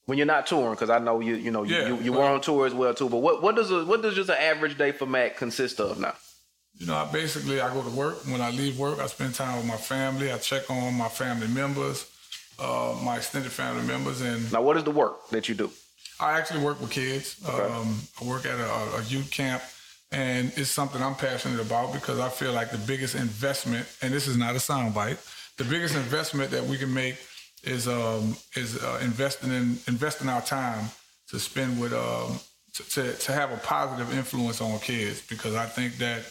When 0.07 0.19
you're 0.19 0.27
not 0.27 0.47
touring, 0.47 0.73
because 0.73 0.89
I 0.91 0.99
know 0.99 1.21
you 1.21 1.35
you 1.35 1.51
know 1.51 1.65
you, 1.65 1.77
Yeah, 1.77 1.89
you, 1.89 1.97
you 1.99 2.13
were 2.13 2.23
on 2.23 2.41
tour 2.41 2.65
as 2.67 2.73
well 2.75 2.95
too. 2.95 3.09
But 3.09 3.19
what 3.19 3.43
what 3.43 3.57
does 3.57 3.71
a, 3.71 3.85
what 3.85 4.03
does 4.03 4.15
just 4.15 4.31
an 4.31 4.37
average 4.39 4.79
day 4.79 4.93
for 4.93 5.05
Mac 5.07 5.37
consist 5.37 5.81
of 5.81 5.99
now? 5.99 6.15
You 6.79 6.87
know, 6.87 6.95
I 6.95 7.11
basically 7.11 7.61
I 7.61 7.73
go 7.73 7.83
to 7.83 7.91
work. 7.91 8.25
When 8.27 8.41
I 8.41 8.51
leave 8.51 8.79
work, 8.79 9.01
I 9.01 9.07
spend 9.07 9.35
time 9.35 9.57
with 9.57 9.67
my 9.67 9.77
family. 9.77 10.31
I 10.31 10.39
check 10.39 10.71
on 10.71 10.95
my 10.95 11.09
family 11.09 11.49
members, 11.49 12.07
uh, 12.59 12.95
my 13.03 13.17
extended 13.17 13.51
family 13.51 13.83
members, 13.85 14.21
and 14.21 14.53
Now, 14.53 14.63
what 14.63 14.77
is 14.77 14.85
the 14.85 14.91
work 14.93 15.29
that 15.31 15.49
you 15.49 15.55
do? 15.55 15.71
I 16.21 16.39
actually 16.39 16.63
work 16.63 16.81
with 16.81 16.91
kids. 16.91 17.37
Um, 17.49 18.01
I 18.21 18.25
work 18.25 18.47
at 18.47 18.59
a, 18.59 18.99
a 18.99 19.03
youth 19.09 19.31
camp, 19.31 19.63
and 20.13 20.53
it's 20.57 20.71
something 20.71 21.03
I'm 21.03 21.15
passionate 21.15 21.61
about 21.61 21.93
because 21.93 22.21
I 22.21 22.29
feel 22.29 22.53
like 22.53 22.71
the 22.71 22.79
biggest 22.79 23.15
investment, 23.15 23.87
and 24.03 24.15
this 24.15 24.27
is 24.29 24.37
not 24.37 24.55
a 24.55 24.59
soundbite, 24.59 25.19
the 25.57 25.65
biggest 25.65 25.95
investment 25.97 26.51
that 26.53 26.65
we 26.65 26.79
can 26.79 26.93
make 26.93 27.17
is 27.65 27.89
um, 27.89 28.37
is 28.55 28.83
uh, 28.83 29.01
investing 29.03 29.51
in 29.51 29.79
investing 29.89 30.29
our 30.29 30.43
time 30.43 30.89
to 31.29 31.39
spend 31.39 31.81
with 31.81 31.93
um, 31.93 32.39
to, 32.75 32.83
to 32.91 33.13
to 33.15 33.33
have 33.33 33.53
a 33.53 33.57
positive 33.59 34.13
influence 34.17 34.61
on 34.61 34.79
kids 34.79 35.23
because 35.27 35.55
I 35.55 35.67
think 35.67 35.97
that 35.99 36.23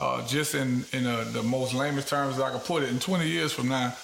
uh, 0.00 0.26
just 0.26 0.54
in 0.54 0.84
in 0.92 1.06
uh, 1.06 1.24
the 1.32 1.42
most 1.42 1.74
lamest 1.74 2.08
terms 2.08 2.40
I 2.40 2.50
could 2.50 2.64
put 2.64 2.82
it, 2.82 2.88
in 2.88 2.98
20 2.98 3.28
years 3.28 3.52
from 3.52 3.68
now, 3.68 3.94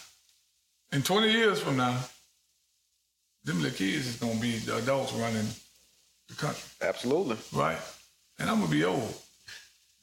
in 0.93 1.03
20 1.03 1.31
years 1.31 1.61
from 1.61 1.77
now, 1.77 1.99
them 3.45 3.63
little 3.63 3.77
kids 3.77 4.07
is 4.07 4.17
gonna 4.17 4.39
be 4.41 4.59
the 4.59 4.77
adults 4.77 5.13
running 5.15 5.47
the 6.29 6.35
country, 6.35 6.69
Absolutely. 6.83 7.37
right? 7.53 7.79
And 8.39 8.51
I'm 8.51 8.61
gonna 8.61 8.71
be 8.71 8.85
old. 8.85 9.15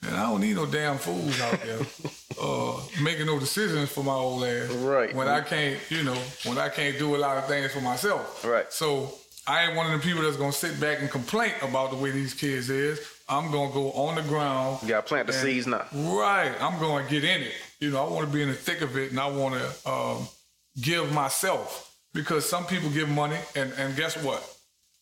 And 0.08 0.16
I 0.16 0.24
don't 0.30 0.42
need 0.42 0.56
no 0.56 0.66
damn 0.66 0.98
fools 0.98 1.40
out 1.42 1.60
there 1.62 1.80
uh, 2.42 2.82
making 3.02 3.26
no 3.26 3.40
decisions 3.40 3.90
for 3.90 4.04
my 4.04 4.14
old 4.14 4.44
ass. 4.44 4.70
Right. 4.72 5.16
When 5.16 5.28
I 5.28 5.42
can't, 5.42 5.80
you 5.90 6.04
know, 6.04 6.18
when 6.46 6.58
I 6.58 6.70
can't 6.70 6.98
do 6.98 7.16
a 7.16 7.18
lot 7.18 7.38
of 7.38 7.48
things 7.48 7.72
for 7.72 7.82
myself. 7.82 8.44
Right. 8.44 8.72
So 8.72 9.14
I 9.48 9.66
ain't 9.66 9.76
one 9.76 9.92
of 9.92 10.00
the 10.02 10.06
people 10.08 10.24
that's 10.24 10.38
gonna 10.38 10.52
sit 10.52 10.80
back 10.80 11.02
and 11.02 11.10
complain 11.10 11.52
about 11.62 11.92
the 11.92 11.98
way 11.98 12.12
these 12.12 12.34
kids 12.34 12.70
is. 12.70 13.00
I'm 13.30 13.52
gonna 13.52 13.72
go 13.72 13.92
on 13.94 14.16
the 14.16 14.22
ground. 14.24 14.80
You 14.84 14.90
got 14.90 15.02
to 15.02 15.08
plant 15.08 15.28
the 15.28 15.34
And- 15.34 15.42
seeds 15.42 15.68
now. 15.68 15.86
Right. 15.94 16.52
I'm 16.62 16.80
to 16.80 17.10
get 17.10 17.24
in 17.24 17.42
it. 17.42 17.54
You 17.80 17.92
know, 17.92 18.06
I 18.06 18.10
want 18.10 18.28
to 18.28 18.34
be 18.34 18.42
in 18.42 18.50
the 18.50 18.56
thick 18.56 18.82
of 18.82 18.98
it 18.98 19.12
and 19.12 19.20
I 19.20 19.28
want 19.28 19.56
to 19.56 19.90
um, 19.90 20.28
give 20.82 21.12
myself 21.14 21.96
because 22.14 22.48
some 22.48 22.66
people 22.66 22.90
give 22.90 23.10
money. 23.10 23.38
And, 23.56 23.74
and 23.74 23.96
guess 23.96 24.16
what? 24.24 24.42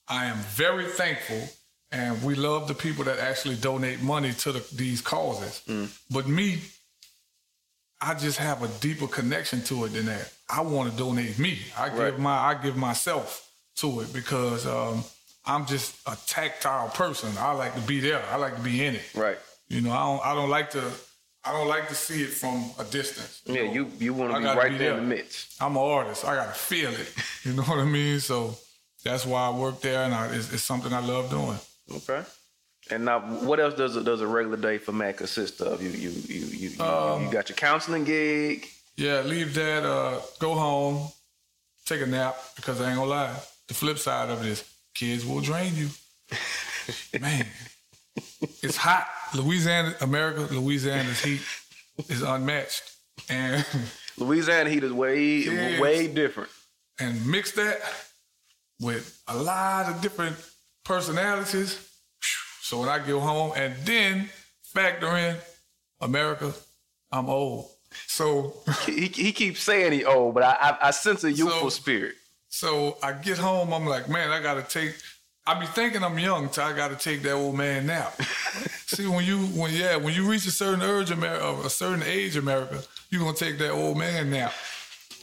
I 0.08 0.26
am 0.26 0.38
very 0.38 0.86
thankful 0.86 1.48
and 1.92 2.22
we 2.24 2.36
love 2.36 2.68
the 2.68 2.74
people 2.74 3.04
that 3.06 3.20
actually 3.20 3.56
donate 3.56 4.02
money 4.02 4.32
to 4.34 4.52
the, 4.54 4.76
these 4.76 5.02
causes. 5.02 5.62
But 6.10 6.28
me, 6.28 6.60
I 8.02 8.14
just 8.16 8.38
have 8.40 8.64
a 8.64 8.68
deeper 8.80 9.08
connection 9.08 9.62
to 9.64 9.86
it 9.86 9.90
than 9.94 10.06
that. 10.08 10.32
I 10.50 10.62
want 10.62 10.92
to 10.92 10.98
donate 10.98 11.38
me. 11.38 11.60
I 11.78 11.88
Right. 11.90 12.12
give 12.12 12.20
my 12.20 12.36
I 12.38 12.54
give 12.56 12.76
myself 12.76 13.48
to 13.78 14.02
it 14.02 14.12
because 14.14 14.66
um, 14.66 15.04
I'm 15.46 15.66
just 15.66 15.96
a 16.08 16.18
tactile 16.28 16.90
person. 16.90 17.30
I 17.38 17.52
like 17.54 17.76
to 17.76 17.82
be 17.82 18.00
there. 18.00 18.24
I 18.32 18.38
like 18.38 18.56
to 18.56 18.62
be 18.62 18.84
in 18.86 18.96
it. 18.96 19.04
Right. 19.16 19.38
You 19.70 19.82
know, 19.82 19.92
I 19.92 20.04
don't 20.08 20.26
I 20.26 20.34
don't 20.36 20.50
like 20.50 20.72
to 20.72 20.92
I 21.44 21.52
don't 21.54 21.68
like 21.68 21.88
to 21.90 21.96
see 21.96 22.24
it 22.24 22.30
from 22.30 22.72
a 22.80 22.84
distance. 22.84 23.42
Yeah, 23.46 23.66
know? 23.66 23.74
you 23.74 23.88
you 24.00 24.14
want 24.14 24.34
to 24.34 24.40
be 24.40 24.46
right 24.46 24.72
be 24.72 24.78
there 24.78 24.98
in 24.98 25.10
the 25.10 25.16
midst. 25.16 25.62
I'm 25.62 25.76
an 25.78 25.84
artist. 25.84 26.26
I 26.26 26.36
gotta 26.36 26.54
feel 26.54 26.92
it. 26.92 27.14
You 27.44 27.54
know 27.54 27.64
what 27.64 27.80
I 27.80 27.86
mean? 27.86 28.20
So 28.20 28.56
that's 29.04 29.26
why 29.26 29.48
I 29.48 29.50
work 29.50 29.82
there, 29.82 30.04
and 30.04 30.14
I, 30.14 30.28
it's, 30.28 30.54
it's 30.54 30.62
something 30.64 30.94
I 30.94 31.00
love 31.00 31.32
doing. 31.32 31.58
Okay. 31.90 32.24
And 32.90 33.06
now, 33.06 33.20
what 33.20 33.60
else 33.60 33.76
does 33.76 33.96
a, 33.96 34.04
does 34.04 34.22
a 34.22 34.28
regular 34.28 34.58
day 34.58 34.78
for 34.78 34.92
Mac 34.92 35.18
consist 35.18 35.62
of? 35.62 35.82
You 35.82 35.90
you 35.90 36.10
you 36.10 36.46
you, 36.46 36.70
you, 36.70 36.84
Um, 36.84 37.26
you 37.26 37.32
got 37.32 37.48
your 37.50 37.56
counseling 37.56 38.04
gig. 38.04 38.68
Yeah, 38.98 39.22
leave 39.22 39.54
that. 39.56 39.84
Uh, 39.86 40.20
go 40.40 40.54
home, 40.56 41.08
take 41.86 42.02
a 42.02 42.06
nap 42.08 42.36
because 42.56 42.82
I 42.82 42.88
ain't 42.90 42.98
gonna 42.98 43.10
lie. 43.10 43.36
The 43.68 43.74
flip 43.74 43.98
side 44.00 44.30
of 44.30 44.42
it 44.46 44.50
is 44.50 44.64
kids 44.96 45.26
will 45.26 45.42
drain 45.42 45.74
you. 45.76 45.90
Man, 47.20 47.46
it's 48.62 48.76
hot. 48.78 49.08
Louisiana, 49.36 49.96
America, 50.02 50.52
Louisiana's 50.54 51.22
heat 51.24 51.42
is 52.10 52.22
unmatched, 52.24 52.84
and 53.30 53.66
Louisiana 54.18 54.70
heat 54.70 54.84
is 54.84 54.92
way 54.92 55.24
Yes. 55.44 55.80
way 55.80 56.08
different. 56.08 56.50
and 57.00 57.26
mix 57.28 57.52
that 57.54 57.80
with 58.80 59.22
a 59.28 59.38
lot 59.38 59.86
of 59.90 60.02
different 60.02 60.36
personalities. 60.84 61.88
So 62.62 62.80
when 62.80 62.90
I 62.90 63.00
get 63.00 63.16
home 63.16 63.54
and 63.56 63.76
then 63.86 64.30
factor 64.64 65.16
in 65.18 65.36
America, 66.00 66.54
I'm 67.12 67.30
old. 67.30 67.70
So 68.08 68.54
He, 68.86 69.08
he 69.08 69.32
keeps 69.34 69.62
saying 69.62 69.92
he 69.92 70.06
old, 70.06 70.34
but 70.34 70.44
I 70.44 70.54
I, 70.62 70.88
I 70.88 70.92
sense 70.92 71.24
a 71.24 71.32
youthful 71.32 71.70
So- 71.70 71.82
spirit. 71.82 72.16
so 72.48 72.98
I 73.04 73.12
get 73.14 73.38
home, 73.38 73.74
I'm 73.74 73.86
like, 73.86 74.08
man, 74.10 74.30
I 74.32 74.42
gotta 74.42 74.64
take 74.64 74.96
I 75.46 75.60
be 75.60 75.66
thinking 75.66 76.04
I'm 76.04 76.18
young 76.20 76.50
till 76.50 76.64
I 76.64 76.74
gotta 76.74 76.96
take 76.96 77.24
that 77.24 77.32
old 77.34 77.56
man 77.56 77.88
nap. 77.88 78.14
See 78.86 79.08
when 79.08 79.26
you 79.26 79.40
when 79.60 79.74
yeah, 79.74 79.96
when 79.98 80.14
you 80.14 80.30
reach 80.30 80.46
a 80.46 80.52
certain 80.52 80.82
urge 80.82 81.12
America, 81.12 81.62
a 81.66 81.70
certain 81.70 82.04
age 82.04 82.38
America, 82.38 82.82
you 83.10 83.20
gonna 83.20 83.34
take 83.34 83.58
that 83.58 83.72
old 83.72 83.98
man 83.98 84.30
nap. 84.30 84.54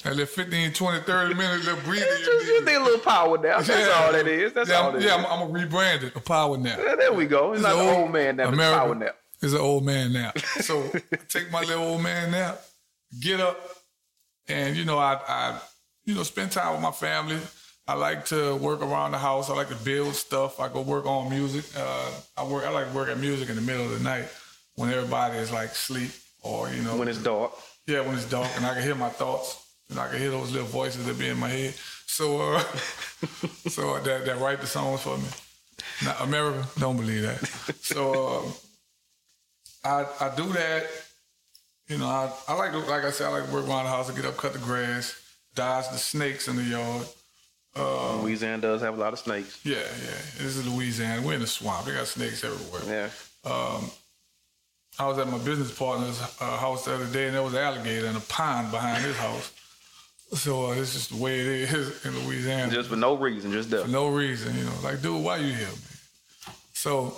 That 0.08 0.16
little 0.16 0.26
15, 0.42 0.72
20, 0.72 1.00
30 1.00 1.34
minutes, 1.34 1.66
of 1.66 1.84
breathing. 1.84 2.08
It's 2.10 2.26
you 2.26 2.40
just, 2.56 2.64
need. 2.64 2.74
a 2.76 2.82
little 2.82 2.98
power 3.00 3.36
now. 3.36 3.60
That's 3.60 3.68
Yeah. 3.68 3.92
all 4.06 4.12
that 4.12 4.26
is. 4.26 4.54
That's 4.54 4.70
yeah, 4.70 4.76
all 4.76 4.92
that 4.92 5.02
yeah, 5.02 5.18
is. 5.18 5.26
I'm, 5.26 5.26
I'm 5.42 5.52
gonna 5.52 5.66
rebrand 5.66 6.02
it, 6.02 6.16
a 6.16 6.20
power 6.20 6.56
nap. 6.56 6.78
Yeah, 6.82 6.94
there 6.96 7.12
we 7.12 7.26
go. 7.26 7.52
It's 7.52 7.62
not 7.62 7.74
an 7.74 7.80
old- 7.80 7.98
old 7.98 8.10
man 8.12 8.36
nap, 8.36 8.48
it's 8.48 8.56
a 8.56 8.60
power 8.72 8.94
nap. 8.94 9.16
is 9.42 9.52
an 9.52 9.60
old 9.60 9.84
man 9.84 10.14
nap. 10.14 10.38
So 10.62 10.90
take 11.28 11.50
my 11.50 11.60
little 11.60 11.84
old 11.84 12.02
man 12.02 12.30
nap, 12.30 12.58
get 13.20 13.38
up, 13.38 13.60
and 14.48 14.74
you 14.78 14.86
know, 14.86 14.96
I, 14.96 15.20
I, 15.28 15.60
you 16.06 16.14
know, 16.14 16.22
spend 16.22 16.52
time 16.52 16.72
with 16.72 16.80
my 16.80 16.90
family. 16.92 17.38
I 17.86 17.92
like 17.92 18.24
to 18.26 18.56
work 18.56 18.80
around 18.80 19.10
the 19.12 19.18
house. 19.18 19.50
I 19.50 19.54
like 19.56 19.68
to 19.68 19.74
build 19.84 20.14
stuff. 20.14 20.58
I 20.58 20.68
go 20.68 20.80
work 20.80 21.04
on 21.04 21.28
music. 21.28 21.66
Uh, 21.78 22.10
I 22.38 22.44
work. 22.44 22.64
I 22.64 22.70
like 22.70 22.88
to 22.88 22.96
work 22.96 23.10
at 23.10 23.18
music 23.18 23.50
in 23.50 23.56
the 23.56 23.62
middle 23.62 23.84
of 23.84 23.90
the 23.90 24.00
night 24.02 24.24
when 24.76 24.88
everybody 24.90 25.36
is 25.36 25.52
like 25.52 25.74
sleep 25.74 26.12
or 26.42 26.70
you 26.70 26.80
know 26.80 26.96
When 26.96 27.08
it's 27.08 27.22
dark. 27.22 27.52
yeah, 27.86 28.00
when 28.00 28.14
it's 28.14 28.24
dark 28.24 28.48
and 28.56 28.64
I 28.64 28.72
can 28.72 28.82
hear 28.82 28.94
my 28.94 29.10
thoughts 29.10 29.66
and 29.90 29.98
I 29.98 30.08
can 30.08 30.18
hear 30.18 30.30
those 30.30 30.52
little 30.52 30.68
voices 30.68 31.06
that 31.06 31.18
be 31.18 31.28
in 31.28 31.38
my 31.38 31.48
head. 31.48 31.74
So, 32.06 32.40
uh, 32.40 32.60
so 33.68 33.98
that 34.00 34.26
that 34.26 34.38
write 34.38 34.60
the 34.60 34.66
songs 34.66 35.02
for 35.02 35.18
me. 35.18 35.28
Now, 36.04 36.16
America, 36.20 36.66
don't 36.78 36.96
believe 36.96 37.22
that. 37.22 37.46
So, 37.80 38.44
um, 38.44 38.52
I 39.84 40.06
I 40.20 40.36
do 40.36 40.52
that. 40.52 40.86
You 41.88 41.98
know, 41.98 42.06
I, 42.06 42.30
I 42.48 42.54
like 42.54 42.72
to, 42.72 42.78
like 42.80 43.04
I 43.04 43.10
said, 43.10 43.28
I 43.28 43.38
like 43.38 43.46
to 43.46 43.52
work 43.52 43.66
around 43.66 43.84
the 43.84 43.90
house. 43.90 44.10
I 44.10 44.14
get 44.14 44.26
up, 44.26 44.36
cut 44.36 44.52
the 44.52 44.58
grass, 44.58 45.20
dodge 45.54 45.88
the 45.90 45.98
snakes 45.98 46.48
in 46.48 46.56
the 46.56 46.62
yard. 46.62 47.06
Louisiana 48.22 48.60
does 48.60 48.82
have 48.82 48.94
a 48.96 49.00
lot 49.00 49.12
of 49.12 49.18
snakes. 49.18 49.64
Yeah, 49.64 49.76
yeah. 49.76 50.20
This 50.38 50.56
is 50.56 50.66
Louisiana. 50.66 51.22
We're 51.22 51.34
in 51.34 51.40
the 51.40 51.46
swamp. 51.46 51.86
They 51.86 51.94
got 51.94 52.06
snakes 52.06 52.44
everywhere. 52.44 52.82
Yeah. 52.86 53.10
I 54.98 55.06
was 55.06 55.18
at 55.18 55.28
my 55.28 55.38
business 55.38 55.76
partner's 55.76 56.20
uh, 56.40 56.56
house 56.56 56.84
the 56.84 56.94
other 56.94 57.06
day, 57.06 57.26
and 57.26 57.34
there 57.36 57.42
was 57.42 57.54
an 57.54 57.60
alligator 57.60 58.06
in 58.06 58.16
a 58.16 58.20
pond 58.20 58.72
behind 58.72 59.04
his 59.04 59.16
house. 59.16 59.52
So 60.34 60.66
uh, 60.66 60.72
it's 60.72 60.92
just 60.92 61.10
the 61.10 61.16
way 61.16 61.40
it 61.40 61.46
is 61.46 62.04
in 62.04 62.18
Louisiana. 62.26 62.72
Just 62.72 62.90
for 62.90 62.96
no 62.96 63.14
reason, 63.16 63.50
just 63.50 63.70
there. 63.70 63.82
for 63.82 63.88
no 63.88 64.08
reason, 64.08 64.56
you 64.56 64.64
know. 64.64 64.74
Like, 64.82 65.00
dude, 65.00 65.24
why 65.24 65.38
you 65.38 65.52
here, 65.54 65.66
man? 65.66 65.98
So, 66.74 67.16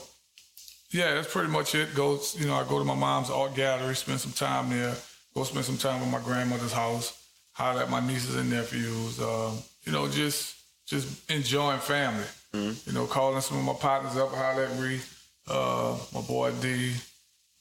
yeah, 0.90 1.14
that's 1.14 1.32
pretty 1.32 1.50
much 1.50 1.74
it. 1.74 1.94
Go, 1.94 2.20
you 2.36 2.46
know, 2.46 2.54
I 2.54 2.64
go 2.68 2.78
to 2.78 2.84
my 2.84 2.94
mom's 2.94 3.28
art 3.30 3.54
gallery, 3.54 3.94
spend 3.96 4.20
some 4.20 4.32
time 4.32 4.70
there. 4.70 4.94
Go 5.34 5.44
spend 5.44 5.64
some 5.64 5.76
time 5.76 6.02
at 6.02 6.08
my 6.08 6.20
grandmother's 6.20 6.72
house. 6.72 7.16
Holler 7.52 7.82
at 7.82 7.90
my 7.90 8.00
nieces 8.00 8.36
and 8.36 8.48
nephews. 8.48 9.20
Um, 9.20 9.58
you 9.84 9.92
know, 9.92 10.08
just 10.08 10.56
just 10.86 11.30
enjoying 11.30 11.78
family. 11.80 12.24
You 12.52 12.92
know, 12.92 13.06
calling 13.06 13.40
some 13.40 13.58
of 13.58 13.64
my 13.64 13.74
partners 13.74 14.16
up. 14.16 14.32
Holler 14.32 14.64
at 14.64 14.78
Ree, 14.80 15.00
uh, 15.48 15.96
my 16.14 16.20
boy 16.22 16.52
D. 16.60 16.94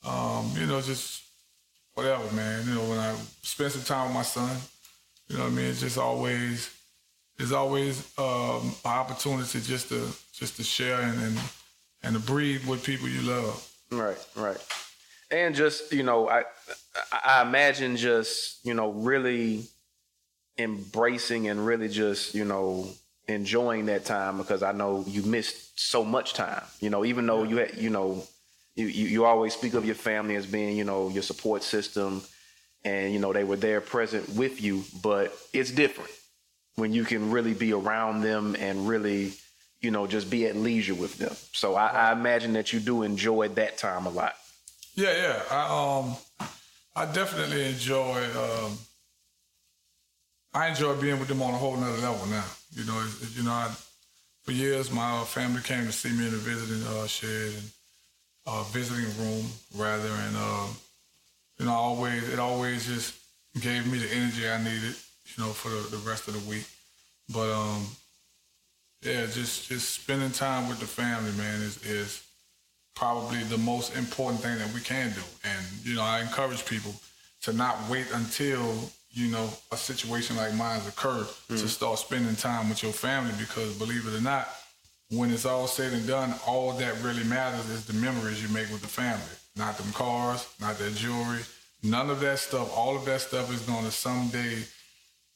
Um, 0.04 0.52
you 0.56 0.66
know, 0.66 0.80
just 0.82 1.24
whatever, 1.94 2.32
man. 2.36 2.66
You 2.68 2.76
know, 2.76 2.84
when 2.84 2.98
I 2.98 3.16
spend 3.42 3.72
some 3.72 3.84
time 3.84 4.08
with 4.08 4.16
my 4.16 4.22
son, 4.24 4.56
you 5.30 5.38
know 5.38 5.44
what 5.44 5.54
I 5.54 5.56
mean. 5.56 5.66
It's 5.66 5.82
just 5.82 5.98
always 5.98 6.76
there's 7.38 7.52
always 7.54 8.12
um, 8.18 8.76
an 8.84 8.92
opportunity 8.92 9.62
just 9.62 9.90
to 9.90 10.08
just 10.34 10.58
to 10.58 10.64
share 10.64 11.00
and, 11.02 11.22
and 11.22 11.40
and 12.04 12.16
to 12.16 12.22
breathe 12.22 12.66
with 12.66 12.84
people 12.84 13.08
you 13.08 13.22
love. 13.22 13.66
Right, 13.92 14.18
right. 14.36 14.58
And 15.32 15.56
just, 15.56 15.94
you 15.94 16.04
know, 16.04 16.30
I 16.30 16.44
I 17.12 17.42
imagine 17.42 17.96
just, 17.98 18.66
you 18.66 18.74
know, 18.74 18.92
really 18.92 19.64
embracing 20.58 21.48
and 21.48 21.66
really 21.66 21.88
just, 21.88 22.34
you 22.34 22.46
know, 22.46 22.90
enjoying 23.28 23.86
that 23.86 24.06
time 24.06 24.38
because 24.38 24.64
I 24.64 24.72
know 24.72 25.04
you 25.08 25.22
missed 25.24 25.80
so 25.80 26.04
much 26.04 26.34
time. 26.34 26.64
You 26.80 26.90
know, 26.90 27.06
even 27.06 27.26
though 27.26 27.44
you 27.44 27.58
had, 27.58 27.78
you 27.78 27.90
know, 27.90 28.24
you, 28.76 28.88
you, 28.88 29.08
you 29.08 29.26
always 29.26 29.54
speak 29.54 29.76
of 29.76 29.86
your 29.86 29.96
family 29.96 30.36
as 30.36 30.46
being, 30.46 30.78
you 30.78 30.84
know, 30.84 31.10
your 31.10 31.24
support 31.24 31.64
system 31.64 32.24
and, 32.84 33.14
you 33.14 33.20
know, 33.20 33.34
they 33.34 33.44
were 33.44 33.58
there 33.58 33.82
present 33.82 34.30
with 34.30 34.62
you, 34.62 34.84
but 35.04 35.38
it's 35.54 35.72
different 35.72 36.12
when 36.76 36.94
you 36.94 37.04
can 37.04 37.32
really 37.32 37.54
be 37.54 37.74
around 37.74 38.22
them 38.22 38.56
and 38.58 38.88
really, 38.88 39.34
you 39.82 39.92
know, 39.92 40.08
just 40.08 40.30
be 40.30 40.46
at 40.46 40.56
leisure 40.56 40.96
with 40.96 41.18
them. 41.18 41.36
So 41.54 41.76
I, 41.76 41.88
I 41.88 42.12
imagine 42.14 42.54
that 42.54 42.72
you 42.74 42.80
do 42.80 43.04
enjoy 43.04 43.50
that 43.50 43.78
time 43.78 44.06
a 44.06 44.10
lot. 44.10 44.36
Yeah, 44.96 45.12
yeah. 45.12 45.42
I 45.52 46.00
um, 46.00 46.16
I 46.96 47.06
definitely 47.12 47.70
enjoy. 47.70 48.24
Um, 48.36 48.78
I 50.54 50.68
enjoy 50.70 50.96
being 50.96 51.20
with 51.20 51.28
them 51.28 51.42
on 51.42 51.54
a 51.54 51.58
whole 51.58 51.78
nother 51.78 52.02
level 52.02 52.26
now. 52.28 52.44
You 52.72 52.86
know, 52.86 53.08
you 53.36 53.44
know, 53.44 53.52
I, 53.52 53.72
for 54.44 54.52
years 54.52 54.92
my 54.92 55.24
family 55.24 55.62
came 55.62 55.86
to 55.86 55.92
see 55.92 56.12
me 56.12 56.28
in 56.28 56.34
a 56.34 56.38
visiting 56.38 56.86
uh, 56.88 57.08
shed 57.08 57.54
and 57.54 57.72
uh, 58.48 58.64
visiting 58.64 59.06
room 59.24 59.46
rather, 59.76 60.10
and 60.10 60.36
uh, 60.36 60.68
you 61.60 61.66
know, 61.66 61.74
always 61.74 62.28
it 62.30 62.40
always 62.40 62.88
just 62.88 63.16
gave 63.60 63.86
me 63.92 64.00
the 64.00 64.12
energy 64.14 64.48
I 64.48 64.58
needed, 64.64 64.96
you 65.26 65.44
know, 65.44 65.50
for 65.50 65.70
the, 65.70 65.98
the 65.98 66.10
rest 66.10 66.28
of 66.28 66.34
the 66.34 66.50
week. 66.50 66.66
But 67.32 67.52
um, 67.52 67.86
yeah, 69.04 69.26
just 69.26 69.68
just 69.68 70.02
spending 70.02 70.32
time 70.32 70.68
with 70.70 70.80
the 70.80 70.88
family, 70.88 71.32
man, 71.34 71.62
is 71.62 71.84
is 71.86 72.24
probably 72.96 73.44
the 73.44 73.58
most 73.58 73.96
important 73.96 74.42
thing 74.42 74.58
that 74.58 74.74
we 74.74 74.82
can 74.82 75.12
do. 75.12 75.22
And 75.44 75.66
you 75.84 75.96
know, 75.96 76.04
I 76.04 76.22
encourage 76.22 76.66
people 76.66 76.94
to 77.44 77.54
not 77.54 77.78
wait 77.90 78.08
until 78.14 78.90
you 79.12 79.28
know 79.28 79.50
a 79.72 79.78
situation 79.78 80.38
like 80.38 80.54
mine's 80.54 80.88
occurred 80.88 81.28
mm-hmm. 81.28 81.56
to 81.56 81.68
start 81.68 82.00
spending 82.00 82.36
time 82.36 82.70
with 82.70 82.84
your 82.84 82.94
family 82.94 83.34
because 83.40 83.78
believe 83.78 84.08
it 84.08 84.18
or 84.18 84.22
not, 84.22 84.50
when 85.12 85.32
it's 85.32 85.46
all 85.46 85.68
said 85.68 85.94
and 85.94 86.08
done, 86.08 86.34
all 86.48 86.72
that 86.74 87.02
really 87.04 87.24
matters 87.24 87.70
is 87.70 87.86
the 87.86 87.94
memories 87.94 88.42
you 88.42 88.50
make 88.50 88.70
with 88.70 88.82
the 88.82 88.88
family. 88.88 89.24
Not 89.60 89.78
them 89.78 89.92
cars, 89.94 90.48
not 90.60 90.80
that 90.80 90.96
jewelry, 90.96 91.42
none 91.84 92.10
of 92.10 92.22
that 92.22 92.40
stuff. 92.40 92.76
All 92.76 92.96
of 92.96 93.06
that 93.06 93.22
stuff 93.22 93.54
is 93.54 93.62
going 93.62 93.84
to 93.84 93.92
someday 93.92 94.64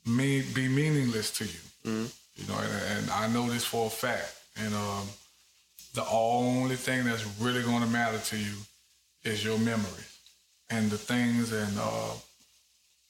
mean, 0.05 0.45
be 0.53 0.67
meaningless 0.67 1.29
to 1.37 1.43
you. 1.43 1.59
Mm-hmm. 1.85 2.05
You 2.35 2.47
know, 2.47 2.59
and, 2.59 2.97
and, 2.97 3.11
I 3.11 3.27
know 3.27 3.47
this 3.49 3.65
for 3.65 3.87
a 3.87 3.89
fact. 3.89 4.33
And 4.57 4.73
um, 4.73 5.07
the 5.93 6.05
only 6.11 6.75
thing 6.75 7.03
that's 7.03 7.25
really 7.39 7.61
going 7.61 7.81
to 7.81 7.87
matter 7.87 8.17
to 8.17 8.37
you 8.37 8.55
is 9.23 9.43
your 9.43 9.59
memories 9.59 10.17
and 10.69 10.89
the 10.89 10.97
things 10.97 11.51
and 11.51 11.77
uh, 11.79 12.13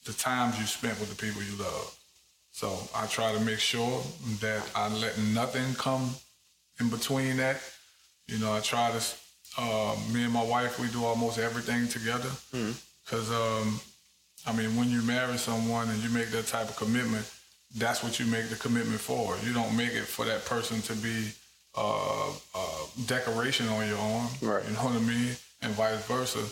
the 0.04 0.12
times 0.12 0.58
you 0.58 0.66
spent 0.66 0.98
with 1.00 1.08
the 1.08 1.26
people 1.26 1.42
you 1.42 1.56
love. 1.56 1.96
So 2.52 2.76
I 2.94 3.06
try 3.06 3.32
to 3.32 3.40
make 3.40 3.58
sure 3.58 4.02
that 4.40 4.62
I 4.76 4.88
let 4.88 5.18
nothing 5.18 5.74
come 5.74 6.10
in 6.80 6.88
between 6.88 7.38
that. 7.38 7.60
You 8.26 8.38
know, 8.38 8.52
I 8.52 8.60
try 8.60 8.90
to, 8.90 9.02
uh, 9.56 9.96
me 10.12 10.24
and 10.24 10.32
my 10.32 10.44
wife, 10.44 10.78
we 10.78 10.88
do 10.88 11.04
almost 11.04 11.38
everything 11.38 11.88
together. 11.88 12.30
Because, 12.50 13.28
mm-hmm. 13.28 13.68
um, 13.68 13.80
I 14.46 14.52
mean, 14.52 14.76
when 14.76 14.90
you 14.90 15.02
marry 15.02 15.38
someone 15.38 15.88
and 15.88 16.02
you 16.02 16.10
make 16.10 16.30
that 16.30 16.46
type 16.46 16.68
of 16.68 16.76
commitment, 16.76 17.30
that's 17.76 18.02
what 18.02 18.20
you 18.20 18.26
make 18.26 18.48
the 18.48 18.56
commitment 18.56 19.00
for. 19.00 19.36
You 19.44 19.52
don't 19.52 19.76
make 19.76 19.92
it 19.92 20.04
for 20.04 20.24
that 20.24 20.44
person 20.44 20.80
to 20.82 20.94
be 20.94 21.32
uh, 21.76 22.30
uh, 22.54 22.86
decoration 23.06 23.68
on 23.68 23.88
your 23.88 23.98
arm. 23.98 24.28
Right. 24.40 24.64
You 24.64 24.74
know 24.74 24.84
what 24.84 24.94
I 24.94 25.00
mean? 25.00 25.36
And 25.62 25.72
vice 25.72 26.04
versa. 26.06 26.44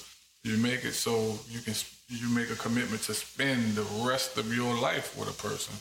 You 0.43 0.57
make 0.57 0.85
it 0.85 0.95
so 0.95 1.39
you 1.49 1.61
can 1.61 1.75
you 2.09 2.29
make 2.35 2.51
a 2.51 2.57
commitment 2.57 3.03
to 3.03 3.15
spend 3.15 3.75
the 3.77 3.87
rest 4.05 4.37
of 4.37 4.55
your 4.55 4.75
life 4.75 5.17
with 5.17 5.29
a 5.29 5.43
person. 5.49 5.75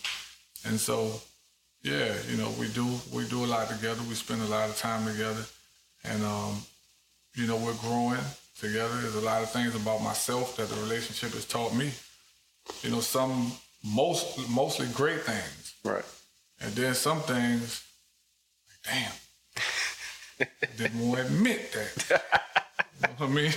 And 0.65 0.79
so, 0.79 1.19
yeah, 1.81 2.13
you 2.29 2.37
know, 2.37 2.51
we 2.59 2.67
do 2.67 2.87
we 3.11 3.27
do 3.27 3.43
a 3.43 3.47
lot 3.47 3.69
together. 3.69 4.01
We 4.07 4.13
spend 4.13 4.41
a 4.43 4.45
lot 4.45 4.69
of 4.69 4.77
time 4.77 5.07
together, 5.07 5.43
and 6.03 6.23
um, 6.23 6.61
you 7.35 7.47
know, 7.47 7.57
we're 7.57 7.73
growing 7.75 8.19
together. 8.59 8.93
There's 9.01 9.15
a 9.15 9.21
lot 9.21 9.41
of 9.41 9.51
things 9.51 9.75
about 9.75 10.01
myself 10.01 10.57
that 10.57 10.69
the 10.69 10.75
relationship 10.81 11.31
has 11.31 11.45
taught 11.45 11.73
me. 11.73 11.91
You 12.83 12.91
know, 12.91 12.99
some 12.99 13.51
most 13.83 14.49
mostly 14.49 14.87
great 14.93 15.21
things. 15.21 15.73
Right. 15.83 16.05
And 16.59 16.73
then 16.73 16.93
some 16.93 17.21
things, 17.21 17.83
like, 18.85 18.95
damn, 20.37 20.47
didn't 20.77 21.07
want 21.07 21.21
to 21.21 21.25
admit 21.25 21.71
that. 21.73 22.23
you 23.01 23.07
know 23.07 23.13
what 23.17 23.29
I 23.29 23.33
mean? 23.33 23.53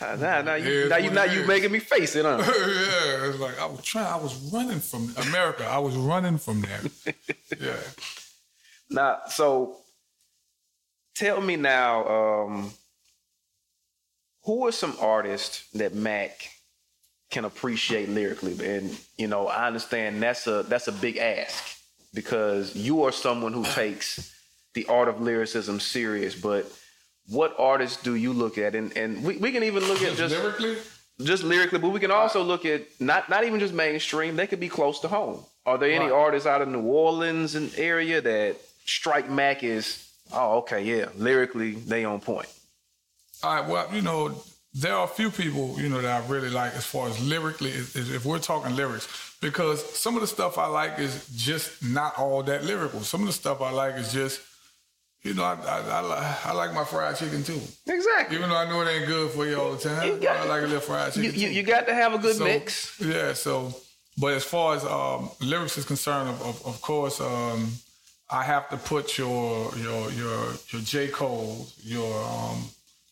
Uh, 0.00 0.16
now, 0.18 0.40
now 0.40 0.54
you, 0.54 0.88
now 0.88 0.96
you, 0.96 1.10
now 1.10 1.24
you 1.24 1.44
making 1.46 1.70
me 1.70 1.78
face 1.78 2.16
it, 2.16 2.24
huh? 2.24 2.38
yeah, 2.40 3.28
it's 3.28 3.38
like 3.38 3.60
I 3.60 3.66
was 3.66 3.82
trying. 3.82 4.06
I 4.06 4.16
was 4.16 4.34
running 4.50 4.80
from 4.80 5.12
America. 5.28 5.66
I 5.66 5.78
was 5.78 5.94
running 5.96 6.38
from 6.38 6.62
that. 6.62 7.14
yeah. 7.60 7.76
Now, 8.88 9.18
so 9.28 9.76
tell 11.14 11.42
me 11.42 11.56
now, 11.56 12.08
um, 12.08 12.72
who 14.44 14.66
are 14.66 14.72
some 14.72 14.96
artists 15.00 15.68
that 15.72 15.94
Mac 15.94 16.50
can 17.30 17.44
appreciate 17.44 18.08
lyrically? 18.08 18.52
And 18.64 18.98
you 19.16 19.26
know, 19.26 19.48
I 19.48 19.66
understand 19.66 20.22
that's 20.22 20.46
a 20.46 20.62
that's 20.64 20.88
a 20.88 20.92
big 20.92 21.16
ask 21.16 21.78
because 22.14 22.74
you 22.74 23.04
are 23.04 23.12
someone 23.12 23.52
who 23.52 23.64
takes 23.64 24.34
the 24.74 24.86
art 24.86 25.08
of 25.08 25.20
lyricism 25.20 25.80
serious, 25.80 26.34
but 26.34 26.70
what 27.28 27.54
artists 27.58 28.02
do 28.02 28.14
you 28.14 28.32
look 28.32 28.58
at? 28.58 28.74
And 28.74 28.96
and 28.96 29.22
we, 29.22 29.36
we 29.36 29.52
can 29.52 29.62
even 29.62 29.84
look 29.84 30.02
at 30.02 30.16
just 30.16 30.34
lyrically, 30.34 30.76
just 31.22 31.42
lyrically, 31.42 31.78
but 31.78 31.90
we 31.90 32.00
can 32.00 32.10
also 32.10 32.42
look 32.42 32.64
at 32.64 32.82
not 33.00 33.28
not 33.28 33.44
even 33.44 33.60
just 33.60 33.74
mainstream. 33.74 34.36
They 34.36 34.46
could 34.46 34.60
be 34.60 34.68
close 34.68 35.00
to 35.00 35.08
home. 35.08 35.44
Are 35.66 35.78
there 35.78 35.90
any 35.90 36.06
right. 36.06 36.12
artists 36.12 36.46
out 36.46 36.62
of 36.62 36.68
New 36.68 36.82
Orleans 36.82 37.54
and 37.54 37.72
area 37.76 38.20
that 38.20 38.56
strike 38.84 39.30
Mac 39.30 39.62
as 39.62 40.08
oh 40.32 40.58
okay 40.58 40.82
yeah 40.82 41.08
lyrically 41.16 41.74
they 41.74 42.04
on 42.04 42.20
point? 42.20 42.48
All 43.42 43.54
right, 43.54 43.66
well 43.66 43.88
you 43.92 44.02
know 44.02 44.42
there 44.72 44.94
are 44.94 45.04
a 45.04 45.08
few 45.08 45.30
people 45.30 45.80
you 45.80 45.88
know 45.88 46.00
that 46.00 46.22
I 46.22 46.26
really 46.26 46.50
like 46.50 46.74
as 46.74 46.84
far 46.84 47.08
as 47.08 47.18
lyrically 47.26 47.70
if 47.70 48.24
we're 48.24 48.38
talking 48.38 48.76
lyrics 48.76 49.36
because 49.40 49.84
some 49.96 50.14
of 50.14 50.20
the 50.20 50.26
stuff 50.26 50.58
I 50.58 50.66
like 50.66 50.98
is 50.98 51.26
just 51.34 51.82
not 51.82 52.18
all 52.18 52.42
that 52.44 52.64
lyrical. 52.64 53.00
Some 53.00 53.22
of 53.22 53.26
the 53.26 53.32
stuff 53.32 53.60
I 53.60 53.70
like 53.70 53.94
is 53.94 54.12
just 54.12 54.40
you 55.22 55.34
know, 55.34 55.44
I, 55.44 55.54
I, 55.54 55.80
I, 55.80 56.38
I, 56.46 56.52
like 56.52 56.72
my 56.72 56.82
fried 56.82 57.14
chicken 57.14 57.42
too. 57.42 57.60
Exactly. 57.86 58.38
Even 58.38 58.48
though 58.48 58.56
I 58.56 58.66
know 58.66 58.80
it 58.80 58.88
ain't 58.88 59.06
good 59.06 59.30
for 59.30 59.46
you 59.46 59.60
all 59.60 59.72
the 59.72 59.88
time, 59.88 60.18
got, 60.18 60.38
I 60.38 60.44
like 60.46 60.62
a 60.62 60.66
little 60.66 60.80
fried 60.80 61.12
chicken. 61.12 61.24
You, 61.24 61.30
you, 61.32 61.48
you, 61.48 61.62
got 61.62 61.86
to 61.88 61.94
have 61.94 62.14
a 62.14 62.18
good 62.18 62.36
so, 62.36 62.44
mix. 62.44 62.98
Yeah. 62.98 63.34
So, 63.34 63.74
but 64.16 64.32
as 64.32 64.44
far 64.44 64.76
as 64.76 64.84
um, 64.84 65.30
lyrics 65.42 65.76
is 65.76 65.84
concerned, 65.84 66.30
of, 66.30 66.40
of, 66.40 66.66
of 66.66 66.80
course, 66.80 67.20
um, 67.20 67.70
I 68.30 68.42
have 68.44 68.70
to 68.70 68.78
put 68.78 69.18
your 69.18 69.70
your 69.76 70.10
your 70.12 70.54
your 70.70 70.82
J 70.82 71.08
Cole, 71.08 71.66
your 71.82 72.24
um, 72.24 72.64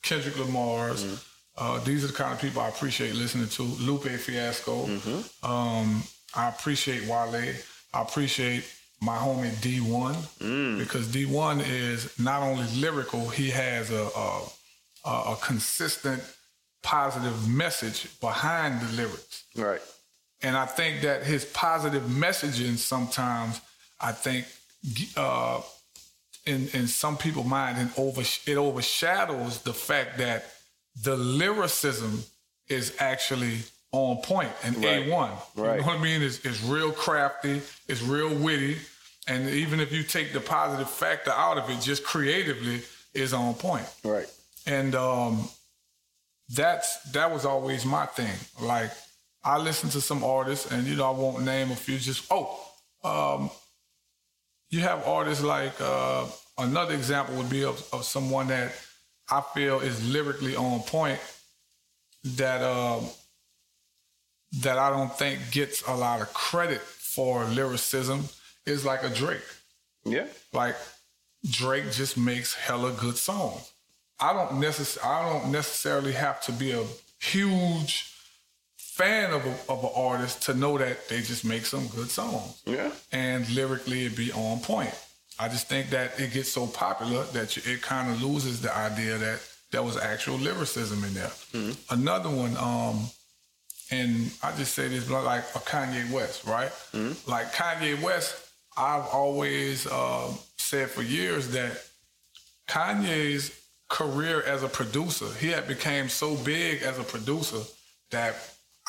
Kendrick 0.09 0.39
Lamar's. 0.39 1.05
Mm-hmm. 1.05 1.15
Uh, 1.59 1.81
these 1.85 2.05
are 2.05 2.07
the 2.07 2.13
kind 2.13 2.33
of 2.33 2.41
people 2.41 2.63
I 2.63 2.69
appreciate 2.69 3.15
listening 3.15 3.49
to. 3.49 3.63
Lupe 3.63 4.09
Fiasco. 4.09 4.87
Mm-hmm. 4.87 5.51
Um, 5.51 6.03
I 6.35 6.49
appreciate 6.49 7.07
Wale. 7.07 7.55
I 7.93 8.03
appreciate 8.03 8.65
my 9.01 9.17
homie 9.17 9.61
Dee-1 9.61 10.15
mm. 10.39 10.79
because 10.79 11.09
Dee-1 11.09 11.69
is 11.69 12.19
not 12.19 12.43
only 12.43 12.67
lyrical, 12.77 13.29
he 13.29 13.51
has 13.51 13.91
a, 13.91 14.09
a, 14.17 15.11
a 15.11 15.37
consistent 15.41 16.23
positive 16.83 17.49
message 17.49 18.09
behind 18.21 18.81
the 18.81 18.93
lyrics. 19.03 19.45
Right. 19.57 19.81
And 20.43 20.57
I 20.57 20.67
think 20.67 21.03
that 21.03 21.25
his 21.25 21.45
positive 21.45 22.05
messaging 22.05 22.77
sometimes, 22.77 23.61
I 24.01 24.13
think, 24.13 24.47
uh, 25.17 25.61
in 26.49 26.69
in 26.69 26.87
some 26.87 27.17
people's 27.17 27.47
mind, 27.47 27.79
it, 27.79 27.99
over, 27.99 28.23
it 28.23 28.57
overshadows 28.57 29.63
the 29.63 29.73
fact 29.73 30.19
that 30.19 30.47
the 31.03 31.17
lyricism 31.17 32.25
is 32.69 32.95
actually 32.99 33.59
on 33.93 34.19
point 34.19 34.51
and 34.65 34.77
right. 34.77 35.07
A1. 35.07 35.31
Right. 35.57 35.75
You 35.77 35.81
know 35.81 35.87
what 35.87 35.99
I 35.99 36.03
mean? 36.03 36.23
It's, 36.23 36.45
it's 36.45 36.63
real 36.65 36.93
crafty, 36.93 37.63
it's 37.87 38.03
real 38.03 38.35
witty. 38.35 38.79
And 39.27 39.49
even 39.51 39.79
if 39.81 39.93
you 39.93 40.03
take 40.03 40.33
the 40.33 40.41
positive 40.41 40.89
factor 40.89 41.31
out 41.31 41.59
of 41.59 41.69
it, 41.69 41.81
just 41.81 42.03
creatively 42.03 42.83
is 43.13 43.35
on 43.35 43.55
point. 43.55 43.87
Right. 44.03 44.27
And 44.67 44.95
um, 44.95 45.49
that's 46.49 46.99
that 47.13 47.31
was 47.31 47.45
always 47.45 47.85
my 47.85 48.07
thing. 48.07 48.35
Like 48.61 48.91
I 49.45 49.59
listen 49.59 49.91
to 49.91 50.01
some 50.01 50.25
artists, 50.25 50.71
and 50.71 50.87
you 50.87 50.97
know 50.97 51.07
I 51.07 51.17
won't 51.17 51.45
name 51.45 51.71
a 51.71 51.77
few. 51.77 51.99
Just 51.99 52.27
oh, 52.31 52.59
um, 53.05 53.51
you 54.71 54.81
have 54.81 55.07
artists 55.07 55.43
like 55.43 55.81
uh, 55.81 56.27
another 56.59 56.95
example 56.95 57.37
would 57.37 57.51
be 57.51 57.65
of, 57.65 57.83
of 57.93 58.05
someone 58.05 58.49
that 58.49 58.73
I 59.31 59.41
feel 59.55 59.81
is 59.81 60.13
lyrically 60.13 60.57
on 60.57 60.81
point. 60.81 61.21
That 62.37 62.63
um, 62.63 63.07
that 64.61 64.79
I 64.79 64.91
don't 64.91 65.13
think 65.17 65.51
gets 65.51 65.83
a 65.87 65.95
lot 65.95 66.21
of 66.21 66.33
credit 66.33 66.81
for 66.81 67.45
lyricism 67.45 68.25
is 68.67 68.85
like 68.85 69.03
a 69.03 69.09
Drake. 69.11 69.45
Yeah. 70.05 70.27
Like 70.53 70.77
Drake 71.49 71.93
just 71.93 72.17
makes 72.17 72.55
hella 72.55 72.93
good 72.93 73.17
songs. 73.17 73.71
I 74.21 74.33
don't 74.33 74.61
necess- 74.61 74.99
I 75.05 75.29
don't 75.31 75.53
necessarily 75.53 76.13
have 76.13 76.41
to 76.43 76.53
be 76.53 76.73
a 76.73 76.85
huge 77.21 78.13
fan 78.99 79.33
of, 79.33 79.47
a, 79.47 79.73
of 79.73 79.85
an 79.85 79.91
artist 79.95 80.43
to 80.43 80.55
know 80.55 80.77
that 80.77 81.09
they 81.09 81.21
just 81.21 81.45
make 81.45 81.65
some 81.65 81.87
good 81.89 82.11
songs. 82.11 82.61
Yeah. 82.67 82.91
And 83.13 83.49
lyrically 83.51 84.07
it 84.07 84.17
be 84.17 84.33
on 84.33 84.59
point. 84.59 84.93
I 85.39 85.49
just 85.49 85.69
think 85.69 85.91
that 85.91 86.19
it 86.19 86.33
gets 86.33 86.51
so 86.51 86.67
popular 86.67 87.23
that 87.27 87.57
it 87.57 87.81
kind 87.81 88.11
of 88.11 88.21
loses 88.21 88.61
the 88.61 88.77
idea 88.77 89.17
that 89.17 89.41
there 89.71 89.85
was 89.85 89.97
actual 89.97 90.37
lyricism 90.37 91.05
in 91.05 91.15
there. 91.15 91.33
Mm-hmm. 91.53 91.95
Another 91.95 92.29
one, 92.29 92.57
um, 92.57 93.07
and 93.93 94.33
I 94.43 94.51
just 94.57 94.75
say 94.75 94.89
this 94.89 95.09
like 95.09 95.45
a 95.55 95.61
Kanye 95.61 96.11
West, 96.11 96.45
right? 96.45 96.73
Mm-hmm. 96.93 97.31
Like 97.31 97.53
Kanye 97.53 98.03
West, 98.03 98.35
I've 98.77 99.07
always 99.13 99.87
uh, 99.87 100.33
said 100.57 100.91
for 100.91 101.03
years 101.03 101.49
that 101.53 101.85
Kanye's 102.69 103.53
career 103.89 104.43
as 104.43 104.65
a 104.65 104.69
producer. 104.69 105.27
He 105.39 105.49
had 105.49 105.69
became 105.69 106.09
so 106.09 106.35
big 106.35 106.83
as 106.83 106.99
a 106.99 107.05
producer 107.05 107.61
that 108.11 108.35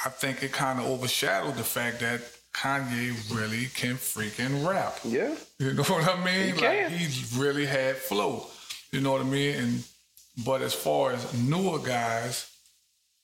I 0.05 0.09
think 0.09 0.43
it 0.43 0.51
kind 0.53 0.79
of 0.79 0.85
overshadowed 0.85 1.55
the 1.55 1.63
fact 1.63 1.99
that 1.99 2.21
Kanye 2.53 3.13
really 3.35 3.65
can 3.67 3.95
freaking 3.95 4.67
rap. 4.67 4.97
Yeah. 5.03 5.35
You 5.59 5.73
know 5.73 5.83
what 5.83 6.07
I 6.07 6.23
mean? 6.23 6.45
He 6.47 6.51
like 6.53 6.61
can. 6.61 6.91
he 6.91 7.39
really 7.39 7.65
had 7.65 7.97
flow. 7.97 8.47
You 8.91 9.01
know 9.01 9.11
what 9.11 9.21
I 9.21 9.25
mean? 9.25 9.55
And 9.55 9.83
but 10.45 10.61
as 10.61 10.73
far 10.73 11.11
as 11.11 11.33
newer 11.33 11.79
guys, 11.79 12.49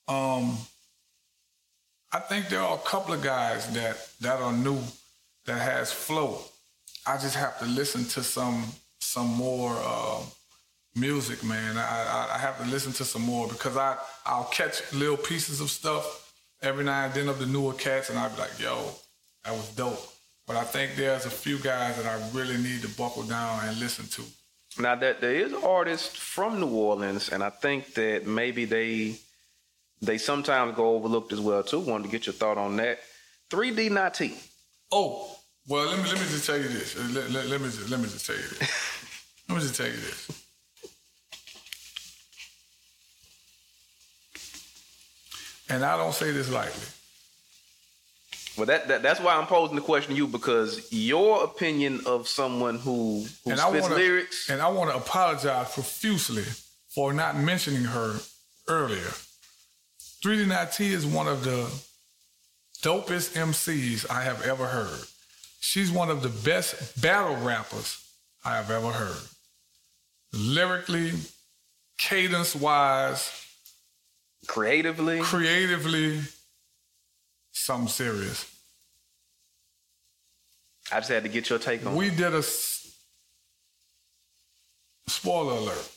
um, 0.07 0.57
I 2.11 2.19
think 2.19 2.49
there 2.49 2.61
are 2.61 2.75
a 2.75 2.89
couple 2.89 3.13
of 3.13 3.23
guys 3.23 3.73
that 3.73 3.97
that 4.21 4.41
are 4.41 4.53
new 4.53 4.79
that 5.45 5.59
has 5.61 5.91
flow. 5.91 6.41
I 7.07 7.17
just 7.17 7.35
have 7.35 7.57
to 7.59 7.65
listen 7.65 8.05
to 8.05 8.23
some 8.23 8.65
some 8.99 9.27
more 9.27 9.75
uh, 9.79 10.21
music, 10.95 11.43
man. 11.43 11.77
I, 11.77 11.81
I 11.81 12.35
I 12.35 12.37
have 12.37 12.61
to 12.61 12.69
listen 12.69 12.91
to 12.93 13.05
some 13.05 13.21
more 13.21 13.47
because 13.47 13.77
I 13.77 13.97
I'll 14.25 14.45
catch 14.45 14.93
little 14.93 15.17
pieces 15.17 15.61
of 15.61 15.69
stuff 15.69 16.24
every 16.61 16.83
now 16.83 17.05
and 17.05 17.13
then 17.13 17.29
of 17.29 17.39
the 17.39 17.45
newer 17.45 17.73
cats, 17.73 18.09
and 18.09 18.19
I'd 18.19 18.33
be 18.35 18.41
like, 18.41 18.59
yo, 18.59 18.89
that 19.43 19.53
was 19.53 19.69
dope. 19.75 20.11
But 20.47 20.57
I 20.57 20.63
think 20.63 20.95
there's 20.95 21.25
a 21.25 21.29
few 21.29 21.57
guys 21.57 21.97
that 21.97 22.05
I 22.05 22.21
really 22.37 22.57
need 22.57 22.81
to 22.83 22.89
buckle 22.89 23.23
down 23.23 23.65
and 23.65 23.79
listen 23.79 24.05
to. 24.07 24.81
Now 24.81 24.95
that 24.95 25.21
there 25.21 25.33
is 25.33 25.53
artists 25.53 26.15
from 26.15 26.59
New 26.59 26.67
Orleans, 26.67 27.29
and 27.29 27.43
I 27.43 27.49
think 27.49 27.93
that 27.93 28.27
maybe 28.27 28.65
they 28.65 29.17
they 30.01 30.17
sometimes 30.17 30.75
go 30.75 30.95
overlooked 30.95 31.31
as 31.31 31.39
well 31.39 31.63
too. 31.63 31.79
Wanted 31.79 32.03
to 32.03 32.09
get 32.09 32.25
your 32.27 32.33
thought 32.33 32.57
on 32.57 32.75
that. 32.77 32.99
3D 33.49 33.89
Na'Tee. 33.89 34.35
Oh, 34.91 35.35
well, 35.67 35.85
let 35.87 35.97
me 35.97 36.03
let 36.03 36.13
me 36.13 36.27
just 36.27 36.45
tell 36.45 36.57
you 36.57 36.67
this. 36.67 36.95
Let, 37.13 37.31
let, 37.31 37.47
let 37.47 37.61
me 37.61 37.67
just 37.67 37.89
let 37.89 37.99
me 37.99 38.05
just 38.05 38.25
tell 38.25 38.35
you 38.35 38.41
this. 38.41 38.59
let 39.49 39.55
me 39.55 39.61
just 39.61 39.75
tell 39.75 39.87
you 39.87 39.93
this. 39.93 40.44
And 45.69 45.83
I 45.83 45.97
don't 45.97 46.13
say 46.13 46.31
this 46.31 46.51
lightly. 46.51 46.83
Well, 48.57 48.67
that, 48.67 48.87
that 48.87 49.03
that's 49.03 49.19
why 49.19 49.35
I'm 49.35 49.47
posing 49.47 49.75
the 49.75 49.81
question 49.81 50.11
to 50.11 50.17
you 50.17 50.27
because 50.27 50.87
your 50.91 51.43
opinion 51.43 52.01
of 52.05 52.27
someone 52.27 52.77
who 52.77 53.25
who 53.43 53.51
and 53.51 53.59
I 53.59 53.69
spits 53.69 53.83
wanna, 53.83 53.95
lyrics. 53.95 54.49
And 54.49 54.61
I 54.61 54.69
want 54.69 54.91
to 54.91 54.95
apologize 54.95 55.73
profusely 55.73 56.45
for 56.93 57.11
not 57.11 57.35
mentioning 57.37 57.83
her 57.83 58.15
earlier. 58.67 59.11
3D 60.23 60.45
Na'Tee 60.45 60.91
is 60.91 61.05
one 61.05 61.27
of 61.27 61.43
the 61.43 61.69
dopest 62.81 63.35
MCs 63.35 64.09
I 64.09 64.23
have 64.23 64.41
ever 64.43 64.65
heard. 64.65 65.01
She's 65.59 65.91
one 65.91 66.09
of 66.09 66.21
the 66.21 66.29
best 66.29 67.01
battle 67.01 67.35
rappers 67.35 68.01
I 68.45 68.55
have 68.55 68.71
ever 68.71 68.91
heard. 68.91 69.21
Lyrically, 70.31 71.13
cadence 71.97 72.55
wise, 72.55 73.44
creatively, 74.47 75.21
creatively, 75.21 76.21
something 77.51 77.87
serious. 77.87 78.51
I 80.91 80.99
just 80.99 81.09
had 81.09 81.23
to 81.23 81.29
get 81.29 81.49
your 81.49 81.59
take 81.59 81.85
on. 81.85 81.95
We 81.95 82.09
did 82.09 82.33
a 82.33 82.43
spoiler 85.07 85.53
alert. 85.53 85.91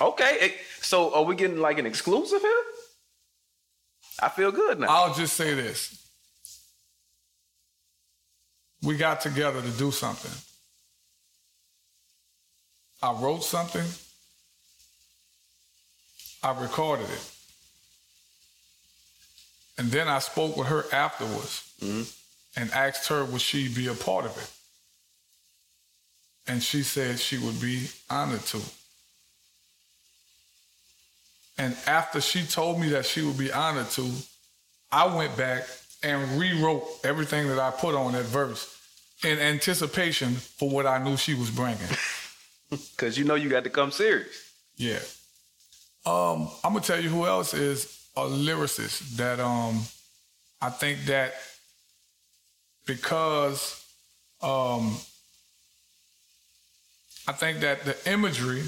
Okay, 0.00 0.54
so 0.80 1.14
are 1.14 1.22
we 1.22 1.36
getting 1.36 1.58
like 1.58 1.78
an 1.78 1.86
exclusive 1.86 2.40
here? 2.40 2.62
I 4.20 4.28
feel 4.30 4.50
good 4.50 4.80
now. 4.80 4.86
I'll 4.88 5.14
just 5.14 5.34
say 5.34 5.54
this. 5.54 6.02
We 8.82 8.96
got 8.96 9.20
together 9.20 9.60
to 9.60 9.70
do 9.70 9.90
something. 9.90 10.30
I 13.02 13.12
wrote 13.12 13.44
something. 13.44 13.86
I 16.42 16.58
recorded 16.60 17.08
it. 17.10 17.35
And 19.78 19.90
then 19.90 20.08
I 20.08 20.18
spoke 20.20 20.56
with 20.56 20.68
her 20.68 20.84
afterwards 20.92 21.62
and 22.56 22.70
asked 22.72 23.08
her 23.08 23.24
would 23.24 23.40
she 23.40 23.68
be 23.72 23.88
a 23.88 23.94
part 23.94 24.24
of 24.24 24.36
it. 24.36 24.50
And 26.50 26.62
she 26.62 26.82
said 26.82 27.18
she 27.18 27.38
would 27.38 27.60
be 27.60 27.88
honored 28.08 28.40
to. 28.46 28.60
And 31.58 31.76
after 31.86 32.20
she 32.20 32.44
told 32.44 32.80
me 32.80 32.90
that 32.90 33.06
she 33.06 33.22
would 33.22 33.38
be 33.38 33.52
honored 33.52 33.90
to, 33.90 34.10
I 34.92 35.14
went 35.14 35.36
back 35.36 35.66
and 36.02 36.38
rewrote 36.38 36.84
everything 37.04 37.48
that 37.48 37.58
I 37.58 37.70
put 37.70 37.94
on 37.94 38.12
that 38.12 38.24
verse 38.24 38.72
in 39.24 39.38
anticipation 39.38 40.34
for 40.34 40.68
what 40.70 40.86
I 40.86 41.02
knew 41.02 41.16
she 41.16 41.34
was 41.34 41.50
bringing. 41.50 41.78
Because 42.68 43.16
you 43.16 43.24
know 43.24 43.36
you 43.36 43.48
got 43.48 43.62
to 43.62 43.70
come 43.70 43.92
serious. 43.92 44.52
Yeah. 44.76 44.98
Um, 46.04 46.48
I'm 46.64 46.72
gonna 46.72 46.80
tell 46.80 47.00
you 47.00 47.08
who 47.08 47.24
else 47.24 47.54
is 47.54 48.05
a 48.16 48.22
lyricist 48.22 49.16
that 49.16 49.40
um 49.40 49.82
I 50.60 50.70
think 50.70 51.04
that 51.06 51.34
because 52.86 53.84
um 54.42 54.96
I 57.28 57.32
think 57.32 57.60
that 57.60 57.84
the 57.84 57.96
imagery 58.10 58.62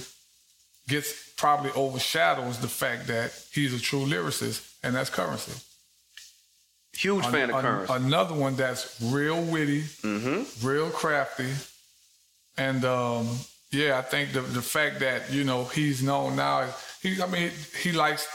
gets 0.88 1.30
probably 1.36 1.70
overshadows 1.72 2.59
the 2.59 2.68
fact 2.68 3.07
that 3.07 3.32
he's 3.53 3.72
a 3.72 3.78
true 3.78 4.05
lyricist, 4.05 4.74
and 4.82 4.96
that's 4.96 5.11
Curren$y. 5.11 5.55
Huge 6.94 7.24
fan 7.26 7.51
of 7.51 7.57
An- 7.57 7.62
Curren$y. 7.62 7.96
Another 7.96 8.34
one 8.34 8.57
that's 8.57 9.01
real 9.01 9.40
witty, 9.40 9.82
mm-hmm. 9.82 10.66
real 10.66 10.90
crafty, 10.90 11.53
and 12.57 12.84
um, 12.84 13.28
yeah, 13.70 13.99
I 13.99 14.03
think 14.03 14.32
the 14.32 14.40
the 14.40 14.62
fact 14.62 14.99
that 15.01 15.30
you 15.30 15.44
know 15.44 15.64
he's 15.64 16.03
known 16.03 16.34
now, 16.34 16.66
he 17.03 17.22
I 17.22 17.26
mean 17.26 17.53
he 17.80 17.92
likes 17.92 18.26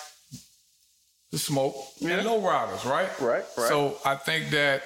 the 1.33 1.39
smoke 1.39 1.75
Yeah. 1.97 2.17
and 2.19 2.27
low 2.27 2.39
riders, 2.41 2.85
right? 2.85 3.09
Right, 3.19 3.43
right. 3.57 3.67
So 3.67 3.97
I 4.05 4.15
think 4.15 4.51
that 4.51 4.83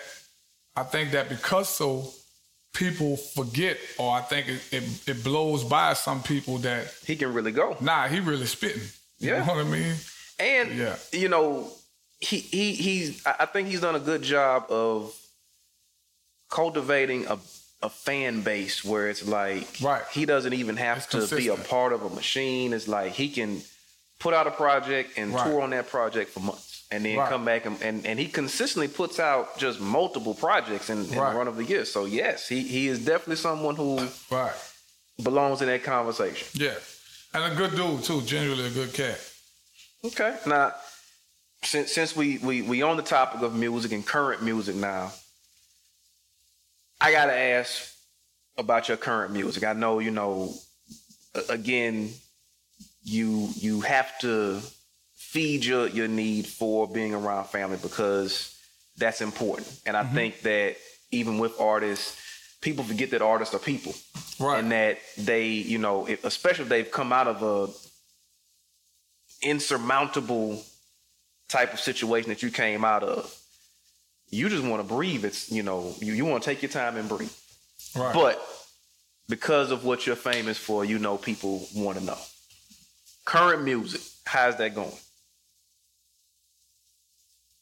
I 0.77 0.83
think 0.83 1.11
that 1.11 1.27
because 1.27 1.67
so 1.67 2.13
people 2.73 3.17
forget, 3.17 3.77
or 3.97 4.13
I 4.15 4.21
think 4.21 4.47
it, 4.47 4.61
it, 4.71 4.83
it 5.09 5.23
blows 5.25 5.63
by 5.65 5.91
some 5.93 6.23
people 6.23 6.57
that 6.59 6.87
He 7.05 7.15
can 7.17 7.33
really 7.33 7.51
go. 7.51 7.75
nah, 7.81 8.07
he 8.07 8.21
really 8.21 8.45
spitting. 8.45 8.87
You 9.19 9.31
Yeah. 9.31 9.39
know 9.45 9.53
what 9.55 9.65
I 9.65 9.69
mean? 9.69 9.95
And 10.39 10.77
Yeah. 10.77 10.95
you 11.11 11.27
know, 11.27 11.69
he 12.21 12.37
he 12.39 12.73
he's 12.73 13.25
I 13.25 13.45
think 13.45 13.67
he's 13.67 13.81
done 13.81 13.95
a 13.95 13.99
good 14.11 14.21
job 14.21 14.67
of 14.69 15.13
cultivating 16.49 17.27
a 17.27 17.37
a 17.83 17.89
fan 17.89 18.41
base 18.41 18.83
where 18.85 19.07
it's 19.09 19.23
like 19.27 19.67
Right. 19.81 20.01
he 20.11 20.25
doesn't 20.25 20.53
even 20.53 20.77
have 20.77 20.97
It's 21.11 21.29
to 21.29 21.35
be 21.35 21.49
a 21.49 21.57
part 21.57 21.91
of 21.93 22.01
a 22.03 22.09
machine. 22.09 22.71
It's 22.73 22.87
like 22.87 23.11
he 23.13 23.29
can 23.29 23.61
put 24.19 24.33
out 24.33 24.47
a 24.47 24.51
project 24.51 25.17
and 25.17 25.33
Right. 25.33 25.45
tour 25.45 25.61
on 25.61 25.69
that 25.71 25.89
project 25.89 26.31
for 26.31 26.39
months. 26.39 26.85
And 26.89 27.03
then 27.05 27.17
Right. 27.17 27.29
come 27.29 27.43
back 27.45 27.65
and, 27.65 27.79
and, 27.81 28.05
and 28.05 28.17
he 28.17 28.27
consistently 28.27 28.87
puts 28.87 29.19
out 29.19 29.57
just 29.57 29.79
multiple 29.79 30.33
projects 30.33 30.89
in, 30.89 30.99
in 30.99 31.19
Right. 31.19 31.31
the 31.31 31.37
run 31.37 31.47
of 31.47 31.55
the 31.57 31.63
year. 31.65 31.85
So 31.85 32.05
yes, 32.05 32.47
he, 32.47 32.61
he 32.63 32.87
is 32.87 32.99
definitely 32.99 33.35
someone 33.35 33.75
who 33.75 34.07
Right. 34.31 34.53
belongs 35.21 35.61
in 35.61 35.67
that 35.67 35.83
conversation. 35.83 36.47
Yeah. 36.53 36.75
And 37.33 37.43
a 37.51 37.55
good 37.55 37.75
dude 37.75 38.03
too, 38.03 38.21
generally 38.21 38.65
a 38.67 38.69
good 38.69 38.93
cat. 38.93 39.19
Okay. 40.05 40.37
Now, 40.45 40.73
since 41.63 41.91
since 41.91 42.15
we 42.15 42.37
we 42.37 42.61
we 42.61 42.81
on 42.83 42.97
the 42.97 43.03
topic 43.03 43.41
of 43.41 43.53
music 43.53 43.91
and 43.91 44.05
current 44.05 44.41
music 44.43 44.75
now, 44.75 45.11
I 47.01 47.11
gotta 47.11 47.33
ask 47.35 47.93
about 48.57 48.87
your 48.87 48.97
current 48.97 49.33
music. 49.33 49.63
I 49.63 49.73
know 49.73 49.99
you 49.99 50.11
know. 50.11 50.53
Again, 51.49 52.11
you 53.07 53.49
you 53.55 53.79
have 53.81 54.19
to 54.19 54.59
feed 55.15 55.63
your 55.63 55.87
your 55.87 56.09
need 56.09 56.45
for 56.45 56.87
being 56.87 57.13
around 57.13 57.45
family 57.45 57.77
because 57.81 58.53
that's 58.97 59.21
important. 59.21 59.67
And 59.85 59.95
I 59.95 60.03
mm-hmm. 60.03 60.15
think 60.15 60.41
that 60.41 60.75
even 61.11 61.39
with 61.39 61.59
artists, 61.59 62.19
people 62.61 62.83
forget 62.83 63.11
that 63.11 63.21
artists 63.21 63.55
are 63.55 63.59
people 63.59 63.93
Right. 64.39 64.59
and 64.59 64.71
that 64.71 64.99
they, 65.17 65.45
you 65.47 65.79
know, 65.79 66.05
if, 66.07 66.23
especially 66.23 66.63
if 66.63 66.69
they've 66.69 66.91
come 66.91 67.11
out 67.11 67.27
of 67.27 67.41
a 67.41 67.71
insurmountable 69.47 70.61
type 71.49 71.73
of 71.73 71.79
situation 71.79 72.29
that 72.29 72.43
you 72.43 72.51
came 72.51 72.83
out 72.83 73.03
of, 73.03 73.33
you 74.29 74.49
just 74.49 74.63
want 74.63 74.81
to 74.81 74.93
breathe. 74.95 75.23
It's 75.23 75.49
you 75.49 75.63
know, 75.63 75.95
you, 75.99 76.13
you 76.13 76.25
want 76.25 76.43
to 76.43 76.49
take 76.49 76.61
your 76.61 76.69
time 76.69 76.97
and 76.97 77.07
breathe. 77.07 77.31
right. 77.95 78.13
But 78.13 78.45
because 79.29 79.71
of 79.71 79.85
what 79.85 80.05
you're 80.05 80.17
famous 80.17 80.57
for, 80.57 80.83
you 80.83 80.99
know, 80.99 81.17
people 81.17 81.65
want 81.73 81.97
to 81.97 82.03
know. 82.03 82.17
Current 83.27 83.61
music, 83.61 83.99
how's 84.25 84.55
that 84.55 84.73
going? 84.73 84.89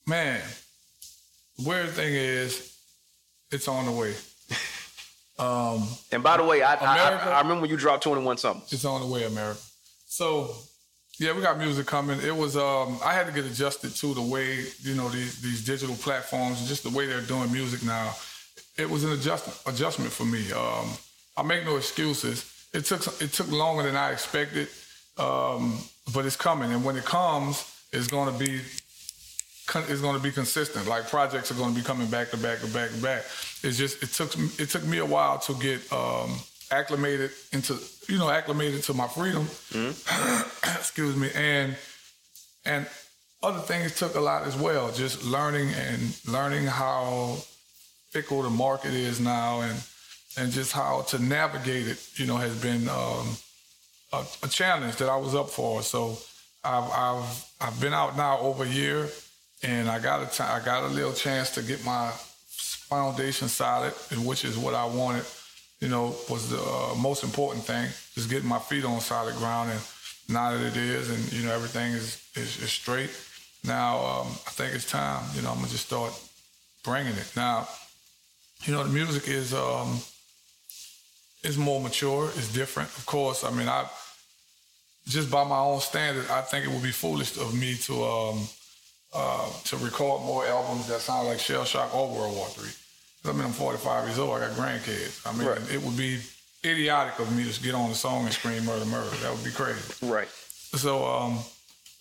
Man, 0.05 0.39
weird 1.65 1.89
thing 1.89 2.13
is, 2.13 2.77
it's 3.49 3.67
on 3.67 3.85
the 3.85 3.91
way. 3.91 4.13
Um, 5.37 5.85
And 6.13 6.23
by 6.23 6.37
the 6.37 6.45
way, 6.45 6.61
I 6.63 6.75
America- 6.75 7.29
I, 7.29 7.31
I 7.33 7.41
remember 7.41 7.61
when 7.63 7.69
you 7.69 7.75
dropped 7.75 8.03
21 8.03 8.37
something. 8.37 8.63
it's 8.71 8.85
on 8.85 9.01
the 9.01 9.07
way, 9.07 9.25
America. 9.25 9.59
So, 10.05 10.55
yeah, 11.19 11.33
we 11.35 11.41
got 11.41 11.57
music 11.57 11.87
coming. 11.87 12.21
It 12.21 12.33
was 12.33 12.55
um, 12.55 12.99
I 13.03 13.11
had 13.13 13.25
to 13.25 13.33
get 13.33 13.43
adjusted 13.43 13.93
to 13.95 14.13
the 14.13 14.21
way 14.21 14.63
you 14.81 14.95
know 14.95 15.09
these 15.09 15.41
these 15.41 15.65
digital 15.65 15.95
platforms, 15.95 16.59
and 16.59 16.69
just 16.69 16.83
the 16.83 16.89
way 16.89 17.05
they're 17.05 17.19
doing 17.19 17.51
music 17.51 17.83
now. 17.83 18.13
It 18.77 18.89
was 18.89 19.03
an 19.03 19.11
adjustment 19.11 19.59
adjustment 19.67 20.13
for 20.13 20.23
me. 20.23 20.53
Um, 20.53 20.87
I 21.35 21.43
make 21.43 21.65
no 21.65 21.75
excuses. 21.75 22.45
It 22.73 22.85
took 22.85 23.01
it 23.21 23.33
took 23.33 23.51
longer 23.51 23.83
than 23.83 23.97
I 23.97 24.11
expected 24.13 24.69
um, 25.17 25.77
but 26.13 26.25
it's 26.25 26.35
coming, 26.35 26.71
and 26.71 26.83
when 26.83 26.95
it 26.97 27.05
comes, 27.05 27.63
it's 27.91 28.07
going 28.07 28.31
to 28.31 28.37
be 28.37 28.61
it's 29.73 30.01
going 30.01 30.15
to 30.15 30.21
be 30.21 30.31
consistent. 30.31 30.87
Like 30.87 31.09
projects 31.09 31.51
are 31.51 31.55
going 31.55 31.73
to 31.73 31.79
be 31.79 31.85
coming 31.85 32.07
back 32.07 32.29
to 32.31 32.37
back 32.37 32.59
to 32.59 32.67
back 32.67 32.91
to 32.91 33.01
back. 33.01 33.23
It's 33.63 33.77
just 33.77 34.03
it 34.03 34.09
took 34.09 34.33
it 34.59 34.69
took 34.69 34.85
me 34.85 34.99
a 34.99 35.05
while 35.05 35.39
to 35.39 35.53
get 35.55 35.91
um, 35.91 36.35
acclimated 36.71 37.31
into 37.51 37.77
you 38.07 38.17
know 38.17 38.29
acclimated 38.29 38.83
to 38.83 38.93
my 38.93 39.07
freedom. 39.07 39.45
Mm-hmm. 39.45 40.77
Excuse 40.77 41.15
me, 41.15 41.29
and 41.33 41.75
and 42.65 42.85
other 43.41 43.59
things 43.59 43.95
took 43.95 44.15
a 44.15 44.19
lot 44.19 44.47
as 44.47 44.55
well. 44.55 44.91
Just 44.91 45.23
learning 45.23 45.69
and 45.73 46.19
learning 46.27 46.65
how 46.65 47.37
fickle 48.09 48.41
the 48.43 48.49
market 48.49 48.93
is 48.93 49.19
now, 49.19 49.61
and 49.61 49.81
and 50.37 50.51
just 50.51 50.71
how 50.71 51.01
to 51.09 51.19
navigate 51.19 51.87
it. 51.87 51.99
You 52.15 52.27
know, 52.27 52.37
has 52.37 52.55
been 52.61 52.87
um, 52.89 53.35
a, 54.13 54.23
a, 54.43 54.47
challenge 54.47 54.95
that 54.97 55.09
I 55.09 55.17
was 55.17 55.35
up 55.35 55.49
for. 55.49 55.81
So 55.81 56.17
I've 56.63 56.89
I've 56.91 57.45
I've 57.61 57.81
been 57.81 57.93
out 57.93 58.17
now 58.17 58.39
over 58.39 58.63
a 58.63 58.67
year, 58.67 59.09
and 59.63 59.89
I 59.89 59.99
got 59.99 60.21
a 60.23 60.25
t- 60.25 60.43
I 60.43 60.63
got 60.63 60.83
a 60.83 60.87
little 60.87 61.13
chance 61.13 61.51
to 61.51 61.61
get 61.61 61.83
my 61.85 62.11
foundation 62.89 63.47
solid, 63.47 63.93
which 64.23 64.45
is 64.45 64.57
what 64.57 64.73
I 64.73 64.85
wanted. 64.85 65.25
You 65.79 65.89
know, 65.89 66.15
was 66.29 66.49
the 66.49 66.61
uh, 66.61 66.95
most 66.95 67.23
important 67.23 67.65
thing, 67.65 67.87
just 68.13 68.29
getting 68.29 68.47
my 68.47 68.59
feet 68.59 68.85
on 68.85 68.99
solid 69.01 69.35
ground. 69.35 69.71
And 69.71 69.81
now 70.29 70.51
that 70.51 70.61
it 70.61 70.77
is, 70.77 71.09
and 71.09 71.33
you 71.33 71.45
know 71.45 71.53
everything 71.53 71.93
is 71.93 72.21
is, 72.35 72.61
is 72.61 72.71
straight. 72.71 73.11
Now 73.63 73.97
um, 73.97 74.27
I 74.47 74.51
think 74.51 74.73
it's 74.73 74.89
time. 74.89 75.23
You 75.35 75.41
know, 75.41 75.49
I'm 75.49 75.57
gonna 75.57 75.69
just 75.69 75.87
start 75.87 76.13
bringing 76.83 77.13
it. 77.13 77.31
Now, 77.35 77.67
you 78.63 78.73
know, 78.73 78.83
the 78.83 78.89
music 78.89 79.27
is 79.27 79.53
um, 79.53 79.99
is 81.45 81.57
more 81.57 81.79
mature. 81.79 82.29
It's 82.35 82.51
different, 82.51 82.89
of 82.97 83.05
course. 83.05 83.43
I 83.43 83.51
mean, 83.51 83.67
I 83.67 83.85
just 85.07 85.29
by 85.29 85.43
my 85.43 85.59
own 85.59 85.79
standard, 85.79 86.29
I 86.29 86.41
think 86.41 86.65
it 86.65 86.71
would 86.71 86.83
be 86.83 86.91
foolish 86.91 87.37
of 87.37 87.53
me 87.53 87.75
to 87.83 88.03
um, 88.03 88.47
uh, 89.13 89.49
to 89.65 89.77
record 89.77 90.21
more 90.23 90.45
albums 90.45 90.87
that 90.87 90.99
sound 91.01 91.27
like 91.27 91.39
Shell 91.39 91.65
Shock 91.65 91.95
or 91.95 92.07
World 92.07 92.35
War 92.35 92.47
Three. 92.47 92.71
I 93.29 93.33
mean, 93.33 93.45
I'm 93.45 93.53
45 93.53 94.07
years 94.07 94.19
old. 94.19 94.37
I 94.37 94.47
got 94.47 94.51
grandkids. 94.51 95.25
I 95.25 95.35
mean, 95.35 95.47
right. 95.47 95.73
it 95.73 95.81
would 95.81 95.97
be 95.97 96.19
idiotic 96.63 97.17
of 97.19 97.35
me 97.35 97.49
to 97.49 97.63
get 97.63 97.73
on 97.73 97.89
the 97.89 97.95
song 97.95 98.25
and 98.25 98.33
scream 98.33 98.65
murder, 98.65 98.85
murder. 98.85 99.09
That 99.17 99.33
would 99.33 99.43
be 99.43 99.51
crazy. 99.51 100.05
Right. 100.05 100.27
So 100.27 101.05
um, 101.05 101.39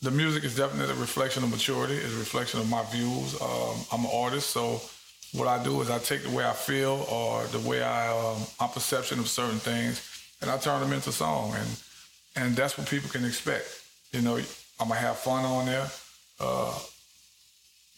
the 0.02 0.10
music 0.10 0.44
is 0.44 0.54
definitely 0.54 0.94
a 0.94 0.98
reflection 0.98 1.42
of 1.42 1.50
maturity. 1.50 1.94
It's 1.94 2.14
a 2.14 2.18
reflection 2.18 2.60
of 2.60 2.68
my 2.68 2.84
views. 2.90 3.40
Um, 3.40 3.76
I'm 3.92 4.04
an 4.04 4.10
artist, 4.12 4.50
so 4.50 4.82
what 5.34 5.48
I 5.48 5.62
do 5.62 5.80
is 5.80 5.90
I 5.90 5.98
take 5.98 6.22
the 6.22 6.30
way 6.30 6.44
I 6.44 6.52
feel 6.52 7.06
or 7.10 7.44
the 7.46 7.58
way 7.68 7.82
I 7.82 8.08
um, 8.08 8.40
my 8.60 8.68
perception 8.68 9.18
of 9.18 9.28
certain 9.28 9.58
things, 9.58 10.00
and 10.40 10.50
I 10.50 10.56
turn 10.58 10.80
them 10.80 10.92
into 10.92 11.10
song, 11.10 11.52
and 11.54 11.68
and 12.36 12.56
that's 12.56 12.78
what 12.78 12.88
people 12.88 13.10
can 13.10 13.24
expect. 13.24 13.66
You 14.12 14.20
know, 14.20 14.36
I'm 14.36 14.88
gonna 14.88 15.00
have 15.00 15.18
fun 15.18 15.44
on 15.44 15.66
there. 15.66 15.90
Uh, 16.38 16.78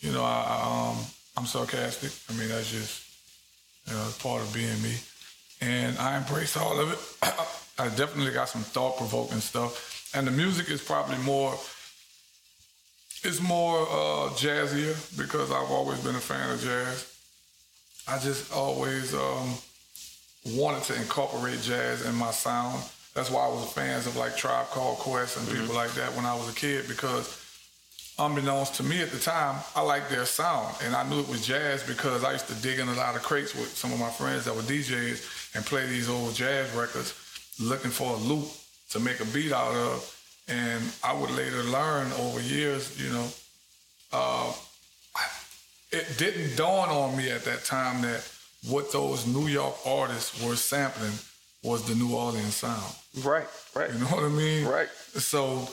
you 0.01 0.13
know, 0.13 0.25
I, 0.25 0.95
um, 0.97 1.05
I'm 1.37 1.47
sarcastic. 1.47 2.11
I 2.31 2.39
mean, 2.39 2.49
that's 2.49 2.71
just 2.71 3.05
you 3.87 3.93
know, 3.93 4.09
part 4.19 4.41
of 4.41 4.53
being 4.55 4.81
me, 4.83 4.95
and 5.61 5.99
I 5.99 6.17
embrace 6.17 6.57
all 6.57 6.81
of 6.81 6.91
it. 6.91 6.99
I 7.79 7.89
definitely 7.97 8.33
got 8.33 8.49
some 8.49 8.63
thought 8.63 8.97
provoking 8.97 9.41
stuff, 9.41 10.11
and 10.15 10.27
the 10.27 10.31
music 10.31 10.71
is 10.71 10.83
probably 10.83 11.19
more. 11.19 11.53
It's 13.25 13.43
more 13.43 13.83
uh, 13.83 14.31
jazzier 14.37 14.97
because 15.19 15.51
I've 15.51 15.71
always 15.71 16.01
been 16.01 16.15
a 16.15 16.21
fan 16.21 16.51
of 16.51 16.63
jazz. 16.63 17.16
I 18.09 18.19
just 18.19 18.53
always 18.53 19.15
um, 19.15 19.55
wanted 20.55 20.83
to 20.85 20.95
incorporate 20.97 21.61
jazz 21.61 22.07
in 22.07 22.15
my 22.15 22.31
sound. 22.31 22.83
That's 23.15 23.31
why 23.31 23.45
I 23.45 23.49
was 23.49 23.65
a 23.65 23.69
fan 23.69 23.99
of 23.99 24.17
like 24.17 24.37
Tribe 24.37 24.67
Called 24.67 24.99
Quest 24.99 25.39
and 25.39 25.47
mm-hmm. 25.47 25.61
people 25.61 25.75
like 25.75 25.93
that 25.93 26.15
when 26.15 26.25
I 26.25 26.35
was 26.35 26.49
a 26.51 26.55
kid 26.55 26.87
because 26.87 27.43
unbeknownst 28.19 28.75
to 28.77 28.83
me 28.83 29.03
at 29.03 29.11
the 29.11 29.19
time, 29.19 29.57
I 29.75 29.83
liked 29.83 30.11
their 30.11 30.25
sound. 30.25 30.75
And 30.83 30.95
I 30.95 31.09
knew 31.09 31.21
it 31.21 31.29
was 31.29 31.47
jazz 31.47 31.83
because 31.83 32.25
I 32.25 32.33
used 32.33 32.49
to 32.49 32.55
dig 32.55 32.79
in 32.79 32.89
a 32.89 32.95
lot 32.95 33.17
of 33.17 33.23
crates 33.23 33.55
with 33.55 33.69
some 33.77 33.93
of 33.93 33.99
my 33.99 34.11
friends 34.11 34.45
that 34.45 34.55
were 34.55 34.63
DJs 34.63 35.57
and 35.57 35.65
play 35.67 35.87
these 35.87 36.09
old 36.09 36.35
jazz 36.35 36.71
records 36.75 37.15
looking 37.59 37.91
for 37.91 38.13
a 38.13 38.17
loop 38.17 38.47
to 38.91 39.01
make 39.01 39.21
a 39.21 39.25
beat 39.27 39.53
out 39.53 39.75
of. 39.75 40.13
And 40.49 40.83
I 41.03 41.13
would 41.13 41.31
later 41.31 41.63
learn 41.65 42.13
over 42.13 42.41
years, 42.41 43.03
you 43.03 43.11
know, 43.11 43.29
uh, 44.13 44.53
it 45.97 46.19
didn't 46.19 46.57
dawn 46.57 46.89
on 46.89 47.17
me 47.17 47.31
at 47.31 47.45
that 47.45 47.65
time 47.65 48.03
that 48.03 48.29
what 48.69 48.93
those 48.93 49.27
New 49.27 49.49
York 49.49 49.75
artists 49.87 50.43
were 50.45 50.57
sampling 50.57 51.13
was 51.63 51.87
the 51.89 51.95
New 51.95 52.15
Orleans 52.15 52.55
sound. 52.55 52.95
Right, 53.23 53.47
right. 53.75 53.93
You 53.93 53.99
know 53.99 54.07
what 54.07 54.25
I 54.25 54.29
mean? 54.29 54.67
Right. 54.67 54.89
So 55.15 55.69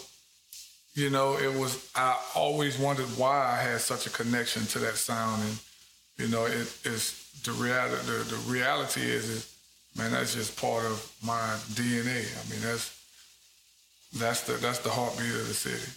you 0.95 1.09
know, 1.09 1.37
it 1.37 1.53
was, 1.53 1.89
I 1.95 2.19
always 2.35 2.77
wondered 2.77 3.07
why 3.17 3.57
I 3.57 3.61
had 3.61 3.81
such 3.81 4.05
a 4.05 4.09
connection 4.09 4.65
to 4.67 4.79
that 4.79 4.95
sound. 4.95 5.41
And, 5.41 5.57
you 6.17 6.27
know, 6.27 6.45
it 6.45 6.71
is 6.85 7.29
the 7.43 7.51
reality, 7.51 8.05
the, 8.05 8.23
the 8.23 8.51
reality 8.51 9.01
is, 9.01 9.29
is, 9.29 9.55
man, 9.97 10.11
that's 10.11 10.35
just 10.35 10.59
part 10.59 10.85
of 10.85 11.11
my 11.25 11.57
DNA. 11.71 12.21
I 12.21 12.49
mean, 12.49 12.61
that's, 12.61 12.99
that's 14.15 14.41
the, 14.41 14.53
that's 14.53 14.79
the 14.79 14.91
heartbeat 14.91 15.31
of 15.33 15.47
the 15.47 15.53
city. 15.53 15.91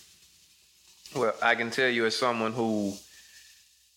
Well, 1.15 1.35
I 1.43 1.55
can 1.55 1.71
tell 1.71 1.89
you 1.89 2.07
as 2.07 2.17
someone 2.17 2.53
who 2.53 2.95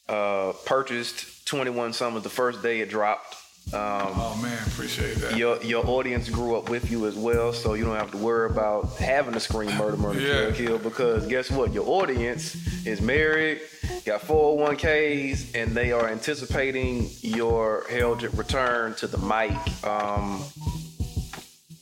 uh, 0.10 0.53
purchased 0.66 1.47
21 1.47 1.93
Summers 1.93 2.24
the 2.24 2.30
first 2.30 2.62
day 2.62 2.82
it 2.82 2.89
dropped, 2.89 3.36
um, 3.72 4.14
oh 4.16 4.39
man, 4.41 4.57
appreciate 4.66 5.18
that. 5.18 5.38
Your 5.38 5.62
your 5.62 5.86
audience 5.86 6.28
grew 6.28 6.55
up 6.55 6.70
with 6.70 6.89
you 6.89 7.05
as 7.05 7.16
well, 7.16 7.53
so 7.53 7.76
you 7.76 7.86
don't 7.86 7.97
have 7.97 8.10
to 8.12 8.18
worry 8.18 8.49
about 8.49 8.95
having 8.95 9.34
to 9.34 9.39
scream 9.39 9.76
murder, 9.78 9.95
murder, 9.95 10.20
yeah. 10.20 10.51
kill, 10.55 10.68
kill. 10.68 10.78
Because 10.80 11.28
guess 11.28 11.51
what? 11.51 11.72
Your 11.72 11.88
audience 11.88 12.55
is 12.88 12.99
married, 12.99 13.62
got 14.05 14.22
401ks, 14.22 15.53
and 15.53 15.76
they 15.76 15.91
are 15.91 16.07
anticipating 16.07 17.12
your 17.22 17.86
heralded 17.91 18.36
return 18.36 18.95
to 18.95 19.07
the 19.07 19.20
mic. 19.20 19.51
Um, 19.86 20.43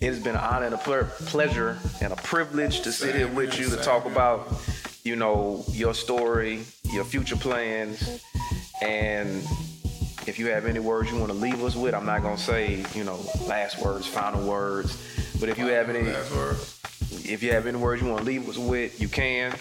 it 0.01 0.07
has 0.07 0.19
been 0.19 0.35
an 0.35 0.41
honor 0.41 0.65
and 0.65 0.75
a 0.75 0.77
pleasure 0.77 1.79
and 2.01 2.11
a 2.11 2.17
privilege 2.17 2.81
to 2.81 2.91
sit 2.91 3.15
here 3.15 3.29
with 3.29 3.57
you 3.57 3.69
to 3.69 3.77
talk 3.77 4.05
about, 4.05 4.53
you 5.03 5.15
know, 5.15 5.63
your 5.69 5.93
story, 5.93 6.65
your 6.91 7.03
future 7.03 7.35
plans, 7.35 8.23
and 8.81 9.43
if 10.27 10.37
you 10.37 10.47
have 10.47 10.65
any 10.65 10.79
words 10.79 11.11
you 11.11 11.17
want 11.17 11.31
to 11.31 11.37
leave 11.37 11.63
us 11.63 11.75
with, 11.75 11.93
I'm 11.93 12.05
not 12.05 12.21
gonna 12.21 12.37
say, 12.37 12.85
you 12.93 13.03
know, 13.03 13.19
last 13.47 13.81
words, 13.81 14.07
final 14.07 14.47
words. 14.47 14.97
But 15.39 15.49
if 15.49 15.57
you 15.57 15.67
have 15.67 15.89
any 15.89 16.09
if 17.29 17.43
you 17.43 17.51
have 17.51 17.67
any 17.67 17.77
words 17.77 18.01
you 18.01 18.07
want 18.07 18.19
to 18.19 18.25
leave 18.25 18.47
us 18.49 18.57
with, 18.57 18.99
you 18.99 19.07
can. 19.07 19.55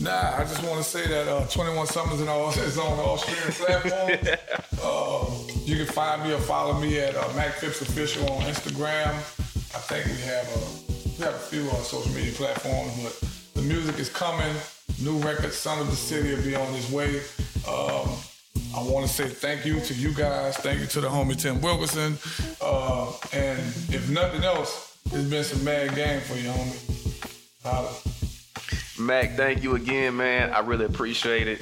Nah, 0.00 0.36
I 0.36 0.40
just 0.40 0.62
want 0.62 0.78
to 0.78 0.84
say 0.84 1.08
that 1.08 1.26
uh, 1.26 1.46
21 1.46 1.86
Summers 1.86 2.20
in 2.20 2.28
all, 2.28 2.50
is 2.50 2.78
on 2.78 2.98
all 3.00 3.18
streaming 3.18 3.52
platforms. 3.52 4.28
uh, 4.82 5.54
you 5.64 5.76
can 5.76 5.86
find 5.86 6.22
me 6.22 6.32
or 6.32 6.38
follow 6.38 6.78
me 6.78 6.98
at 7.00 7.16
uh, 7.16 7.28
Mac 7.34 7.54
Phipps 7.54 7.80
Official 7.80 8.30
on 8.30 8.42
Instagram. 8.42 9.08
I 9.08 9.80
think 9.80 10.06
we 10.06 10.22
have 10.22 10.46
a, 10.46 11.18
we 11.18 11.24
have 11.24 11.34
a 11.34 11.38
few 11.38 11.68
on 11.70 11.82
social 11.82 12.12
media 12.12 12.32
platforms, 12.32 12.92
but 13.02 13.28
the 13.54 13.62
music 13.62 13.98
is 13.98 14.08
coming. 14.08 14.54
New 15.00 15.18
record, 15.18 15.52
Son 15.52 15.78
of 15.78 15.88
the 15.88 15.96
City, 15.96 16.34
will 16.34 16.42
be 16.42 16.56
on 16.56 16.74
its 16.74 16.90
way. 16.90 17.20
Um, 17.68 18.10
I 18.74 18.82
want 18.82 19.06
to 19.06 19.12
say 19.12 19.28
thank 19.28 19.64
you 19.64 19.80
to 19.80 19.94
you 19.94 20.12
guys. 20.12 20.56
Thank 20.56 20.80
you 20.80 20.86
to 20.86 21.00
the 21.00 21.08
homie 21.08 21.40
Tim 21.40 21.60
Wilkerson. 21.60 22.18
Uh, 22.60 23.12
and 23.32 23.58
if 23.92 24.10
nothing 24.10 24.44
else, 24.44 24.98
it's 25.06 25.28
been 25.28 25.44
some 25.44 25.64
mad 25.64 25.94
game 25.94 26.20
for 26.20 26.34
you, 26.34 26.50
homie. 26.50 27.34
Holla. 27.64 27.92
Mac, 28.98 29.36
thank 29.36 29.62
you 29.62 29.76
again, 29.76 30.16
man. 30.16 30.50
I 30.50 30.60
really 30.60 30.84
appreciate 30.84 31.46
it. 31.46 31.60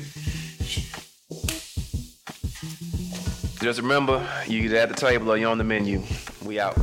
Just 3.61 3.81
remember, 3.81 4.27
you 4.47 4.61
either 4.63 4.77
at 4.77 4.89
the 4.89 4.95
table 4.95 5.31
or 5.31 5.37
you're 5.37 5.51
on 5.51 5.59
the 5.59 5.65
menu. 5.65 6.03
We 6.45 6.61
out. 6.61 6.79